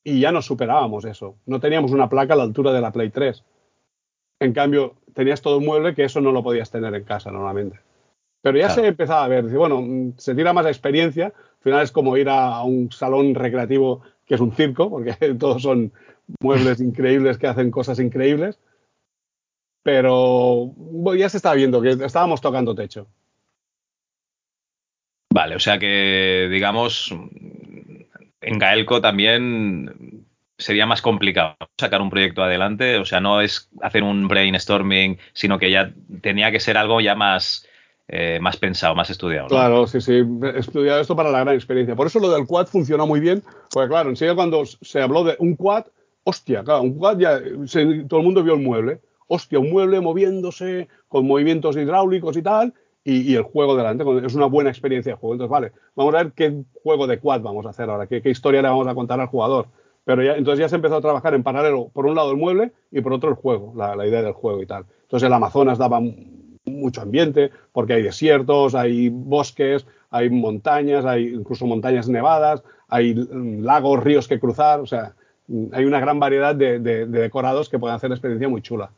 [0.03, 1.35] y ya nos superábamos eso.
[1.45, 3.43] No teníamos una placa a la altura de la Play 3.
[4.39, 7.79] En cambio, tenías todo un mueble que eso no lo podías tener en casa normalmente.
[8.41, 11.27] Pero ya se empezaba a ver, bueno, se tira más a experiencia.
[11.27, 15.13] Al final es como ir a, a un salón recreativo que es un circo, porque
[15.39, 15.93] todos son
[16.41, 18.59] muebles increíbles que hacen cosas increíbles
[19.83, 20.73] pero
[21.15, 23.07] ya se estaba viendo que estábamos tocando techo.
[25.29, 27.13] Vale, o sea que, digamos,
[28.41, 30.25] en Gaelco también
[30.57, 35.59] sería más complicado sacar un proyecto adelante, o sea, no es hacer un brainstorming, sino
[35.59, 37.67] que ya tenía que ser algo ya más,
[38.07, 39.47] eh, más pensado, más estudiado.
[39.47, 40.21] Claro, sí, sí,
[40.55, 41.95] estudiado esto para la gran experiencia.
[41.95, 45.35] Por eso lo del quad funcionó muy bien, porque claro, enseguida cuando se habló de
[45.39, 45.85] un quad,
[46.23, 47.39] hostia, claro, un quad ya
[48.07, 52.73] todo el mundo vio el mueble hostia, un mueble moviéndose con movimientos hidráulicos y tal,
[53.03, 54.03] y, el juego delante.
[54.25, 55.33] Es una buena experiencia de juego.
[55.35, 58.61] Entonces, vale, vamos a ver qué juego de quad vamos a hacer ahora, qué, historia
[58.61, 59.67] le vamos a contar al jugador.
[60.05, 62.73] Pero ya, entonces ya se empezó a trabajar en paralelo, por un lado el mueble
[62.91, 64.85] y por otro el juego, la, idea del juego y tal.
[65.03, 66.01] Entonces el Amazonas daba
[66.65, 74.03] mucho ambiente, porque hay desiertos, hay bosques, hay montañas, hay incluso montañas nevadas, hay lagos,
[74.03, 75.15] ríos que cruzar, o sea,
[75.71, 78.91] hay una gran variedad de, de decorados que pueden hacer experiencia muy chula.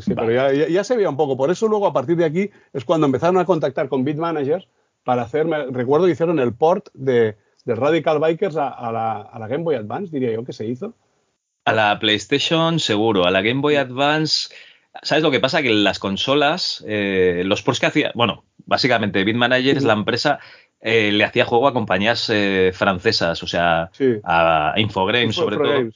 [0.00, 1.36] Sí, pero ya, se veía un poco.
[1.36, 4.68] Por eso luego a partir de aquí es cuando empezaron a contactar con Beat Managers
[5.04, 10.12] para hacer, recuerdo que hicieron el port de, Radical Bikers a, la, Game Boy Advance,
[10.12, 10.94] diría yo que se hizo.
[11.64, 14.54] A la PlayStation seguro, a la Game Boy Advance,
[15.02, 15.62] ¿sabes lo que pasa?
[15.62, 20.38] Que las consolas, eh, los ports que hacía, bueno, básicamente Beat Manager es la empresa
[20.80, 23.90] eh, le hacía juego a compañías eh, francesas, o sea,
[24.22, 25.90] a Infogrames sobre todo.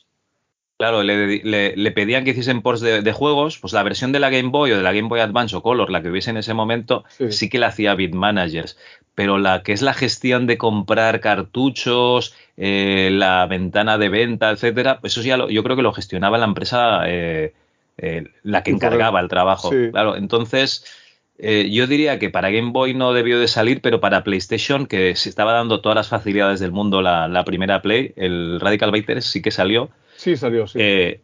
[0.81, 4.73] Claro, le, pedían que hiciesen ports de, juegos, pues la versión de la Game Boy
[4.73, 7.51] o de la Game Boy Advance o Color, la que hubiese en ese momento, sí,
[7.51, 8.79] que la hacía Bitmanagers.
[9.15, 15.01] Pero la que es la gestión de comprar cartuchos, eh, la ventana de venta, etcétera,
[15.01, 17.53] pues eso ya yo creo que lo gestionaba la empresa, eh,
[17.99, 19.69] eh, la que encargaba el trabajo.
[19.91, 20.87] Claro, entonces
[21.39, 25.29] yo diría que para Game Boy no debió de salir, pero para PlayStation, que se
[25.29, 29.43] estaba dando todas las facilidades del mundo la, la primera Play, el Radical Bikers sí
[29.43, 29.91] que salió
[30.21, 30.79] Sí, salió, sí.
[30.83, 31.23] Eh,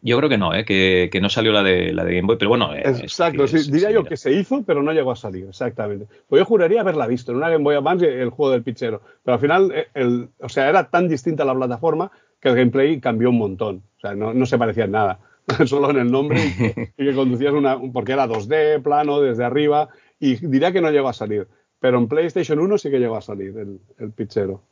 [0.00, 0.64] Yo creo que no, ¿eh?
[0.64, 2.74] que, no salió la de, la de Game Boy, pero bueno.
[2.74, 6.06] Exacto, diría yo que se hizo, pero no llegó a salir, exactamente.
[6.26, 9.34] Pues yo juraría haberla visto en una Game Boy Advance el juego del pichero, pero
[9.34, 12.10] al final, eh, el, o sea, era tan distinta la plataforma
[12.40, 15.18] que el gameplay cambió un montón, o sea, no, se parecía en nada,
[15.66, 16.40] solo en el nombre
[16.96, 21.10] y que, conducías una, porque era 2D, plano, desde arriba, y diría que no llegó
[21.10, 21.46] a salir,
[21.78, 24.62] pero en PlayStation 1 sí que llegó a salir el, el pichero.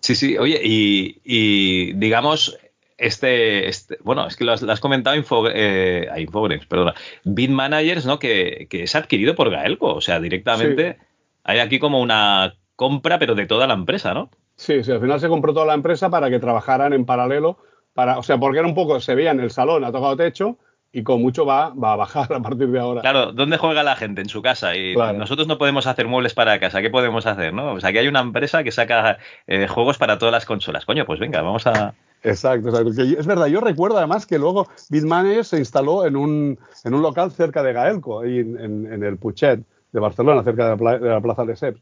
[0.00, 2.58] Sí, sí, oye, y digamos,
[2.98, 6.94] este, este, bueno, es que lo has, comentado Info, eh, Infogrames, perdona,
[7.24, 8.18] Bit Managers, ¿no?
[8.18, 10.98] Que, es adquirido por Gaelco, o sea, directamente
[11.44, 14.30] hay aquí como una compra, pero de toda la empresa, ¿no?
[14.56, 17.58] Sí, sí, al final se compró toda la empresa para que trabajaran en paralelo,
[17.94, 20.58] para, o sea, porque era un poco, se veía en el salón, ha tocado techo,
[20.92, 23.00] y con mucho va, va a bajar a partir de ahora.
[23.00, 24.20] Claro, ¿dónde juega la gente?
[24.20, 24.76] En su casa.
[24.76, 26.80] Y nosotros no podemos hacer muebles para casa.
[26.80, 27.52] ¿Qué podemos hacer?
[27.52, 27.72] ¿no?
[27.72, 30.84] O sea, que hay una empresa que saca eh, juegos para todas las consolas.
[30.84, 32.90] Coño, pues venga, vamos a, Exacto, exacto.
[33.00, 37.30] es verdad, yo recuerdo además que luego Bitmanes se instaló en un, en un local
[37.30, 39.60] cerca de Gaelco, ahí en, el Puchet
[39.92, 41.80] de Barcelona, cerca de la, Plaza de Seps.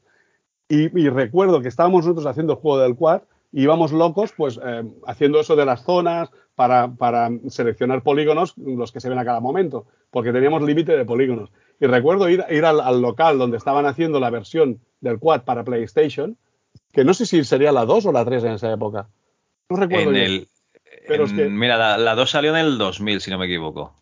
[0.69, 3.23] Y, recuerdo que estábamos nosotros haciendo el juego del quad
[3.53, 8.91] y íbamos locos, pues eh, haciendo eso de las zonas para, para, seleccionar polígonos, los
[8.91, 11.51] que se ven a cada momento, porque teníamos límite de polígonos.
[11.79, 15.63] Y recuerdo ir, ir al, al, local donde estaban haciendo la versión del quad para
[15.63, 16.37] PlayStation,
[16.93, 19.09] que no sé si sería la 2 o la 3 en esa época.
[19.69, 20.11] No recuerdo.
[20.11, 20.49] En el,
[21.51, 23.95] Mira, la, 2 salió en el 2000, si no me equivoco.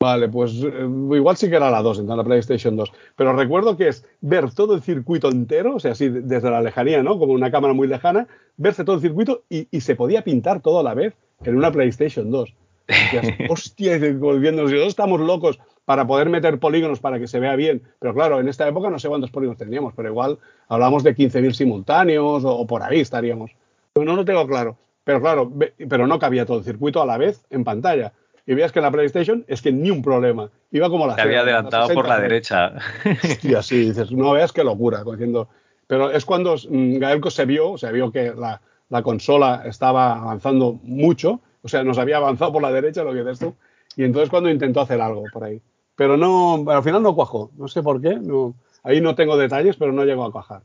[0.00, 2.92] Vale, pues eh, igual sí que era la 2, en la PlayStation 2.
[3.16, 7.02] Pero recuerdo que es ver todo el circuito entero, o sea, así desde la lejanía,
[7.02, 7.18] ¿no?
[7.18, 10.82] Como una cámara muy lejana, verse todo el circuito y, se podía pintar todo a
[10.84, 12.54] la vez en una PlayStation 2.
[13.50, 17.82] hostia, volviendo, nosotros estamos locos para poder meter polígonos para que se vea bien.
[17.98, 20.38] Pero claro, en esta época no sé cuántos polígonos teníamos, pero igual
[20.68, 23.50] hablamos de 15.000 simultáneos o, o, por ahí estaríamos.
[23.96, 24.76] No lo tengo claro.
[25.02, 25.52] Pero claro,
[25.88, 28.12] pero no cabía todo el circuito a la vez en pantalla.
[28.48, 30.50] Y veías que en la PlayStation es que ni un problema.
[30.70, 31.16] Iba como la.
[31.16, 32.72] Se había adelantado por la derecha.
[33.42, 35.04] Y así dices, no veas qué locura.
[35.04, 35.50] Diciendo,
[35.86, 38.62] pero es cuando mm, Gaelco se vio, se vio que la,
[39.02, 43.38] consola estaba avanzando mucho, o sea, nos había avanzado por la derecha, lo que dices
[43.38, 43.54] tú,
[43.96, 45.60] y entonces cuando intentó hacer algo por ahí.
[45.94, 49.76] Pero no, al final no cuajó, no sé por qué, no, ahí no tengo detalles,
[49.76, 50.62] pero no llegó a cuajar.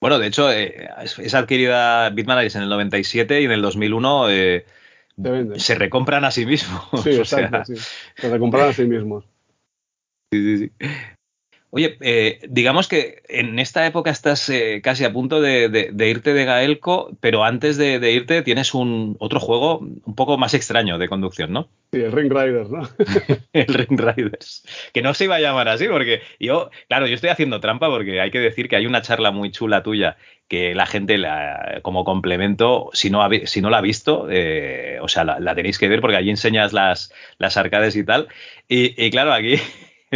[0.00, 4.66] Bueno, de hecho, eh, es, adquirida Bitmanagers en el 97 y en el 2001 eh,
[5.56, 6.88] se recompran a sí mismos.
[7.02, 7.74] Sí, exacto, sí.
[8.16, 9.24] Se recompran a sí mismos.
[10.32, 10.86] Sí, sí, sí.
[11.76, 16.44] Oye, eh, digamos que en esta época estás eh, casi a punto de, irte de
[16.44, 21.52] Gaelco, pero antes de, irte tienes un otro juego un poco más extraño de conducción,
[21.52, 21.68] ¿no?
[21.92, 22.88] Sí, el Ring Riders, ¿no?
[23.52, 24.64] el Ring Riders.
[24.92, 28.20] Que no se iba a llamar así, porque yo, claro, yo estoy haciendo trampa porque
[28.20, 32.04] hay que decir que hay una charla muy chula tuya que la gente la, como
[32.04, 36.00] complemento, si no, si no la ha visto, eh, o sea, la, tenéis que ver
[36.00, 38.28] porque allí enseñas las, las arcades y tal.
[38.68, 39.58] y claro, aquí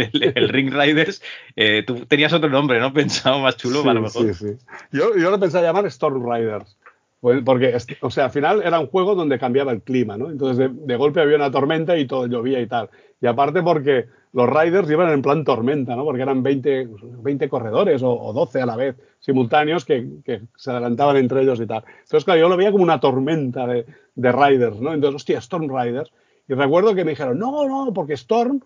[0.01, 1.21] el, Ring Riders,
[1.55, 2.93] eh, tú tenías otro nombre, ¿no?
[2.93, 4.33] Pensado más chulo, a lo mejor.
[4.33, 4.65] Sí, sí.
[4.91, 6.77] Yo, yo lo pensaba llamar Storm Riders.
[7.21, 10.29] Pues, porque, o sea, al final era un juego donde cambiaba el clima, ¿no?
[10.29, 12.89] Entonces, de, golpe había una tormenta y todo llovía y tal.
[13.21, 16.05] Y aparte porque los Riders iban en plan tormenta, ¿no?
[16.05, 16.87] Porque eran 20,
[17.21, 20.07] 20 corredores o, 12 a la vez, simultáneos, que,
[20.55, 21.83] se adelantaban entre ellos y tal.
[21.87, 23.85] Entonces, claro, yo lo veía como una tormenta de,
[24.15, 24.93] de Riders, ¿no?
[24.93, 26.13] Entonces, hostia, Storm Riders.
[26.47, 28.61] Y recuerdo que me dijeron, no, no, porque Storm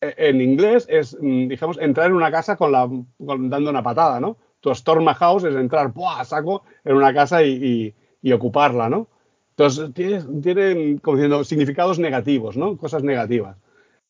[0.00, 4.36] en inglés es, mm, digamos, entrar en una casa con la, dando una patada, ¿no?
[4.60, 6.24] Tu storm house es entrar, ¡buah!
[6.24, 7.94] saco en una casa y,
[8.32, 9.08] ocuparla, ¿no?
[9.50, 12.76] Entonces, tiene, tiene, como diciendo, significados negativos, ¿no?
[12.76, 13.56] Cosas negativas.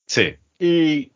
[0.07, 0.35] Sí.
[0.59, 1.13] Y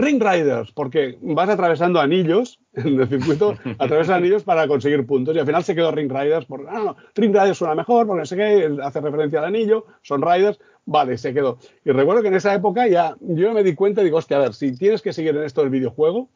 [0.00, 5.34] Ring Riders, porque vas atravesando anillos en el circuito, atravesas anillos para conseguir puntos.
[5.34, 8.20] Y al final se quedó Ring Riders, porque, ah, no, Ring Riders suena mejor, porque
[8.20, 10.60] no sé qué, hace referencia al anillo, son Riders.
[10.90, 11.58] Vale, se quedó.
[11.84, 14.40] Y recuerdo que en esa época ya yo me di cuenta y digo, hostia, a
[14.40, 16.30] ver, si tienes que seguir en esto del videojuego,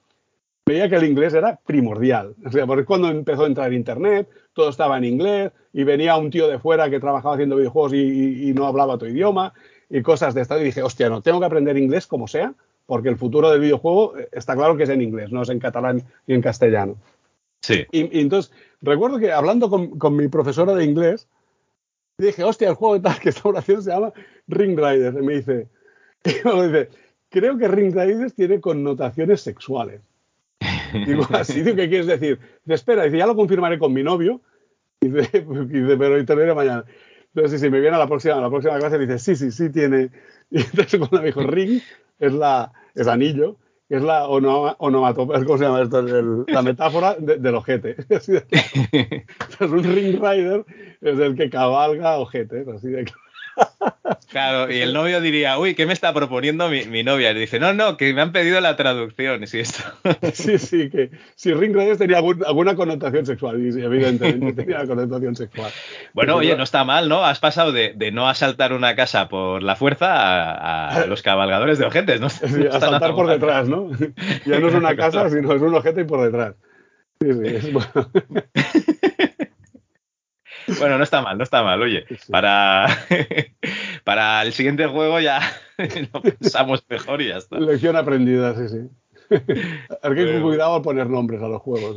[0.66, 2.34] veía que el inglés era primordial.
[2.44, 6.30] O sea, porque cuando empezó a entrar Internet, todo estaba en inglés y venía un
[6.30, 9.54] tío de fuera que trabajaba haciendo videojuegos y, no hablaba tu idioma
[9.88, 10.60] y cosas de esta.
[10.60, 12.52] Y dije, hostia, no, tengo que aprender inglés como sea,
[12.84, 15.60] porque el futuro del videojuego eh, está claro que es en inglés, no es en
[15.60, 16.96] catalán ni en castellano.
[17.62, 17.86] Sí.
[17.90, 18.52] Y, entonces,
[18.82, 21.26] recuerdo que hablando con, con mi profesora de inglés,
[22.18, 24.12] dije, hostia, el juego de tal que estamos haciendo se llama
[24.48, 25.16] Ring Riders.
[25.16, 25.68] Y me dice,
[27.28, 30.00] creo que Ring Riders tiene connotaciones sexuales.
[31.06, 32.38] Digo, así, ¿qué quieres decir?
[32.64, 34.40] Dice, espera, dice, ya lo confirmaré con mi novio.
[35.00, 35.20] Dice,
[35.66, 36.84] dice pero te lo mañana.
[37.34, 39.70] Entonces, si me viene a la próxima, a la próxima clase, dice, sí, sí, sí
[39.70, 40.10] tiene.
[40.50, 41.80] Y entonces cuando me dijo Ring,
[42.18, 43.56] es la, es anillo,
[43.88, 46.02] es la onomatopea, ¿cómo se llama esto?
[46.46, 47.96] la metáfora del ojete.
[47.98, 48.44] Entonces,
[49.60, 50.64] un ring rider
[51.00, 53.21] es el que cabalga ojetes, así de Claro,
[54.70, 57.32] y el novio diría, uy, ¿qué me está proponiendo mi, novia?
[57.32, 59.46] Y dice, no, no, que me han pedido la traducción.
[59.46, 59.82] Sí, esto.
[60.32, 65.70] sí, sí, que si Ring Riders tenía alguna connotación sexual, y evidentemente tenía connotación sexual.
[66.14, 67.24] Bueno, oye, no está mal, ¿no?
[67.24, 72.20] Has pasado de, no asaltar una casa por la fuerza a, los cabalgadores de ojetes,
[72.20, 72.30] ¿no?
[72.30, 73.90] Sí, asaltar por detrás, ¿no?
[74.46, 76.54] Ya no es una casa, sino es un ojete y por detrás.
[77.20, 78.10] Sí, sí, es bueno.
[80.78, 81.80] Bueno, no está mal, no está mal.
[81.82, 82.86] Oye, para,
[84.04, 85.40] para el siguiente juego ya
[86.12, 87.58] lo pensamos mejor y ya está.
[87.58, 88.88] Lección aprendida, sí, sí.
[90.02, 91.96] Hay que tener cuidado al poner nombres a los juegos.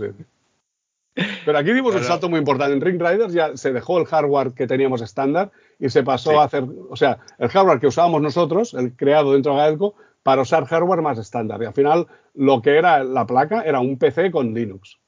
[1.45, 2.73] Pero aquí dimos un salto muy importante.
[2.73, 6.45] En Ring Riders ya se dejó el hardware que teníamos estándar y se pasó a
[6.45, 10.65] hacer, o sea, el hardware que usábamos nosotros, el creado dentro de Gaelco, para usar
[10.65, 11.61] hardware más estándar.
[11.61, 14.99] Y al final lo que era la placa era un PC con Linux.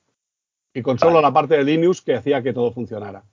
[0.74, 3.24] Y con solo la parte de Linux que hacía que todo funcionara.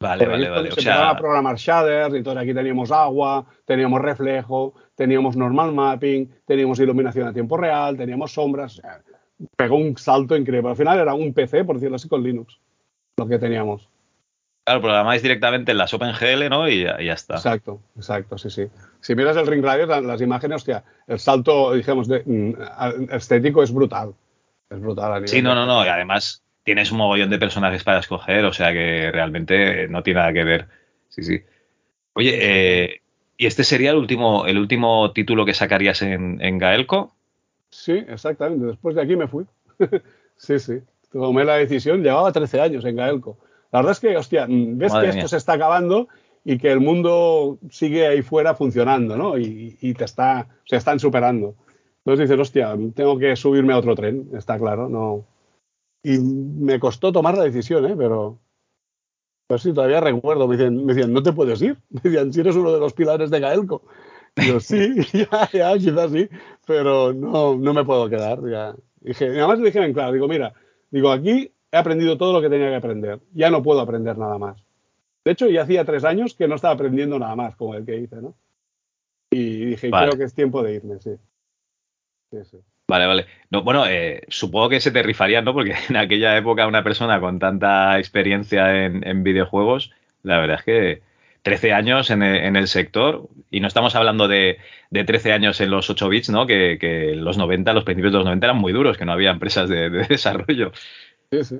[0.00, 0.70] Vale, vale, vale.
[0.70, 1.10] Se o sea...
[1.10, 7.32] a programar shaders, entonces aquí teníamos agua, teníamos reflejo, teníamos normal mapping, teníamos iluminación a
[7.32, 8.80] tiempo real, teníamos sombras.
[9.56, 10.70] pegó un salto increíble.
[10.70, 12.58] Al final era un PC, por decirlo así, con Linux,
[13.16, 13.88] lo que teníamos.
[14.64, 16.68] Claro, programáis directamente en las OpenGL, ¿no?
[16.68, 17.36] Y ya, está.
[17.36, 18.68] Exacto, exacto, sí, sí.
[19.00, 23.72] Si miras el Ring Radio, las imágenes, hostia, el salto, digamos, de, mm, estético es
[23.72, 24.14] brutal.
[24.68, 25.12] Es brutal.
[25.12, 25.84] A nivel sí, no, no, no.
[25.84, 30.20] Y además, tienes un mogollón de personajes para escoger, o sea que realmente no tiene
[30.20, 30.68] nada que ver.
[31.08, 31.40] Sí, sí.
[32.12, 33.00] Oye, eh,
[33.38, 37.14] ¿y este sería el último, el último título que sacarías en, en Gaelco?
[37.70, 38.66] Sí, exactamente.
[38.66, 39.46] Después de aquí me fui.
[40.36, 40.80] sí, sí.
[41.10, 43.38] Tomé la decisión, llevaba 13 años en Gaelco.
[43.72, 46.08] La verdad es que, hostia, ves que esto se está acabando
[46.44, 49.38] y que el mundo sigue ahí fuera funcionando, ¿no?
[49.38, 51.54] Y, y te está, se están superando.
[52.00, 55.24] Entonces dices, hostia, tengo que subirme a otro tren, está claro, no,
[56.08, 57.94] y me costó tomar la decisión, ¿eh?
[57.94, 58.38] pero,
[59.46, 60.48] pero sí, todavía recuerdo.
[60.48, 61.76] Me decían, me decían, no te puedes ir.
[61.90, 63.82] Me decían, si eres uno de los pilares de Gaelco.
[64.36, 66.26] Y yo, sí, ya, ya, quizás sí,
[66.66, 68.40] pero no, no me puedo quedar.
[68.48, 68.74] Ya.
[69.00, 70.54] Dije, y además le dijeron, claro, digo, mira,
[70.90, 73.20] digo, aquí he aprendido todo lo que tenía que aprender.
[73.34, 74.64] Ya no puedo aprender nada más.
[75.26, 77.98] De hecho, ya hacía tres años que no estaba aprendiendo nada más como el que
[77.98, 78.34] hice, ¿no?
[79.30, 81.16] Y dije, creo que es tiempo de irme, sí.
[82.30, 82.58] Sí, sí.
[82.88, 83.26] Vale, vale.
[83.50, 85.52] No, bueno, eh, supongo que se te rifaría, ¿no?
[85.52, 89.92] Porque en aquella época una persona con tanta experiencia en, videojuegos,
[90.22, 91.02] la verdad es que
[91.42, 94.58] 13 años en el, sector, y no estamos hablando de,
[94.90, 96.46] 13 años en los 8 bits, ¿no?
[96.46, 99.30] Que, que, los 90, los principios de los 90 eran muy duros, que no había
[99.30, 100.72] empresas de, desarrollo.
[101.30, 101.56] Sí, sí.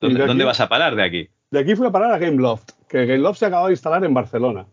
[0.00, 1.28] ¿Dónde, vas a parar de aquí?
[1.50, 4.66] De aquí fui a parar a Gameloft, que Gameloft se acababa de instalar en Barcelona.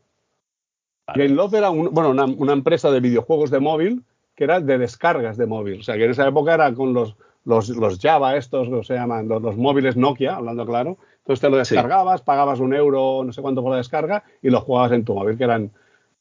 [1.15, 4.03] Gameloft era bueno, una empresa de videojuegos de móvil
[4.35, 5.79] que era de descargas de móvil.
[5.79, 7.15] O sea, que en esa época era con los,
[7.45, 9.27] los, los Java, estos, ¿no se llaman?
[9.27, 10.97] Los, móviles Nokia, hablando claro.
[11.19, 14.61] Entonces te lo descargabas, pagabas un euro, no sé cuánto por la descarga, y lo
[14.61, 15.71] jugabas en tu móvil, que eran.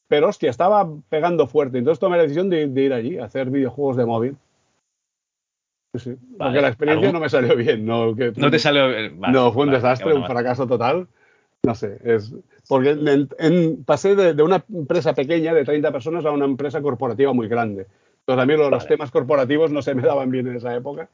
[0.09, 1.78] Pero hostia, estaba pegando fuerte.
[1.78, 4.36] Entonces tomé la decisión de, ir allí a hacer videojuegos de móvil.
[5.94, 7.84] Sí, Porque la experiencia no me salió bien.
[7.84, 9.10] No, no te salió.
[9.10, 11.09] no, fue un desastre, un fracaso total.
[11.64, 12.32] No sé, es.
[12.68, 12.90] Porque
[13.39, 17.48] en, pasé de, de, una empresa pequeña de 30 personas a una empresa corporativa muy
[17.48, 17.86] grande.
[18.26, 21.09] Entonces a mí los, temas corporativos no se me daban bien en esa época.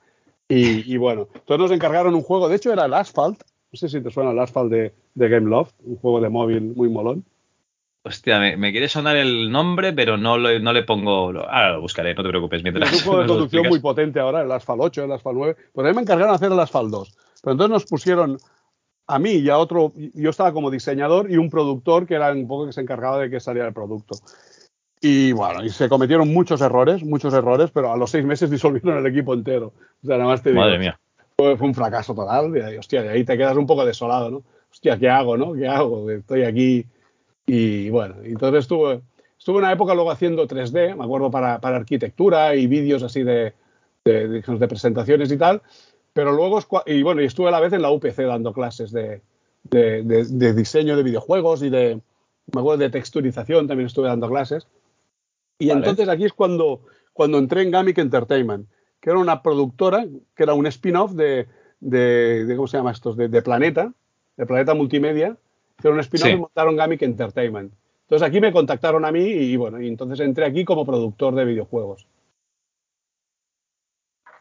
[0.51, 4.01] Y, bueno, entonces nos encargaron un juego, de hecho era el Asphalt, no sé si
[4.01, 7.25] te suena el Asphalt de, de Game Loft, un juego de móvil muy molón.
[8.03, 11.29] Hostia, me, quiere sonar el nombre, pero no, no le pongo.
[11.29, 12.63] Ahora lo buscaré, no te preocupes.
[12.63, 15.57] Mientras es un juego de conducción muy potente ahora, el Asphalt 8, el Asphalt 9.
[15.75, 17.17] Pues a mí me encargaron de hacer el Asphalt 2.
[17.43, 18.39] Pero entonces nos pusieron
[19.09, 19.93] a mí y a otro.
[20.15, 23.31] Yo estaba como diseñador y un productor que era un poco que se encargaba de
[23.31, 24.17] que saliera el producto.
[25.01, 28.99] Y bueno, y se cometieron muchos errores, muchos errores, pero a los seis meses disolvieron
[28.99, 29.73] el equipo entero.
[30.03, 30.61] O sea, nada más te digo.
[30.61, 31.01] Madre mía.
[31.37, 32.55] Fue, un fracaso total.
[32.57, 34.43] Y, hostia, de ahí te quedas un poco desolado, ¿no?
[34.71, 35.55] Hostia, ¿qué hago, no?
[35.55, 36.11] ¿Qué hago?
[36.11, 36.85] Estoy aquí.
[37.47, 39.01] Y bueno, entonces estuve,
[39.39, 43.55] estuve una época luego haciendo 3D, me acuerdo, para, para arquitectura y vídeos así de,
[44.05, 45.63] de, de, presentaciones y tal.
[46.19, 49.23] Pero luego, y bueno, y estuve a la vez en la UPC dando clases de,
[49.63, 52.01] de diseño de videojuegos y de,
[52.53, 54.67] me acuerdo, de texturización, también estuve dando clases.
[55.61, 56.81] Y entonces aquí es cuando,
[57.13, 58.67] cuando entré en Gamic Entertainment,
[58.99, 61.47] que era una productora, que era un spin-off de,
[61.79, 63.17] de, ¿cómo se llama estos?
[63.17, 63.93] De, Planeta,
[64.37, 65.37] de Planeta Multimedia,
[65.81, 67.73] que era un spin-off y montaron Gamic Entertainment.
[68.07, 71.45] Entonces aquí me contactaron a mí y bueno, y entonces entré aquí como productor de
[71.45, 72.09] videojuegos.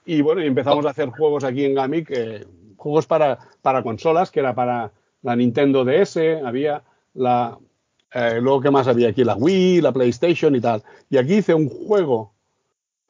[0.08, 2.48] Y bueno, y empezamos a hacer juegos aquí en Gamic, eh,
[2.78, 6.82] juegos para, para consolas, que era para la Nintendo DS, había
[7.14, 7.58] la,
[8.14, 9.26] eh, luego, ¿qué más había aquí?
[9.26, 10.82] La Wii, la PlayStation y tal.
[11.10, 12.32] Y aquí hice un juego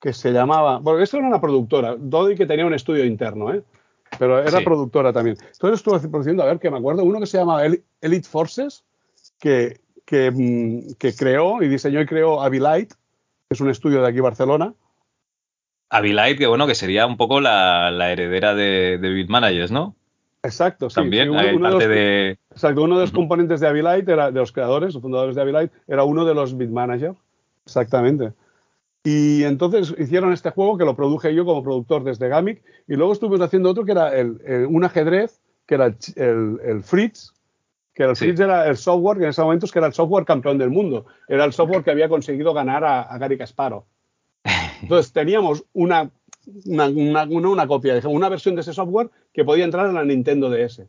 [0.02, 0.80] que se llamaba.
[0.80, 3.61] Bueno, esto era una productora, Dodi que tenía un estudio interno, ¿eh?
[4.18, 5.38] Pero era productora también.
[5.40, 7.61] Entonces estuve produciendo, a ver, que me acuerdo, uno que se llama
[8.02, 8.84] Elite Forces,
[9.38, 12.95] que, que, mm, que creó y diseñó y creó Abilite,
[13.48, 14.74] que es un estudio de aquí Barcelona.
[15.89, 19.95] Abilite, que bueno, que sería un poco la, la heredera de, de Bitmanagers, ¿no?
[20.43, 20.95] Exacto, sí.
[20.95, 22.38] También sí, hay uno, de parte los, de...
[22.51, 25.72] exacto, uno de los componentes de Abilite, era, de los creadores, los fundadores de Abilite,
[25.88, 27.14] era uno de los Bitmanager.
[27.65, 28.34] Exactamente.
[29.03, 33.14] Y entonces hicieron este juego que lo produje yo como productor desde Gamic y luego
[33.14, 36.84] estuvimos haciendo otro que era el, el- un ajedrez, que era el, ch- el- el
[36.84, 37.31] Fritz,
[37.93, 38.26] que el Sí.
[38.26, 40.69] Fritz era el software, que en ese momento es que era el software campeón del
[40.69, 41.05] mundo.
[41.27, 43.84] Era el software que había conseguido ganar a, a Gary Kasparov.
[44.82, 46.11] Entonces teníamos una,
[46.65, 50.49] una, una, una- copia, una versión de ese software que podía entrar en la Nintendo
[50.49, 50.88] DS.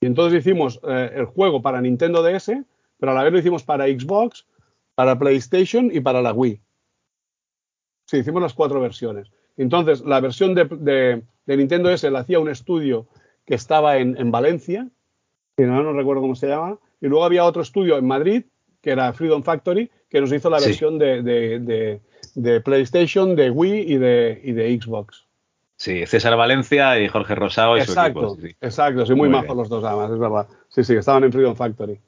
[0.00, 2.52] Y entonces hicimos eh, el juego para Nintendo DS,
[2.98, 4.46] pero a la vez lo hicimos para Xbox,
[4.94, 6.60] para PlayStation y para la Wii.
[8.06, 9.30] Sí, hicimos las cuatro versiones.
[9.56, 13.06] Entonces, la versión de, de- de Nintendo DS la hacía un estudio
[13.44, 14.88] que estaba en, en Valencia,
[15.56, 18.44] que no, no recuerdo cómo se llama, y luego había otro estudio en Madrid,
[18.82, 20.66] que era Freedom Factory, que nos hizo la Sí.
[20.66, 22.00] versión de,
[22.36, 25.24] de- PlayStation, de Wii y de, y de Xbox.
[25.78, 28.36] Sí, César Valencia y Jorge Rosado y su Exacto, equipo.
[28.36, 28.56] sí, sí.
[28.60, 30.46] exacto, sí, muy, Muy majos los dos además, es verdad.
[30.68, 31.98] Sí, sí, estaban en Freedom Factory.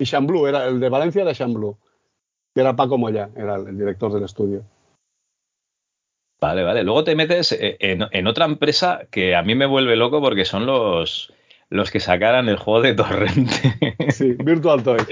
[0.00, 1.76] Y Chamblou, era el de Valencia era Chamblou,
[2.54, 4.64] que era Paco Moya, era el, el director del estudio.
[6.40, 6.84] Vale, vale.
[6.84, 10.44] Luego te metes eh, en, en otra empresa que a mí me vuelve loco porque
[10.44, 11.32] son los,
[11.68, 14.10] los que sacaran el juego de Torrente.
[14.12, 15.06] Sí, Virtual Toys.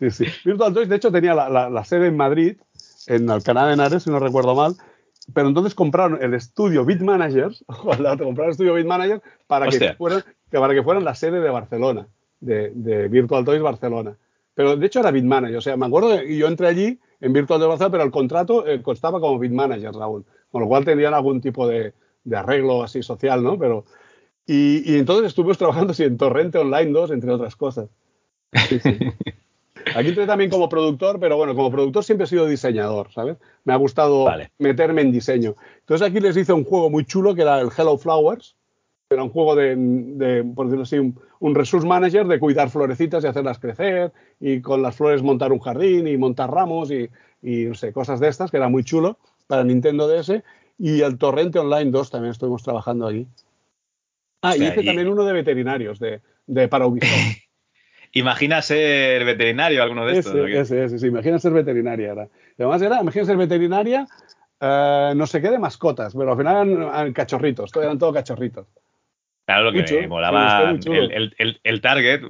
[0.00, 0.24] Sí, sí.
[0.44, 2.56] Virtual Toys, de hecho, tenía la, la- la sede en Madrid,
[3.06, 4.76] en Alcalá de Henares, si no recuerdo mal.
[5.34, 10.58] Pero entonces compraron el estudio Bitmanagers, ojalá, compraron el estudio Bitmanagers para que, fueran, que
[10.58, 12.08] para que fueran la sede de Barcelona,
[12.40, 14.16] de, de Virtual Toys Barcelona.
[14.54, 17.60] Pero de hecho era Bitmanager, o sea, me acuerdo que yo entré allí en Virtual
[17.60, 20.24] Toys Barcelona, pero el contrato eh, constaba como Bitmanager, Raúl.
[20.50, 23.58] Con lo cual tenían algún tipo de, de arreglo así social, ¿no?
[23.58, 23.84] Pero,
[24.46, 27.88] y, y entonces estuvimos trabajando sí, en Torrente Online 2, entre otras cosas.
[28.68, 28.98] Sí, sí.
[29.94, 33.36] Aquí entré también como productor, pero bueno, como productor siempre he sido diseñador, ¿sabes?
[33.64, 34.50] Me ha gustado Vale.
[34.58, 35.54] meterme en diseño.
[35.80, 38.56] Entonces aquí les hice un juego muy chulo que era el Hello Flowers.
[39.10, 43.22] Era un juego de, de, por decirlo así, un, un resource manager de cuidar florecitas
[43.22, 44.10] y hacerlas crecer
[44.40, 47.10] y con las flores montar un jardín y montar ramos y,
[47.42, 50.42] y no sé, cosas de estas, que era muy chulo para Nintendo DS.
[50.78, 53.26] Y el Torrente Online 2 también estuvimos trabajando allí.
[54.40, 57.10] Ah, O sea, y hice y- también uno de veterinarios, de, de para Ubisoft.
[58.12, 60.34] Imagina ser veterinario alguno de estos.
[60.34, 62.12] ¿o Ese, ese, sí, imagina ser veterinaria.
[62.12, 62.28] Era.
[62.58, 64.06] Y además era, imagina ser veterinaria,
[64.60, 68.12] eh, no sé qué de mascotas, pero al final eran, eran cachorritos, todo- eran todo
[68.12, 68.66] cachorritos.
[69.46, 72.20] Claro, lo que Muy chulo, me molaba el, el- el- el target.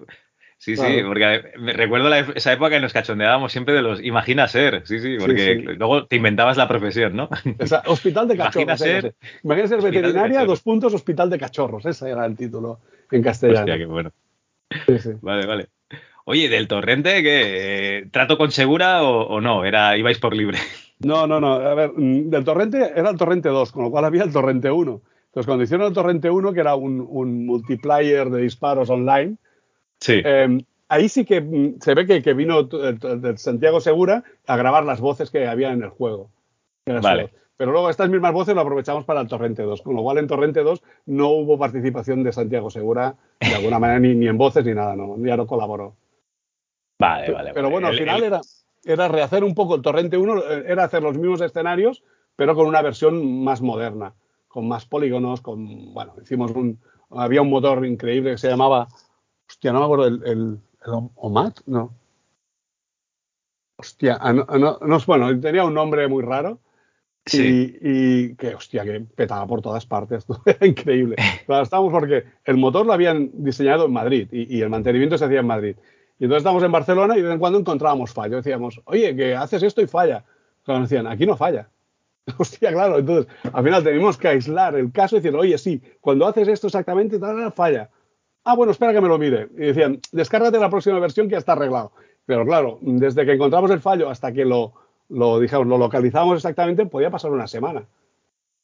[0.57, 4.47] Sí, sí, porque me recuerdo la- esa época que nos cachondeábamos siempre de los imagina
[4.47, 5.63] ser, sí, sí, porque sí.
[5.77, 7.29] luego te inventabas la profesión, ¿no?
[7.59, 8.79] O sea, hospital de Imagina cachorros.
[8.79, 9.15] ser- ese.
[9.43, 11.85] Imagina ser Hospital de veterinaria, dos puntos, hospital de cachorros.
[11.85, 12.79] Ese era el título
[13.11, 13.59] en castellano.
[13.59, 14.13] Hostia, qué bueno.
[14.87, 15.11] Sí, sí.
[15.23, 15.69] Vale, vale.
[16.25, 17.99] Oye, del torrente, ¿qué?
[17.99, 19.65] Eh, ¿Trato con segura o, o no?
[19.65, 20.59] Era, ibais por libre.
[21.05, 21.55] No, no, no.
[21.55, 24.71] A ver, mm, del torrente era el torrente 2, con lo cual había el torrente
[24.71, 25.03] 1.
[25.27, 29.37] Entonces, cuando hicieron el torrente 1, que era un, un multiplayer de disparos online,
[30.03, 30.21] Sí.
[30.25, 32.69] Eh, ahí sí que mm, se ve que, que vino
[33.37, 36.31] Santiago Segura a grabar las voces que había en el juego.
[36.87, 37.31] Vale.
[37.63, 40.27] Pero luego estas mismas voces lo aprovechamos para el Torrente 2, con lo cual en
[40.27, 44.65] Torrente 2 no hubo participación de Santiago Segura de alguna manera, ni, ni en voces
[44.65, 45.95] ni nada, no, ya no colaboró.
[46.99, 47.53] vale, vale.
[47.55, 48.41] pero bueno, al final el- era,
[48.83, 52.03] era rehacer un poco el Torrente 1, eh, era hacer los mismos escenarios,
[52.35, 54.13] pero con una versión más moderna,
[54.49, 56.81] con más polígonos, con, bueno, hicimos un,
[57.11, 58.89] había un motor increíble que se llamaba,
[59.49, 61.93] hostia, no me acuerdo, el, el, el OMAT, no.
[63.79, 66.59] Hostia, ah, no, no, no, bueno, tenía un nombre muy raro.
[67.25, 67.79] Sí.
[67.81, 70.27] Y, y que, hostia, que petaba por todas partes.
[70.47, 71.17] Era increíble.
[71.47, 75.25] Claro, estábamos porque el motor lo habían diseñado en Madrid y, y el mantenimiento se
[75.25, 75.77] hacía en Madrid.
[76.19, 78.37] Y entonces estábamos en Barcelona y de vez en cuando encontrábamos fallo.
[78.37, 80.25] Decíamos, oye, que haces esto y falla.
[80.65, 81.69] Claro, nos decían, aquí no falla.
[82.39, 82.99] Hostia, claro.
[82.99, 86.69] Entonces, al final tenemos que aislar el caso y decir, oye, sí, cuando haces esto
[86.69, 87.91] exactamente, tal, falla.
[88.45, 89.49] Ah, bueno, espera que me lo mire.
[89.55, 91.93] Y decían, descárgate la próxima versión que ya está arreglado.
[92.25, 94.75] Pero claro, desde que encontramos el fallo hasta que lo,
[95.13, 97.85] lo, dijamos, lo localizamos exactamente, podía pasar una semana.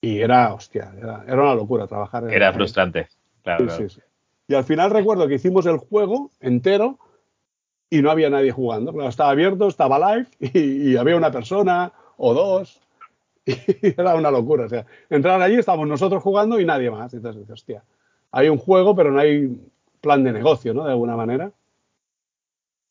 [0.00, 2.24] Y era, hostia, era, era una locura trabajar.
[2.24, 3.08] en- Era frustrante.
[3.42, 3.88] Claro, Sí, claro.
[3.88, 4.00] sí, sí.
[4.48, 6.98] Y al final recuerdo que hicimos el juego entero
[7.90, 8.92] y no había nadie jugando.
[8.92, 12.80] Claro, estaba abierto, estaba live y, y había una persona o dos.
[13.46, 13.54] Y
[14.00, 14.66] era una locura.
[14.66, 17.12] O sea, entrar allí, estábamos nosotros jugando y nadie más.
[17.14, 17.82] Entonces, hostia,
[18.30, 19.58] hay un juego, pero no hay
[20.02, 20.84] plan de negocio, ¿no?
[20.84, 21.50] De alguna manera.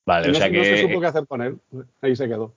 [0.06, 1.60] Vale, Y o no, sea se- no se que supo qué hacer con él.
[2.02, 2.54] Ahí se quedó.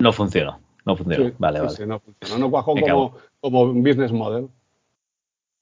[0.00, 0.60] No funcionó.
[0.84, 1.26] No funcionó.
[1.26, 1.76] Sí, vale, sí, vale.
[1.76, 2.38] sí, no funcionó.
[2.38, 4.48] No cuajó como, como un business model.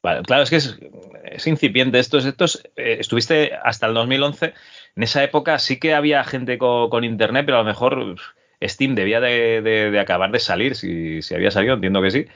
[0.01, 1.99] claro, es que es, incipiente.
[1.99, 4.55] Estos, estos, eh, estuviste hasta el 2011.
[4.97, 8.17] En esa época sí que había gente con, internet, pero a lo mejor
[8.63, 12.27] Steam debía de, acabar de salir, si, si, había salido, entiendo que sí.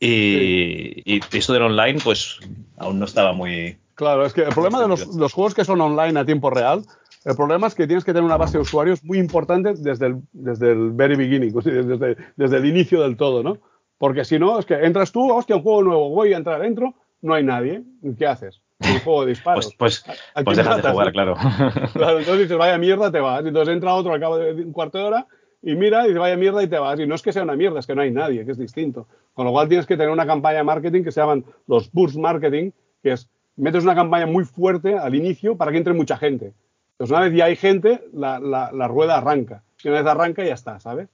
[0.00, 2.38] Y, y, esto del online, pues
[2.78, 3.76] aún no estaba muy.
[4.00, 6.86] Claro, es que el problema de los, juegos que son online a tiempo real,
[7.24, 10.22] el problema es que tienes que tener una base de usuarios muy importante desde el,
[10.32, 13.58] desde el very beginning, desde, desde el inicio del todo, ¿no?
[13.98, 16.94] Porque si no, es que entras tú, hostia, un juego nuevo, voy a entrar dentro,
[17.20, 17.82] no hay nadie.
[18.18, 18.62] ¿Qué haces?
[18.80, 19.74] Un juego de disparos.
[19.78, 21.34] Pues, pues, pues dejas de jugar, claro.
[21.92, 23.44] Claro, entonces dices, vaya mierda, te vas.
[23.44, 25.26] Entonces entra otro al cabo de un cuarto de hora
[25.60, 26.98] y mira y dice, vaya mierda y te vas.
[26.98, 29.06] Y no es que sea una mierda, es que no hay nadie, que es distinto.
[29.34, 32.16] Con lo cual tienes que tener una campaña de marketing que se llaman los burst
[32.16, 32.70] marketing,
[33.02, 36.54] que es metes una campaña muy fuerte al inicio para que entre mucha gente.
[37.00, 39.62] Entonces una vez ya hay gente, la, la, rueda arranca.
[39.82, 41.08] Y una vez arranca ya está, ¿sabes?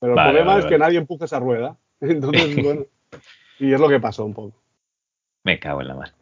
[0.00, 1.76] Pero el problema es que nadie empuje esa rueda.
[2.00, 2.84] Entonces, bueno,
[3.60, 4.60] y es lo que pasó un poco.
[5.44, 6.12] Me cago en la mar.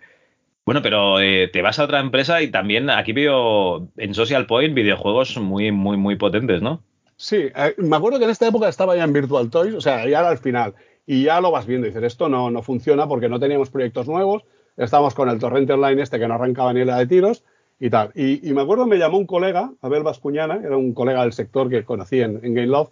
[0.66, 4.74] Bueno, pero eh, te vas a otra empresa y también aquí veo en Social Point
[4.74, 6.82] videojuegos muy, muy, muy potentes, ¿no?
[7.16, 10.06] Sí, eh, me acuerdo que en esta época estaba ya en Virtual Toys, o sea,
[10.06, 10.74] ya era al final.
[11.06, 14.06] Y ya lo vas viendo, y dices, esto no, no funciona porque no teníamos proyectos
[14.06, 14.44] nuevos,
[14.76, 17.42] estábamos con el torrente online este que no arrancaba ni la de tiros
[17.84, 18.12] y tal.
[18.14, 21.84] Y, me acuerdo, me llamó un colega, Abel Vascuñana, era un colega del sector que
[21.84, 22.90] conocí en, en Game Love,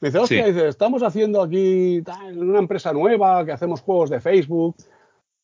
[0.00, 2.02] me dice, hostia, dice, estamos haciendo aquí
[2.36, 4.76] una empresa nueva que hacemos juegos de Facebook.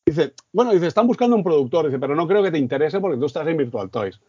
[0.05, 3.17] Dice, bueno, dice, están buscando un productor, dice, pero no creo que te interese porque
[3.17, 4.21] tú estás en Virtual Toys.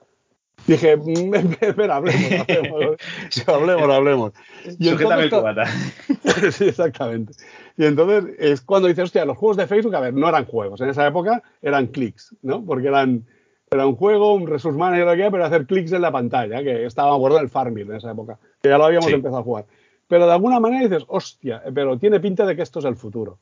[0.65, 2.97] Dije, mm, espera, hablemos, hablemos,
[3.47, 4.31] hablemos, hablemos.
[4.79, 5.65] Y Sujétame el cubata.
[6.51, 7.33] sí, exactamente.
[7.75, 10.79] Y entonces es cuando dices, hostia, los juegos de Facebook, a ver, no eran juegos.
[10.79, 12.63] En esa época eran clics, ¿no?
[12.63, 13.25] Porque eran,
[13.71, 16.61] era un juego, un resource manager, lo que era, pero hacer clics en la pantalla,
[16.61, 19.43] que estaba, me acuerdo, el Farmville en esa época, que ya lo habíamos empezado a
[19.43, 19.65] jugar
[20.11, 23.39] pero de alguna manera dices, hostia, pero tiene pinta de que esto es el futuro.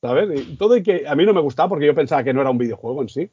[0.00, 0.48] ¿Sabes?
[0.48, 2.48] Y todo y que a mí no me gustaba porque yo pensaba que no era
[2.48, 3.30] un videojuego en sí.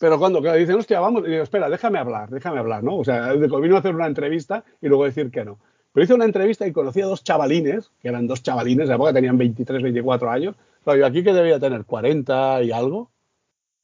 [0.00, 2.96] Pero cuando dicen, hostia, vamos, y digo, espera, déjame hablar, déjame hablar, ¿no?
[2.96, 5.60] O sea, vino a hacer una entrevista y luego decir que no.
[5.92, 9.12] Pero hice una entrevista y conocí a dos chavalines, que eran dos chavalines, de época
[9.12, 10.56] tenían 23, 24 años.
[10.82, 13.12] Claro, yo aquí que debía tener 40 y algo,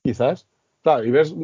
[0.03, 0.49] quizás.
[0.85, 1.35] Claro, y ves,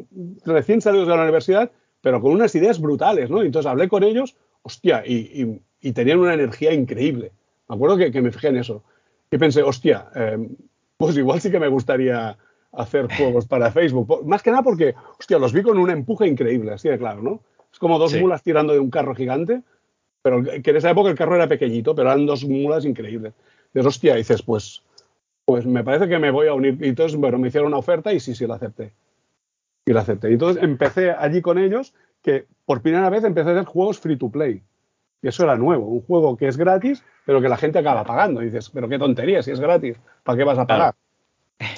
[0.45, 3.43] recién salidos de la universidad, pero con unas ideas brutales, ¿no?
[3.43, 5.61] Y entonces hablé con ellos hostia, y,
[5.93, 7.33] tenían una energía increíble.
[7.69, 8.83] Me acuerdo que, me fijé en eso.
[9.31, 10.49] Y pensé, hostia, em,
[10.97, 12.37] pues igual sí que me gustaría
[12.73, 14.27] hacer juegos para Facebook.
[14.27, 17.41] Más que nada porque, hostia, los vi con un empuje increíble, así de claro, ¿no?
[17.73, 19.63] Es como dos mulas tirando de un carro gigante,
[20.23, 23.33] pero que en esa época el carro era pequeñito, pero eran dos mulas increíbles.
[23.73, 24.83] Dices, hostia, dices, pues,
[25.45, 26.77] pues me parece que me voy a unir.
[26.81, 28.93] Y entonces, bueno, me hicieron una oferta y sí, sí, la acepté.
[29.91, 30.31] Y la acepté.
[30.31, 34.17] Y entonces empecé allí con ellos que por primera vez empecé a hacer juegos free
[34.17, 34.63] to play.
[35.21, 38.41] Y eso era nuevo, un juego que es gratis, pero que la gente acaba pagando.
[38.41, 40.95] Y dices, pero qué tontería, si es gratis, ¿para qué vas a pagar?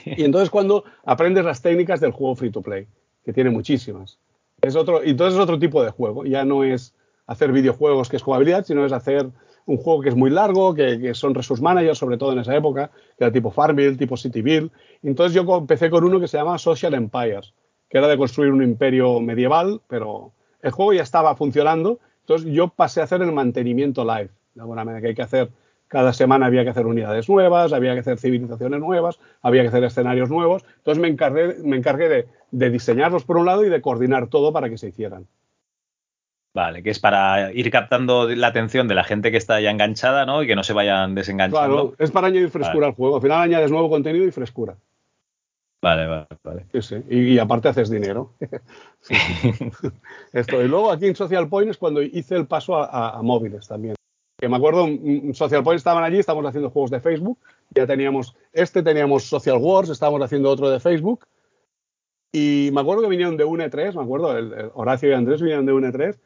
[0.04, 2.86] Y entonces cuando aprendes las técnicas del juego free to play,
[3.24, 4.18] que tiene muchísimas.
[4.60, 6.26] Es otro, y entonces es otro tipo de juego.
[6.26, 6.94] Ya no es
[7.26, 9.26] hacer videojuegos que es jugabilidad, sino es hacer
[9.64, 12.90] un juego que es muy largo, que, son resource managers, sobre todo en esa época,
[13.16, 14.70] que era tipo Farmville, tipo Cityville.
[15.02, 17.54] Entonces yo empecé con uno que se llama Social Empires,
[17.92, 20.32] que era de construir un imperio medieval, pero
[20.62, 24.82] el juego ya estaba funcionando, entonces yo pasé a hacer el mantenimiento live, de alguna
[24.82, 25.50] manera que hay que hacer,
[25.88, 29.84] cada semana había que hacer unidades nuevas, había que hacer civilizaciones nuevas, había que hacer
[29.84, 33.82] escenarios nuevos, entonces me encargué, me encargué de, de diseñarlos por un lado y de
[33.82, 35.26] coordinar todo para que se hicieran.
[36.54, 40.24] Vale, que es para ir captando la atención de la gente que está ya enganchada,
[40.24, 40.42] ¿no?
[40.42, 41.90] Y que no se vayan desenganchando.
[41.90, 43.16] Claro, es para añadir frescura al juego.
[43.16, 44.76] Al final añades nuevo contenido y frescura.
[45.82, 46.66] Vale, vale, vale.
[46.72, 46.96] Sí, sí.
[47.10, 48.34] Y, aparte haces dinero.
[50.32, 50.62] Esto.
[50.62, 53.96] Y luego aquí en Social Point es cuando hice el paso a, móviles también.
[54.38, 57.36] Que me acuerdo, en Social Point estaban allí, estábamos haciendo juegos de Facebook.
[57.70, 61.26] Ya teníamos, este teníamos Social Wars, estábamos haciendo otro de Facebook.
[62.30, 65.66] Y me acuerdo que vinieron de une 3 me acuerdo, el, Horacio y Andrés vinieron
[65.66, 66.18] de une 3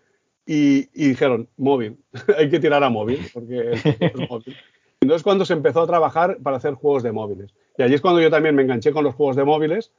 [0.45, 1.99] y, y dijeron, móvil,
[2.39, 4.55] hay que tirar a móvil, porque es móvil.
[5.01, 7.55] Entonces cuando se empezó a trabajar para hacer juegos de móviles.
[7.79, 9.93] Y allí es cuando yo también me enganché con los juegos de móviles,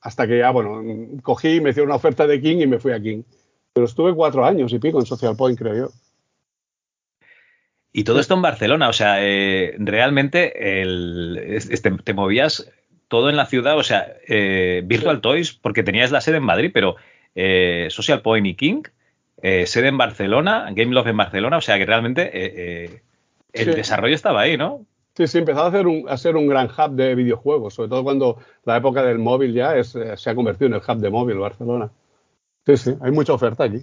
[0.00, 0.82] hasta que ya, bueno,
[1.22, 3.22] cogí, me hicieron una oferta de King y me fui a King.
[3.72, 5.88] Pero estuve cuatro años y pico en Social Point, creo yo.
[7.92, 10.52] Y todo esto en Barcelona, o sea, eh, realmente
[11.56, 12.70] este, te movías
[13.08, 16.70] todo en la ciudad, o sea, eh, Virtual Toys, porque tenías la sede en Madrid,
[16.72, 16.96] pero
[17.34, 18.82] eh, Social Point y King,
[19.42, 23.00] sede en Barcelona, Game Love en Barcelona, o sea que realmente
[23.52, 24.84] el desarrollo estaba ahí, ¿no?
[25.18, 28.04] Sí, sí, empezó a, hacer un, a ser un gran hub de videojuegos, sobre todo
[28.04, 31.38] cuando la época del móvil ya es, se ha convertido en el hub de móvil
[31.38, 31.90] Barcelona.
[32.64, 33.82] Sí, sí, hay mucha oferta allí.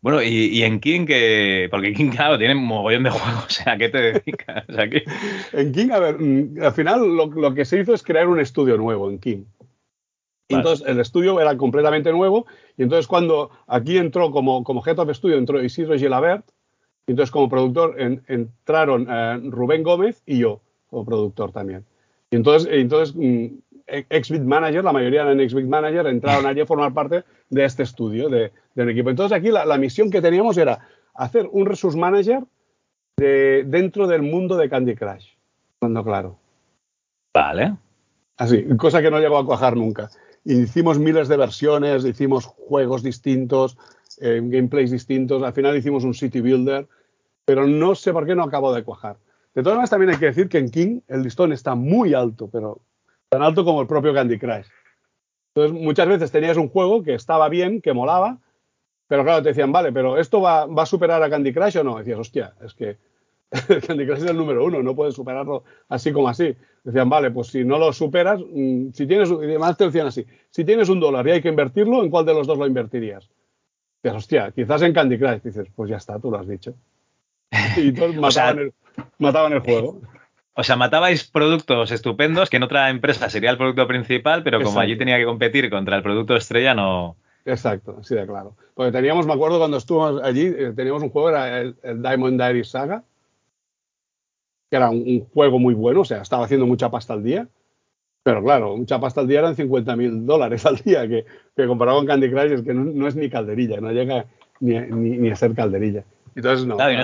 [0.00, 3.74] Bueno, y, en King, que, porque King, claro, tiene un mogollón de juegos, o sea,
[3.74, 4.64] ¿a qué te dedicas?
[5.52, 8.78] En King, a ver, mm, al final lo, que se hizo es crear un estudio
[8.78, 9.44] nuevo en King.
[10.48, 12.46] Entonces el estudio era completamente nuevo,
[12.78, 16.46] y entonces cuando aquí entró como, como Head of Studio, entró Isidro Gilabert,
[17.06, 21.84] entonces como productor entraron eh, Rubén Gómez y yo, como productor también.
[22.30, 23.46] Y entonces, entonces mm,
[23.86, 28.28] Exbit Manager, la mayoría eran Exbit Manager, entraron allí a formar parte de este estudio
[28.28, 29.10] de, un equipo.
[29.10, 30.78] Entonces aquí la, misión que teníamos era
[31.14, 32.42] hacer un Resource Manager
[33.18, 35.26] de, dentro del mundo de Candy Crush.
[35.78, 36.36] Cuando claro.
[37.34, 37.76] Vale.
[38.38, 40.10] Así, cosa que no llegó a cuajar nunca.
[40.44, 43.76] Hicimos miles de versiones, hicimos juegos distintos,
[44.22, 46.86] eh, gameplays distintos, al final hicimos un City Builder,
[47.44, 49.16] pero no sé por qué no acabó de cuajar.
[49.54, 52.48] De todas maneras, también hay que decir que en King el listón está muy alto,
[52.48, 52.80] pero
[53.28, 54.66] tan alto como el propio Candy Crush.
[55.54, 58.38] Entonces, muchas veces tenías un juego que estaba bien, que molaba,
[59.08, 61.98] pero claro, te decían, vale, pero ¿esto va, a superar a Candy Crush o no?
[61.98, 62.96] Decías, hostia, es que
[63.86, 66.54] Candy Crush es el número uno, no puedes superarlo así como así.
[66.84, 70.24] Decían, vale, pues si no lo superas, mm, si tienes, y además te decían así,
[70.48, 73.28] si tienes un dólar y hay que invertirlo, ¿en cuál de los dos lo invertirías?
[74.02, 75.42] Dices, hostia, quizás en Candy Crush.
[75.42, 76.74] Dices, pues ya está, tú lo has dicho.
[77.76, 78.72] Y todos mataban,
[79.18, 80.00] mataban el juego.
[80.54, 84.80] O sea, matabais productos estupendos que en otra empresa sería el producto principal, pero como
[84.80, 87.16] allí tenía que competir contra el producto estrella, no.
[87.46, 88.54] Exacto, así de claro.
[88.74, 92.64] Porque teníamos, me acuerdo cuando estuvimos allí, eh, teníamos un juego, era el, Diamond Diary
[92.64, 93.02] Saga,
[94.70, 97.48] que era un, juego muy bueno, o sea, estaba haciendo mucha pasta al día.
[98.22, 101.24] Pero claro, mucha pasta al día eran 50 mil dólares al día, que,
[101.56, 104.26] que, comparado con Candy Crush es que no, es ni calderilla, no llega
[104.60, 106.04] ni, ni, a ser calderilla.
[106.34, 106.76] Entonces, no.
[106.76, 107.02] Claro, y no,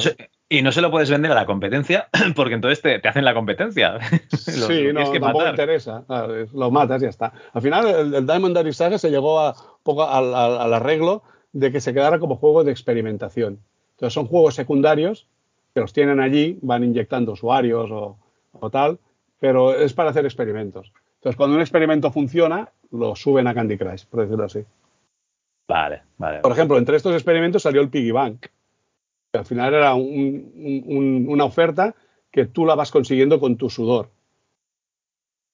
[0.51, 3.99] y no se lo puedes vender a la competencia porque entonces te, hacen la competencia.
[4.31, 6.05] sí, no, tampoco interesa.
[6.55, 7.33] lo matas y ya está.
[7.53, 11.23] Al final, el, Diamond Daddy Saga se llegó a, poco al, arreglo
[11.53, 13.59] de que se quedara como juego de experimentación.
[13.93, 15.27] Entonces, son juegos secundarios
[15.75, 18.99] que los tienen allí, van inyectando usuarios o, tal,
[19.39, 20.93] pero es para hacer experimentos.
[21.29, 24.65] Entonces, cuando un experimento funciona, lo suben a Candy Crush, por decirlo así.
[25.69, 26.41] Vale, vale.
[26.41, 28.47] Por ejemplo, entre estos experimentos salió el Piggy Bank
[29.35, 31.95] al final era una oferta
[32.31, 34.09] que tú la vas consiguiendo con tu sudor.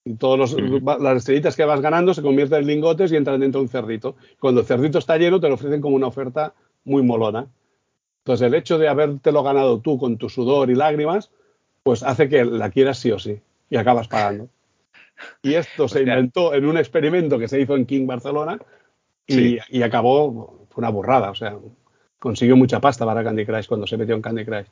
[0.05, 0.55] Y todas
[1.01, 4.14] las estrellitas que vas ganando se convierten en lingotes y entran dentro de un cerdito.
[4.38, 7.48] Cuando el cerdito está lleno, te lo ofrecen como una oferta muy molona.
[8.18, 11.30] Entonces, el hecho de habértelo ganado tú con tu sudor y lágrimas,
[11.82, 13.40] pues hace que la quieras sí o sí
[13.70, 14.48] y acabas pagando.
[15.42, 18.59] Y esto se inventó en un experimento que se hizo en King Barcelona
[19.26, 21.30] y, y acabó, fue una burrada.
[21.30, 21.56] O sea,
[22.18, 24.66] consiguió mucha pasta para Candy Crush cuando se metió en Candy Crush.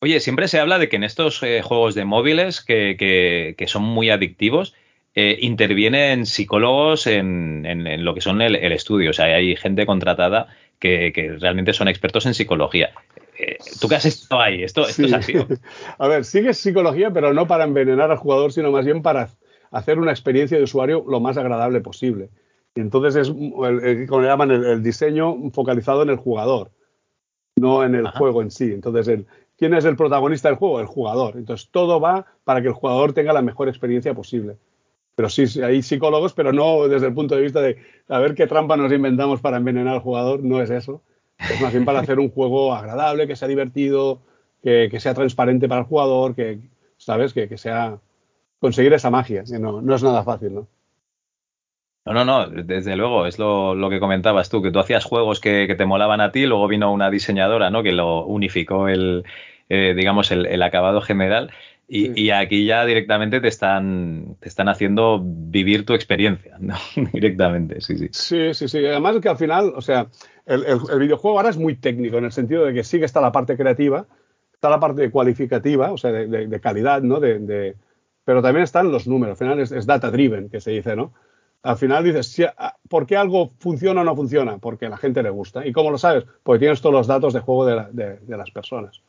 [0.00, 4.10] Oye, siempre se habla de que en estos eh, juegos de móviles que, son muy
[4.10, 4.74] adictivos,
[5.14, 7.64] eh, intervienen psicólogos en,
[8.04, 9.10] lo que son el, estudio.
[9.10, 10.46] O sea, hay gente contratada
[10.78, 12.90] que, realmente son expertos en psicología.
[13.36, 14.62] Eh, ¿Tú qué has estado ahí?
[14.62, 15.34] Esto, es así.
[15.98, 19.30] A ver, sigue psicología, pero no para envenenar al jugador, sino más bien para
[19.70, 22.30] hacer una experiencia de usuario lo más agradable posible.
[22.74, 23.28] Y entonces es,
[24.08, 26.70] como le llaman, el, diseño focalizado en el jugador,
[27.56, 28.72] no en el juego en sí.
[28.72, 29.26] Entonces, el,
[29.56, 30.80] ¿quién es el protagonista del juego?
[30.80, 31.36] El jugador.
[31.36, 34.58] Entonces, todo va para que el jugador tenga la mejor experiencia posible.
[35.16, 37.78] Pero sí, hay psicólogos, pero no desde el punto de vista de
[38.08, 41.02] a ver qué trampa nos inventamos para envenenar al jugador, no es eso.
[41.38, 44.20] Es más bien para hacer un juego agradable, que sea divertido,
[44.62, 46.60] que, sea transparente para el jugador, que,
[46.96, 47.32] ¿sabes?
[47.32, 47.98] Que, que sea
[48.58, 50.68] conseguir esa magia, que no, no es nada fácil, ¿no?
[52.08, 55.74] No, no, no, desde luego, es lo, que comentabas tú, que tú hacías juegos que,
[55.76, 57.82] te molaban a ti, luego vino una diseñadora, ¿no?
[57.82, 59.24] Que lo unificó el,
[59.68, 61.50] eh, digamos, el, acabado general.
[61.90, 66.76] Y, aquí ya directamente te están, te están haciendo vivir tu experiencia, ¿no?
[67.12, 68.08] directamente, sí, sí.
[68.12, 68.86] Sí, sí, sí.
[68.86, 70.08] Además que al final, o sea,
[70.46, 70.64] el,
[70.98, 73.56] videojuego ahora es muy técnico en el sentido de que sí que está la parte
[73.56, 74.06] creativa,
[74.52, 77.20] está la parte cualificativa, o sea, de, calidad, ¿no?
[77.20, 77.74] De,
[78.28, 79.40] pero también están los números.
[79.40, 81.14] Al final es, es data driven, que se dice, ¿no?
[81.62, 84.58] Al final dices, ah, ¿por qué algo funciona o no funciona?
[84.58, 85.66] Porque a la gente le gusta.
[85.66, 86.26] ¿Y cómo lo sabes?
[86.42, 89.02] Porque tienes todos los datos de juego de, las personas.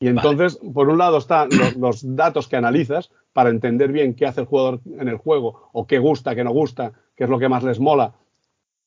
[0.00, 4.40] Y entonces, por un lado están los, datos que analizas para entender bien qué hace
[4.40, 7.50] el jugador en el juego, o qué gusta, qué no gusta, qué es lo que
[7.50, 8.14] más les mola.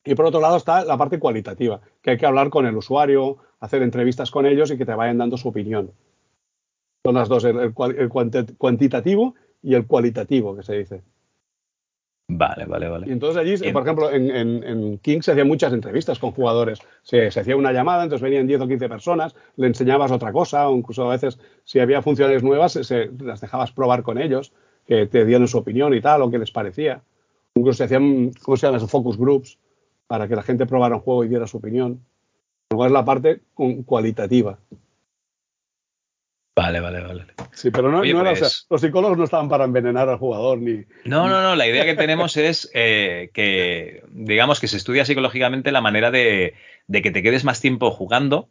[0.04, 3.38] Y por otro lado está la parte cualitativa, que hay que hablar con el usuario,
[3.60, 5.92] hacer entrevistas con ellos y que te vayan dando su opinión.
[7.06, 7.72] Son las dos, el
[8.58, 11.02] cuantitativo y el cualitativo, que se dice.
[12.32, 13.08] Vale, vale, vale.
[13.08, 16.80] Y entonces allí, por ejemplo, en, en, King se hacían muchas entrevistas con jugadores.
[17.02, 20.78] Se, hacía una llamada, entonces venían 10 o 15 personas, le enseñabas otra cosa, o
[20.78, 24.54] incluso a veces si había funciones nuevas, se, las dejabas probar con ellos,
[24.86, 27.02] que te dieran su opinión y tal, o qué les parecía.
[27.56, 28.88] Incluso se hacían, ¿cómo se llaman?
[28.88, 29.58] Focus groups,
[30.06, 32.00] para que la gente probara un juego y diera su opinión.
[32.70, 33.42] Luego es la parte
[33.86, 34.60] cualitativa.
[36.60, 37.24] Vale, vale, vale.
[37.54, 40.84] Sí, pero no, era, pues los psicólogos no estaban para envenenar al jugador ni.
[41.06, 41.56] No, no, no.
[41.56, 46.56] La idea que tenemos es eh, que, digamos, que se estudia psicológicamente la manera de,
[46.92, 48.50] que te quedes más tiempo jugando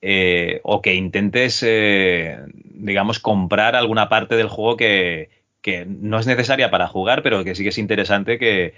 [0.00, 6.28] eh, o que intentes, eh, digamos, comprar alguna parte del juego que, que, no es
[6.28, 8.74] necesaria para jugar, pero que sí que es interesante que,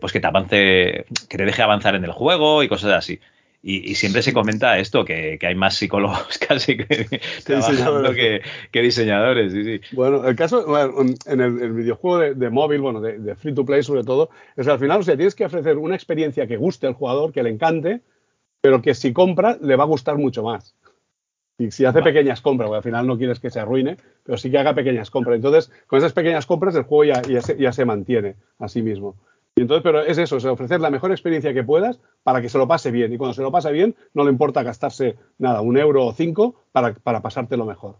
[0.00, 3.18] pues que te avance, que te deje avanzar en el juego y cosas así.
[3.68, 8.42] Y, siempre se comenta esto, que, hay más psicólogos casi que, diseñadores.
[8.70, 9.52] Que, diseñadores.
[9.52, 9.80] Sí, sí.
[9.90, 10.64] Bueno, el caso
[11.26, 14.78] en el, videojuego de, móvil, bueno, de, free to play sobre todo, es que al
[14.78, 18.02] final, o sea, tienes que ofrecer una experiencia que guste al jugador, que le encante,
[18.60, 20.76] pero que si compra le va a gustar mucho más.
[21.58, 24.48] Y si hace pequeñas compras, porque al final no quieres que se arruine, pero sí
[24.48, 25.34] que haga pequeñas compras.
[25.34, 27.20] Entonces, con esas pequeñas compras el juego ya,
[27.58, 29.16] ya se mantiene a sí mismo.
[29.58, 32.58] Y entonces, pero es eso, es ofrecer la mejor experiencia que puedas para que se
[32.58, 33.10] lo pase bien.
[33.12, 36.62] Y cuando se lo pasa bien, no le importa gastarse nada, un euro o cinco
[36.72, 37.96] para, para pasártelo mejor.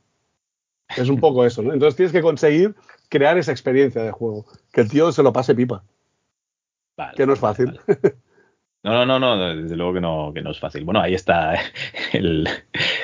[0.95, 1.73] Es un poco eso, ¿no?
[1.73, 2.75] Entonces tienes que conseguir
[3.09, 5.83] crear esa experiencia de juego, que el tío se lo pase pipa.
[7.17, 7.81] que no es fácil.
[8.87, 10.85] No, no, no, no, desde luego que no, que no es fácil.
[10.85, 11.59] Bueno, ahí está
[12.13, 12.49] el,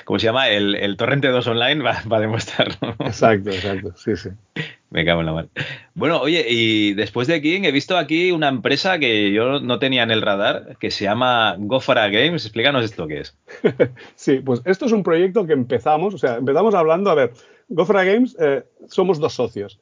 [0.04, 0.48] ¿cómo se llama?
[0.48, 2.94] El, Torrente 2 Online va, a demostrarlo.
[3.00, 4.28] Exacto, exacto, sí, sí.
[4.90, 5.48] Me cago en la mano.
[5.94, 10.04] Bueno, oye, y después de King he visto aquí una empresa que yo no tenía
[10.04, 12.44] en el radar, que se llama Gofara Games.
[12.44, 13.36] Explícanos esto qué es.
[14.14, 17.32] sí, pues esto es un proyecto que empezamos, o sea, empezamos hablando, a ver,
[17.68, 19.80] Gofara Games eh, somos dos socios.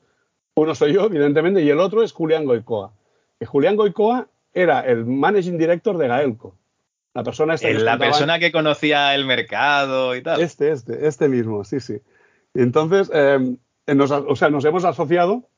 [0.54, 2.94] Uno soy yo, evidentemente, y el otro es Julián Goicoa.
[3.44, 6.56] Julián Goicoa era el managing director de Gaelco.
[7.14, 10.40] La persona esta La persona que conocía el mercado y tal.
[10.40, 12.00] Este, este, este mismo, sí, sí.
[12.54, 13.56] Entonces, em,
[13.86, 15.48] nos, o sea, nos hemos asociado.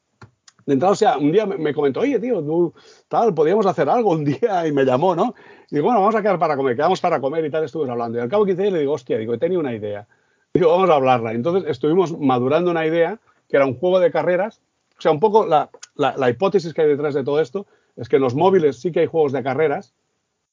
[0.64, 2.72] De entrada, o sea, un día me, comentó, oye, tío, tú,
[3.08, 5.34] tal, podíamos hacer algo un día y me llamó, ¿no?
[5.70, 8.18] Y digo, bueno, vamos a quedar para comer, quedamos para comer y tal, estuvimos hablando.
[8.18, 10.06] Y al cabo de 15 días le digo, hostia, digo, he tenido una idea.
[10.54, 11.32] Digo, vamos a hablarla.
[11.32, 14.62] Entonces estuvimos madurando una idea que era un juego de carreras.
[14.98, 17.66] O sea, un poco la, la, la hipótesis que hay detrás de todo esto
[17.96, 19.94] es que en los móviles sí que hay juegos de carreras,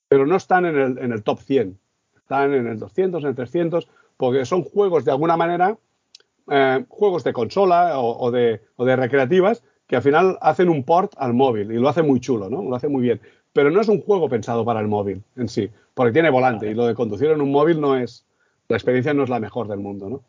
[0.07, 1.79] pero no están en el, en el top 100.
[2.17, 3.87] Están en el 200, en el 300,
[4.17, 5.77] porque son juegos de alguna manera,
[6.49, 11.13] eh, juegos de consola o, de, o, de, recreativas, que al final hacen un port
[11.17, 12.61] al móvil y lo hace muy chulo, ¿no?
[12.61, 13.21] Lo hace muy bien.
[13.53, 16.73] Pero no es un juego pensado para el móvil en sí, porque tiene volante y
[16.73, 18.25] lo de conducir en un móvil no es,
[18.67, 20.23] la experiencia no es la mejor del mundo, ¿no?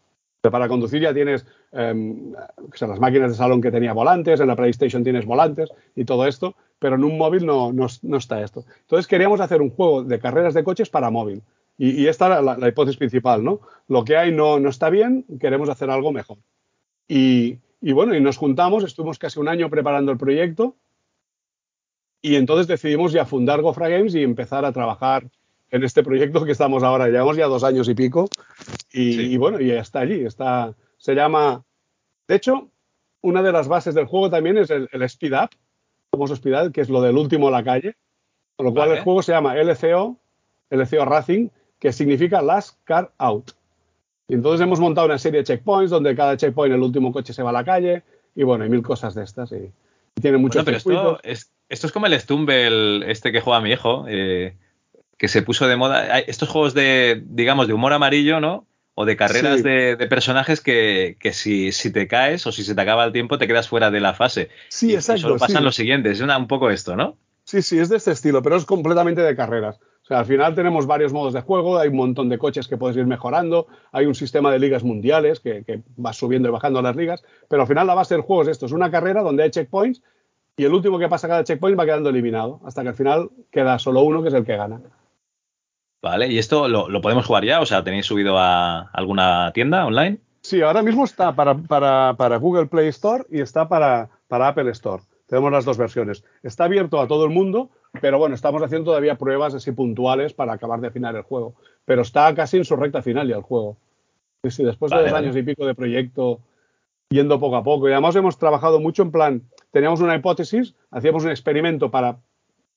[0.48, 2.32] para conducir ya tienes em,
[2.80, 6.54] las máquinas de salón que tenía volantes, en la PlayStation tienes volantes y todo esto,
[6.80, 8.64] pero en un móvil no, no, está esto.
[8.80, 11.42] Entonces queríamos hacer un juego de carreras de coches para móvil.
[11.78, 13.60] Y, esta era la, hipótesis principal, ¿no?
[13.88, 16.38] Lo que hay no, no está bien, queremos hacer algo mejor.
[17.08, 20.74] Y, y bueno, y nos juntamos, estuvimos casi un año preparando el proyecto
[22.22, 25.30] y entonces decidimos ya fundar Gofra Games y empezar a trabajar
[25.70, 27.08] en este proyecto que estamos ahora.
[27.08, 28.28] Llevamos ya dos años y pico
[28.92, 30.24] y, bueno, y está allí.
[30.24, 31.64] Está, se llama,
[32.28, 32.68] de hecho,
[33.22, 35.50] una de las bases del juego también es el, el Speed Up,
[36.10, 37.96] famoso Speed Up, que es lo del último a la calle.
[38.56, 40.18] Con lo cual el juego se llama LCO,
[40.70, 43.52] LCO Racing, que significa Last Car Out.
[44.28, 47.42] Y entonces hemos montado una serie de checkpoints donde cada checkpoint el último coche se
[47.42, 48.02] va a la calle
[48.36, 49.72] y bueno, hay mil cosas de estas y,
[50.20, 54.04] tiene muchos pero esto es, esto es como el Stumble este que juega mi hijo,
[54.08, 54.56] eh,
[55.16, 56.18] que se puso de moda.
[56.18, 58.66] Estos juegos de, digamos, de humor amarillo, ¿no?
[59.00, 63.06] O de carreras de, personajes que, si, si, te caes o si se te acaba
[63.06, 64.50] el tiempo te quedas fuera de la fase.
[64.68, 65.22] Sí, exacto.
[65.22, 66.20] Solo pasan los siguientes.
[66.20, 67.16] Es un poco esto, ¿no?
[67.44, 69.80] Sí, sí, es de este estilo, pero es completamente de carreras.
[70.02, 72.76] O sea, al final tenemos varios modos de juego, hay un montón de coches que
[72.76, 76.82] puedes ir mejorando, hay un sistema de ligas mundiales que, que vas subiendo y bajando
[76.82, 79.44] las ligas, pero al final la base del juego es esto, es una carrera donde
[79.44, 80.02] hay checkpoints
[80.58, 83.78] y el último que pasa cada checkpoint va quedando eliminado, hasta que al final queda
[83.78, 84.82] solo uno que es el que gana.
[86.02, 87.60] Vale, ¿y esto lo, podemos jugar ya?
[87.60, 90.18] O sea, ¿tenéis subido a alguna tienda online?
[90.40, 95.02] Sí, ahora mismo está para, para, Google Play Store y está para, para, Apple Store.
[95.26, 96.24] Tenemos las dos versiones.
[96.42, 97.70] Está abierto a todo el mundo,
[98.00, 101.54] pero bueno, estamos haciendo todavía pruebas así puntuales para acabar de afinar el juego.
[101.84, 103.76] Pero está casi en su recta final ya el juego.
[104.48, 106.40] Sí, después de dos años y pico de proyecto,
[107.10, 107.88] yendo poco a poco.
[107.88, 112.16] Y además hemos trabajado mucho en plan, teníamos una hipótesis, hacíamos un experimento para,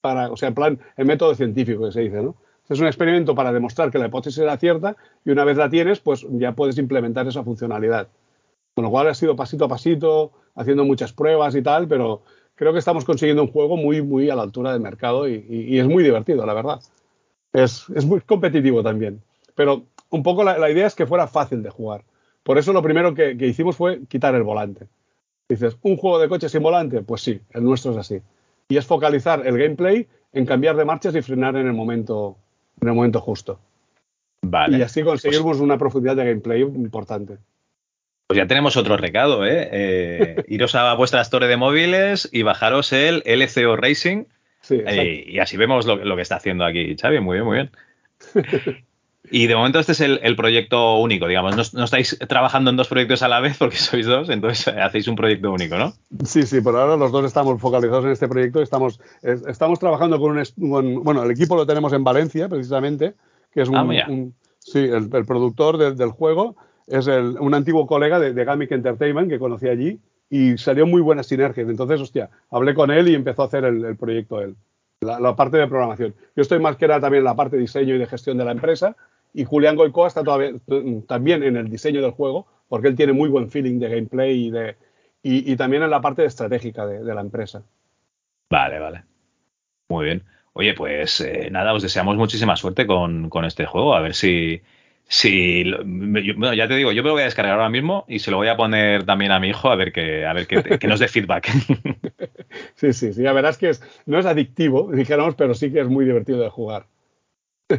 [0.02, 2.36] para o sea, en plan, el método científico que se dice, ¿no?
[2.70, 4.96] Es un experimento para demostrar que la hipótesis era cierta
[5.26, 8.08] y una vez la tienes, pues ya puedes implementar esa funcionalidad.
[8.74, 12.22] Con lo cual ha sido pasito a pasito, haciendo muchas pruebas y tal, pero
[12.56, 15.88] creo que estamos consiguiendo un juego muy, muy a la altura del mercado y, es
[15.88, 16.80] muy divertido, la verdad.
[17.52, 19.22] Es, muy competitivo también.
[19.56, 22.04] Pero un poco la, idea es que fuera fácil de jugar.
[22.44, 24.88] Por eso lo primero que, que hicimos fue quitar el volante.
[25.50, 27.02] Dices, ¿un juego de coche sin volante?
[27.02, 28.22] Pues sí, el nuestro es así.
[28.70, 32.38] Y es focalizar el gameplay en cambiar de marchas y frenar en el momento
[32.82, 33.60] en el momento justo.
[34.42, 34.78] Vale.
[34.78, 37.38] Y así conseguimos pues una profundidad de gameplay importante.
[38.28, 39.70] Pues ya tenemos otro recado, ¿eh?
[39.72, 44.26] eh iros a vuestra store de móviles y bajaros el LCO Racing.
[44.62, 47.20] Sí, eh, y así vemos lo, lo, que está haciendo aquí Xavi.
[47.20, 47.72] Muy bien, muy bien.
[49.32, 51.74] Y de momento este es el, proyecto único, digamos.
[51.74, 55.16] No, estáis trabajando en dos proyectos a la vez porque sois dos, entonces hacéis un
[55.16, 55.94] proyecto único, ¿no?
[56.26, 58.62] Sí, sí, por ahora los dos estamos focalizados en este proyecto.
[58.62, 63.16] Estamos, estamos trabajando con un, Bueno, el equipo lo tenemos en Valencia, precisamente,
[63.52, 63.78] que es un.
[63.78, 64.06] Ah,
[64.60, 66.56] sí, el, productor del juego
[66.88, 70.00] es un antiguo colega de, de Gamic Entertainment que conocí allí
[70.34, 71.62] y salió muy buena sinergia.
[71.62, 74.56] Entonces, hostia, hablé con él y empezó a hacer el, proyecto él.
[75.00, 76.16] La, parte de programación.
[76.36, 78.46] Yo estoy más que era también en la parte de diseño y de gestión de
[78.46, 78.96] la empresa,
[79.34, 80.52] y Julián Goicoa está todavía,
[81.08, 84.52] también en el diseño del juego, porque él tiene muy buen feeling de gameplay y,
[84.52, 84.76] de,
[85.24, 87.64] y, también en la parte estratégica de, la empresa.
[88.50, 89.04] Vale, vale.
[89.90, 90.24] Muy bien.
[90.54, 93.96] Oye, pues eh, nada, os deseamos muchísima suerte con, este juego.
[93.96, 94.62] A ver si,
[95.08, 98.30] si bueno, ya te digo, yo me lo voy a descargar ahora mismo y se
[98.30, 101.00] lo voy a poner también a mi hijo a ver que, a ver que, nos
[101.00, 101.50] dé feedback.
[102.76, 106.06] Sí, sí, sí, verás que es, no es adictivo, dijéramos, pero sí que es muy
[106.06, 106.86] divertido de jugar.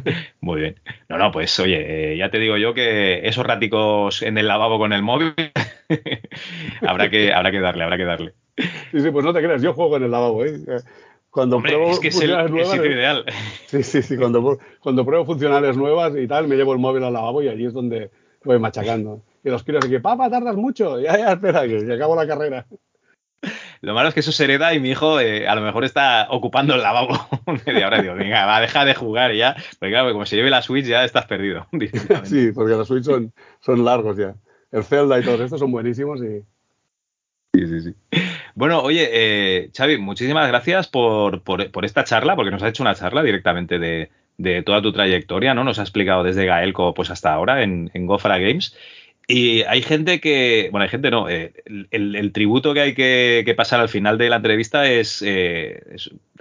[0.41, 0.79] Muy bien.
[1.09, 4.77] No, no, pues oye, eh, ya te digo yo que esos ráticos en el lavabo
[4.77, 5.33] con el móvil
[6.81, 8.33] habrá, que, habrá que darle, habrá que darle.
[8.91, 10.59] Sí, sí, pues no te creas, yo juego en el lavabo, ¿eh?
[11.29, 13.25] Cuando pruebo es que es el, nuevas, ideal.
[13.65, 17.11] Sí, sí, sí, cuando, cuando pruebo funcionales nuevas y tal, me llevo el móvil al
[17.11, 18.09] lavabo y allí es donde
[18.45, 19.21] voy machacando.
[19.43, 20.97] Y los quiero así que, papá, tardas mucho.
[20.99, 22.65] Ya, ya, espera, que acabo la carrera.
[23.85, 26.25] Lo malo es que eso se hereda y mi hijo eh, a lo mejor está
[26.31, 27.19] ocupando el lavabo
[27.67, 28.01] media hora.
[28.01, 29.55] Digo, venga, va, deja de jugar ya.
[29.77, 31.67] Porque claro, como se lleve la Switch ya estás perdido.
[32.23, 34.33] sí, porque las Switch son, son largos ya.
[34.71, 36.43] El Zelda y todo esto son buenísimos y...
[37.53, 37.95] Sí, sí, sí.
[38.55, 42.95] Bueno, oye, eh, Xavi, muchísimas gracias por, por, esta charla, porque nos has hecho una
[42.95, 44.09] charla directamente de,
[44.39, 45.63] de, toda tu trayectoria, ¿no?
[45.63, 48.75] Nos ha explicado desde Gaelco pues hasta ahora en, en Gofra Games.
[49.27, 51.53] Y hay gente que, bueno, hay gente no, eh,
[51.89, 55.81] el, tributo que hay que, pasar al final de la entrevista es, eh,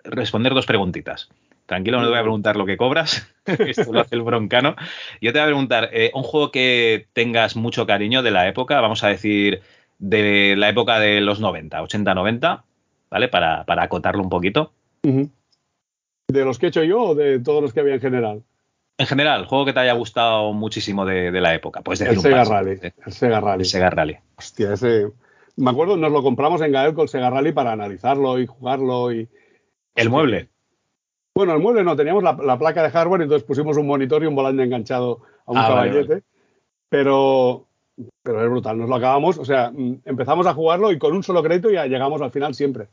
[0.05, 1.31] responder dos preguntitas.
[1.67, 4.77] Tranquilo, no te voy a preguntar lo que cobras, esto lo hace el broncano.
[5.23, 8.83] Yo te voy a preguntar, eh, un juego que tengas mucho cariño de la época,
[8.83, 9.63] vamos a decir,
[9.99, 12.65] de la época de los 90, 80, 90,
[13.09, 13.29] ¿vale?
[13.29, 14.73] Para, para acotarlo un poquito.
[15.03, 18.43] ¿De los que he hecho yo o de todos los que había en general?
[18.97, 21.83] En general, juego que te haya gustado muchísimo de, la época.
[21.83, 22.79] Pues el Sega Rally.
[23.05, 23.63] El Sega Rally.
[23.63, 24.17] El Sega Rally.
[24.37, 25.09] Hostia, ese.
[25.57, 29.13] Me acuerdo, nos lo compramos en Gael con el Sega Rally para analizarlo y jugarlo
[29.13, 29.29] y.
[29.97, 30.49] ¿El mueble?
[31.35, 34.27] Bueno, el mueble no, teníamos la, placa de hardware y entonces pusimos un monitor y
[34.27, 36.23] un volante enganchado a un ah, caballete.
[36.89, 37.67] Pero,
[38.23, 41.25] pero es brutal, nos lo acabamos, o sea, mm, empezamos a jugarlo y con un
[41.25, 42.87] solo crédito ya llegamos al final siempre.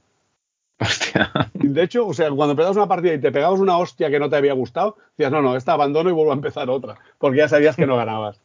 [0.79, 1.31] Hostia.
[1.53, 4.29] De hecho, o sea, cuando empezabas una partida y te pegabas una hostia que no
[4.29, 7.47] te había gustado, decías, no, no, esta abandono y vuelvo a empezar otra, porque ya
[7.47, 8.41] sabías que no ganabas.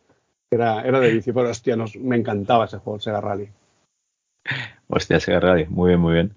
[0.51, 3.49] Era, era de pero hostia, nos, me encantaba ese juego, Sega Rally.
[4.89, 6.35] Hostia, Sega Rally, muy bien, muy bien.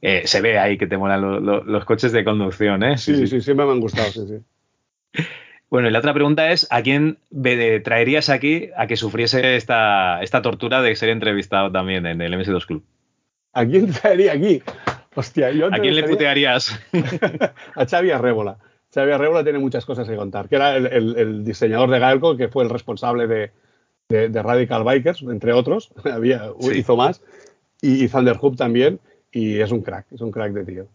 [0.00, 2.98] Eh, se ve ahí que te molan los coches de conducción, ¿eh?
[2.98, 5.24] Sí sí, sí, siempre me han gustado, sí, sí.
[5.70, 7.18] Bueno, y la otra pregunta es, ¿a quién
[7.82, 12.66] traerías aquí a que sufriese esta, esta tortura de ser entrevistado también en el MS2
[12.66, 12.84] Club?
[13.54, 14.62] ¿A quién traería aquí?
[15.14, 16.78] Hostia, yo ¿A quién le putearías?
[17.74, 18.58] a Xavi Arrébola.
[18.94, 22.64] Xavi Arrébola tiene muchas cosas que contar, que era el, diseñador de Galco, que fue
[22.64, 27.22] el responsable de, Radical Bikers, entre otros, había, hizo más,
[27.80, 30.86] y, Thunder Hoop también, y es un crack, es un crack de tío.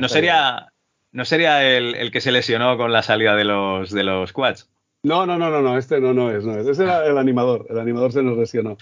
[0.00, 0.72] no sería,
[1.12, 4.70] ¿No sería el, que se lesionó con la salida de los, de los quads?
[5.02, 6.66] No, no, no, no, no, este no, no es, no es.
[6.66, 8.78] Ese era el animador, el animador se nos lesionó.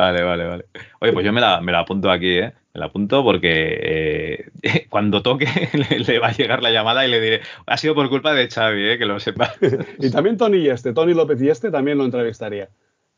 [0.00, 0.64] Vale, vale, vale.
[1.00, 2.54] Oye, pues yo me la, me la apunto aquí, ¿eh?
[2.72, 5.46] Me la apunto porque eh, cuando toque
[6.06, 8.92] le, va a llegar la llamada y le diré, ha sido por culpa de Xavi,
[8.92, 8.98] ¿eh?
[8.98, 9.52] que lo sepa.
[9.98, 12.70] y también Tony y este, Tony López y este también lo entrevistaría.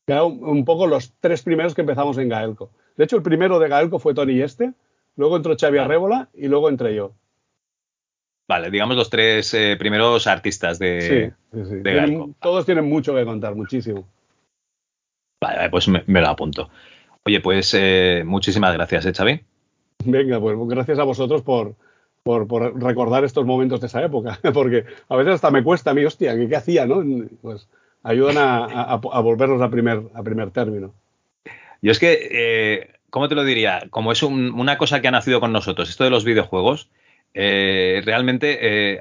[0.04, 2.72] Que un, poco los tres primeros que empezamos en Gaelco.
[2.96, 4.72] De hecho, el primero de Gaelco fue Tony y este,
[5.14, 7.12] luego entró Xavi Arrébola y luego entré yo.
[8.48, 12.30] Vale, digamos los tres eh, primeros artistas de, sí, sí, Gaelco.
[12.42, 14.04] todos tienen mucho que contar, muchísimo.
[15.42, 16.70] Vale, pues me, lo apunto.
[17.24, 19.40] Oye, pues eh, muchísimas gracias, ¿eh, Xavi?
[20.04, 21.74] Venga, pues gracias a vosotros por,
[22.22, 26.04] por, recordar estos momentos de esa época, porque a veces hasta me cuesta a mí,
[26.04, 27.02] hostia, ¿qué, hacía, no?
[27.40, 27.68] Pues
[28.04, 30.94] ayudan a, volvernos a primer, a primer término.
[31.80, 33.82] Yo es que, eh, ¿cómo te lo diría?
[33.90, 36.88] Como es una cosa que ha nacido con nosotros, esto de los videojuegos,
[37.34, 39.00] eh, realmente eh,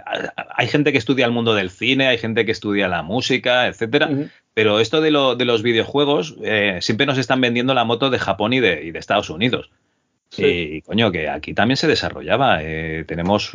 [0.56, 4.10] hay gente que estudia el mundo del cine, hay gente que estudia la música, etcétera,
[4.54, 8.20] pero esto de, lo, de los videojuegos eh, siempre nos están vendiendo la moto de
[8.20, 9.70] Japón y de, y de Estados Unidos.
[10.38, 12.60] Y coño, que aquí también se desarrollaba.
[13.06, 13.54] tenemos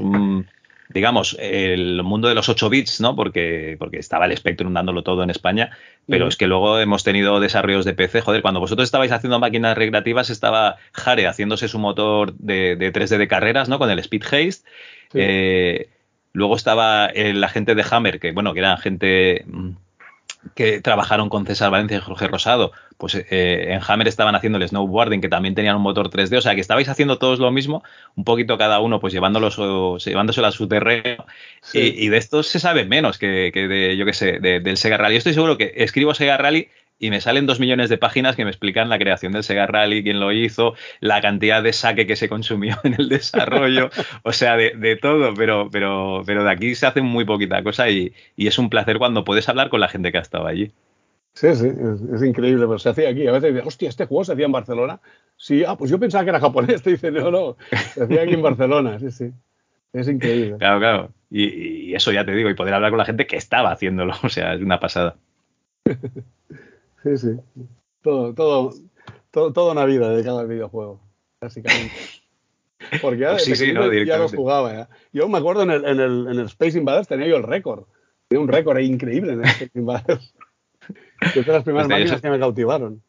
[0.88, 3.16] digamos, el mundo de los 8 bits, ¿no?
[3.16, 7.40] Porque, porque estaba el Spectrum dándolo todo en España, pero es que luego hemos tenido
[7.40, 8.20] desarrollos de PC.
[8.20, 13.28] Joder, cuando vosotros estabais haciendo máquinas recreativas, estaba Jare haciéndose su motor de, 3D de
[13.28, 13.78] carreras, ¿no?
[13.78, 14.68] Con el Speed Haste.
[15.14, 15.88] Eh,
[16.32, 19.70] luego estaba la gente de Hammer, que bueno, que era gente mm,
[20.54, 24.68] que trabajaron con César Valencia y Jorge Rosado, pues eh, en Hammer estaban haciendo el
[24.68, 27.82] snowboarding, que también tenían un motor 3D, o sea que estabais haciendo todos lo mismo,
[28.14, 29.56] un poquito cada uno, pues llevándolos,
[30.04, 31.26] llevándoselo a su terreno,
[31.72, 35.14] y, de estos se sabe menos que, de, yo qué sé, del Sega Rally.
[35.14, 36.68] Yo estoy seguro que escribo Sega Rally
[36.98, 40.02] y me salen dos millones de páginas que me explican la creación del Sega Rally,
[40.02, 43.90] quién lo hizo, la cantidad de saque que se consumió en el desarrollo,
[44.22, 48.14] o sea, de, todo, pero, pero, pero de aquí se hace muy poquita cosa y,
[48.36, 50.72] es un placer cuando puedes hablar con la gente que ha estado allí.
[51.34, 51.68] Sí, sí,
[52.14, 53.26] es, increíble, pero se hacía aquí.
[53.26, 55.00] A veces dice, hostia, este juego se hacía en Barcelona.
[55.36, 56.80] Sí, ah, pues yo pensaba que era japonés.
[56.82, 57.56] Te dice, no, no,
[57.92, 59.32] se hacía aquí en Barcelona, sí, sí.
[59.92, 60.56] Es increíble.
[60.58, 61.10] Claro, claro.
[61.30, 64.14] Y, y eso ya te digo, y poder hablar con la gente que estaba haciéndolo,
[64.22, 65.16] o sea, es una pasada.
[67.06, 67.62] Sí, sí.
[68.02, 68.72] Todo, todo,
[69.30, 71.00] todo, toda una vida dedicada al videojuego,
[71.40, 71.92] básicamente.
[73.00, 74.88] Porque ya, pues ya los jugaba.
[75.12, 77.84] Yo me acuerdo en el, en, el, en el Space Invaders tenía yo el récord.
[78.28, 80.34] Tenía un récord increíble en el Space Invaders.
[81.32, 83.02] que las primeras máquinas que me cautivaron.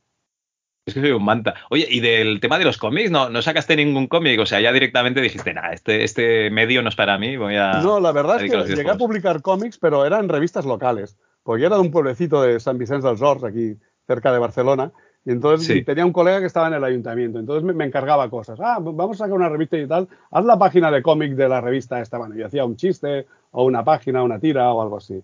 [0.86, 1.56] Es que soy un manta.
[1.70, 4.40] Oye, y del tema de los cómics, ¿no, no sacaste ningún cómic?
[4.40, 7.82] O sea, ya directamente dijiste, nada, este, este medio no es para mí, voy a...
[7.82, 11.18] No, la verdad es que llegué a publicar cómics, pero eran revistas locales.
[11.44, 13.78] Porque era de un pueblecito de San Vicente del Sors, aquí
[14.08, 14.92] cerca de Barcelona.
[15.26, 18.58] Y entonces tenía un colega que estaba en el ayuntamiento, entonces me, encargaba cosas.
[18.62, 21.60] Ah, vamos a sacar una revista y tal, haz la página de cómic de la
[21.60, 22.18] revista esta.
[22.18, 25.22] Bueno, y hacía un chiste, o una página, una tira, o algo así.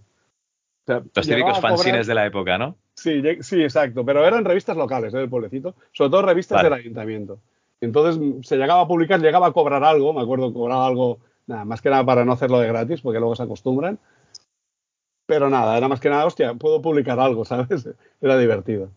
[0.86, 2.76] Los típicos fanzines de la época, ¿no?
[2.96, 4.04] Sí, sí, exacto.
[4.06, 5.20] Pero eran revistas locales ¿eh?
[5.20, 7.40] del pueblecito, sobre todo revistas del ayuntamiento.
[7.80, 11.82] Entonces se llegaba a publicar, llegaba a cobrar algo, me acuerdo, cobraba algo, nada, más
[11.82, 14.00] que nada para no hacerlo de gratis, porque luego se acostumbran.
[15.26, 17.90] Pero nada, era más que nada, hostia, puedo publicar algo, ¿sabes?
[18.22, 18.90] Era divertido.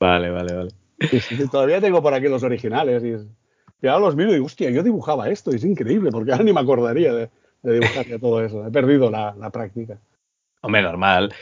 [0.00, 0.70] Vale, vale, vale.
[1.50, 3.02] todavía tengo por aquí los originales.
[3.04, 6.44] Y, ahora los miro y digo, hostia, yo dibujaba esto, y es increíble, porque ahora
[6.44, 7.30] ni me acordaría de,
[7.62, 8.66] dibujar todo eso.
[8.66, 9.98] He perdido la, práctica.
[10.60, 11.32] Hombre, normal.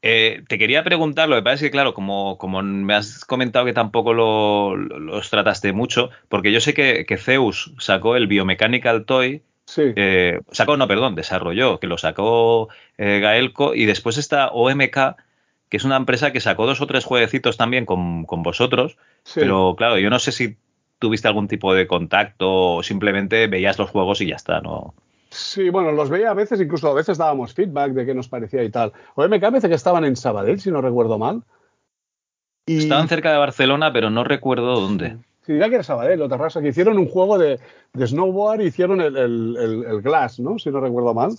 [0.00, 3.64] Eh, te quería preguntar, lo que pasa es que, claro, como, como me has comentado
[3.64, 9.42] que tampoco los trataste mucho, porque yo sé que, que, Zeus sacó el Biomechanical Toy.
[9.68, 9.92] Sí.
[9.96, 15.16] Eh, sacó, no, perdón, desarrolló, que lo sacó eh, Gaelco, y después está OMK,
[15.68, 18.96] que es una empresa que sacó dos o tres jueguecitos también con, vosotros,
[19.34, 20.56] pero claro, yo no sé si
[20.98, 24.94] tuviste algún tipo de contacto o simplemente veías los juegos y ya está, ¿no?
[25.28, 28.64] Sí, bueno, los veía a veces, incluso a veces dábamos feedback de qué nos parecía
[28.64, 28.94] y tal.
[29.16, 31.42] O me parece que estaban en Sabadell, si no recuerdo mal.
[32.64, 35.18] Estaban cerca de Barcelona, pero no recuerdo dónde.
[35.52, 37.58] Diría que era Sabadell o Terrassa, que hicieron un juego de,
[37.98, 40.58] snowboard y hicieron el, el, Glass, ¿no?
[40.58, 41.32] Si no recuerdo mal.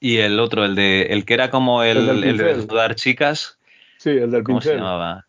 [0.00, 3.58] Y el otro, el de el que era como el, el, de desnudar chicas.
[3.98, 5.26] Sí, el del ¿Cómo se llamaba?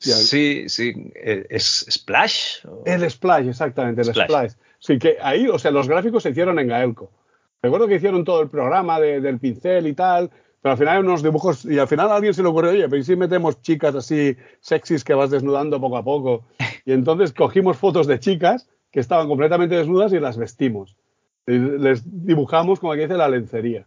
[0.00, 2.64] Sí, sí, eh, ¿es Splash?
[2.84, 4.52] El Splash, exactamente, el Splash.
[4.80, 7.10] Sí, que ahí, o sea, los gráficos se hicieron en Gaelco.
[7.62, 11.22] Recuerdo que hicieron todo el programa del pincel y tal, pero al final hay unos
[11.22, 14.36] dibujos y al final a alguien se le ocurrió, oye, pero si metemos chicas así
[14.60, 16.44] sexys que vas desnudando poco a poco?
[16.84, 20.96] Y entonces cogimos fotos de chicas que estaban completamente desnudas y las vestimos.
[21.44, 23.86] Les dibujamos, como aquí dice, la lencería.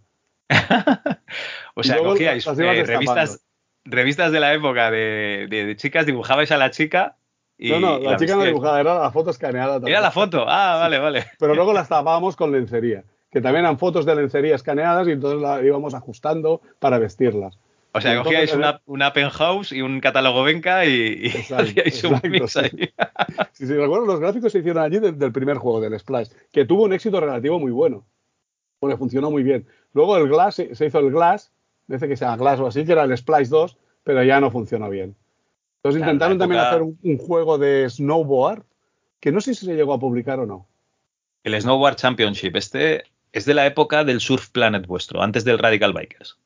[1.76, 3.44] o sea, cogíais eh, revistas,
[3.86, 7.18] revistas de la época de, chicas, dibujabais a la chica.
[7.58, 9.74] Y, no, no, la, chica no dibujaba, era la foto escaneada.
[9.74, 9.94] También.
[9.94, 11.26] Era la foto, ah, vale, vale.
[11.40, 15.42] Pero luego las tapábamos con lencería, que también eran fotos de lencería escaneadas y entonces
[15.42, 17.58] las íbamos ajustando para vestirlas.
[17.94, 22.70] O sea, cogíais una, una, penthouse y un catálogo Benca y, hacíais un mix ahí.
[23.54, 23.68] Sí.
[23.68, 26.94] sí, recuerdo, los gráficos se hicieron allí del primer juego, del Splash, que tuvo un
[26.94, 28.06] éxito relativo muy bueno,
[28.80, 29.68] porque funcionó muy bien.
[29.94, 31.52] Luego el Glass, se hizo el Glass,
[31.88, 34.90] dice que sea Glass o así, que era el Splice 2, pero ya no funcionó
[34.90, 35.16] bien.
[35.78, 38.64] Entonces intentaron también hacer un, juego de snowboard,
[39.20, 40.68] que no sé si se llegó a publicar o no.
[41.44, 43.04] El Snowboard Championship, este
[43.34, 46.38] es de la época del Surf Planet vuestro, antes del Radical Bikers.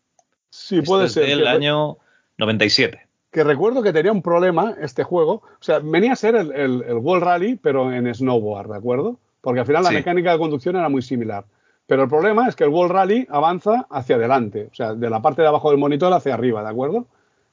[0.49, 1.23] Sí, puede ser.
[1.23, 1.97] Es del año
[2.37, 3.07] 97.
[3.31, 5.33] Que recuerdo que tenía un problema este juego.
[5.33, 9.19] O sea, venía a ser el, el, World Rally, pero en snowboard, ¿de acuerdo?
[9.41, 11.45] Porque al final la mecánica de conducción era muy similar.
[11.87, 15.21] Pero el problema es que el World Rally avanza hacia adelante, o sea, de la
[15.21, 17.05] parte de abajo del monitor hacia arriba, ¿de acuerdo?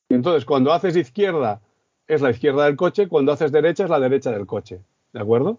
[0.09, 1.61] Y entonces, cuando haces izquierda,
[2.07, 4.81] es la izquierda del coche, cuando haces derecha, es la derecha del coche,
[5.13, 5.59] ¿de acuerdo?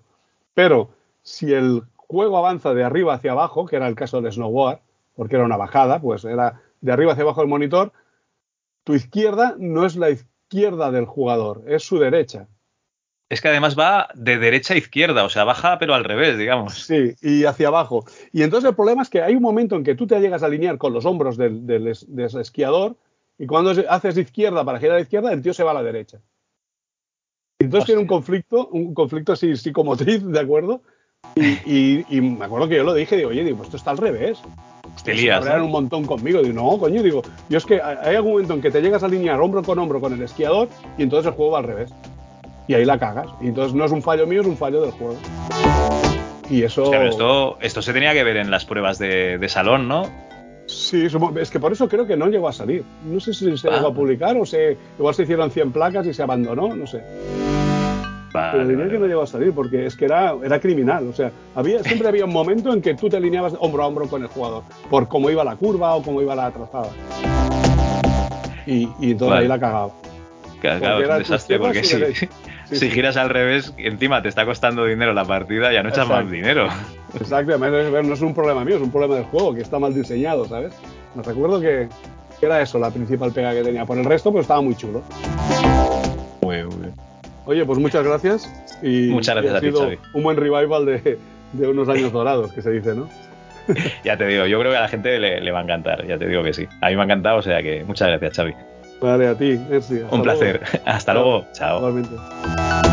[0.56, 0.90] Pero
[1.22, 1.84] si el
[2.14, 4.80] juego avanza de arriba hacia abajo, que era el caso del snowboard,
[5.16, 7.92] porque era una bajada, pues era de arriba hacia abajo del monitor,
[8.84, 12.48] tu izquierda no es la izquierda del jugador, es su derecha.
[13.30, 16.86] Es que además va de derecha a izquierda, o sea, baja pero al revés, digamos.
[16.86, 18.06] Sí, y hacia abajo.
[18.32, 20.46] Y entonces el problema es que hay un momento en que tú te llegas a
[20.46, 22.96] alinear con los hombros del, del esquiador
[23.40, 25.84] y cuando haces izquierda para girar a la izquierda, el tío se va a la
[25.84, 26.20] derecha.
[27.60, 30.82] Entonces tiene un conflicto, un conflicto así psicomotriz, ¿de acuerdo?
[31.36, 34.42] Y, me acuerdo que yo lo dije, digo, oye, digo, pues esto está al revés.
[35.04, 35.46] Te lías.
[35.46, 36.42] un montón conmigo.
[36.42, 39.08] Digo, no, coño, digo, yo es que hay algún momento en que te llegas a
[39.08, 41.94] alinear hombro con hombro con el esquiador y entonces el juego va al revés.
[42.68, 43.28] Y ahí la cagas.
[43.42, 45.18] Y entonces no es un fallo mío, es un fallo del juego.
[46.50, 46.94] Y eso.
[46.94, 50.04] esto, esto se tenía que ver en las pruebas de, salón, ¿no?
[50.68, 52.84] Sí, es que por eso creo que no llegó a salir.
[53.06, 53.94] No sé si se llegó a ah.
[53.94, 57.02] publicar o se, igual se hicieron 100 placas y se abandonó, no sé
[58.34, 61.08] pero diría que no llegó a salir porque es que era, era criminal.
[61.08, 64.08] O sea, había, siempre había un momento en que tú te alineabas hombro a hombro
[64.08, 66.90] con el jugador por cómo iba la curva o cómo iba la trazada.
[68.66, 69.92] Y, y entonces ahí la cagaba.
[70.62, 75.26] Claro, es un desastre porque si, giras al revés, encima te está costando dinero la
[75.26, 76.70] partida, ya no echas más dinero.
[77.20, 80.46] Exactamente, no es un problema mío, es un problema del juego, que está mal diseñado,
[80.46, 80.74] ¿sabes?
[81.14, 81.90] Me recuerdo que
[82.42, 83.86] era eso la principal pega que tenía.
[83.86, 85.04] Por el resto, pues estaba muy chulo.
[86.42, 87.13] Muy, muy bien.
[87.46, 88.50] Oye, pues muchas gracias.
[88.82, 91.18] Y, muchas gracias ha sido Un buen revival de,
[91.68, 93.10] unos años dorados, que se dice, ¿no?
[94.04, 96.28] ya te digo, yo creo que a la gente le, va a encantar, ya te
[96.28, 96.68] digo que sí.
[96.82, 98.54] A mí me ha encantado, o sea que muchas gracias, Xavi.
[99.02, 99.60] Vale, a ti,
[100.12, 100.62] Un placer.
[100.86, 101.46] Hasta luego.
[101.54, 101.78] Chao.
[101.78, 102.93] Igualmente.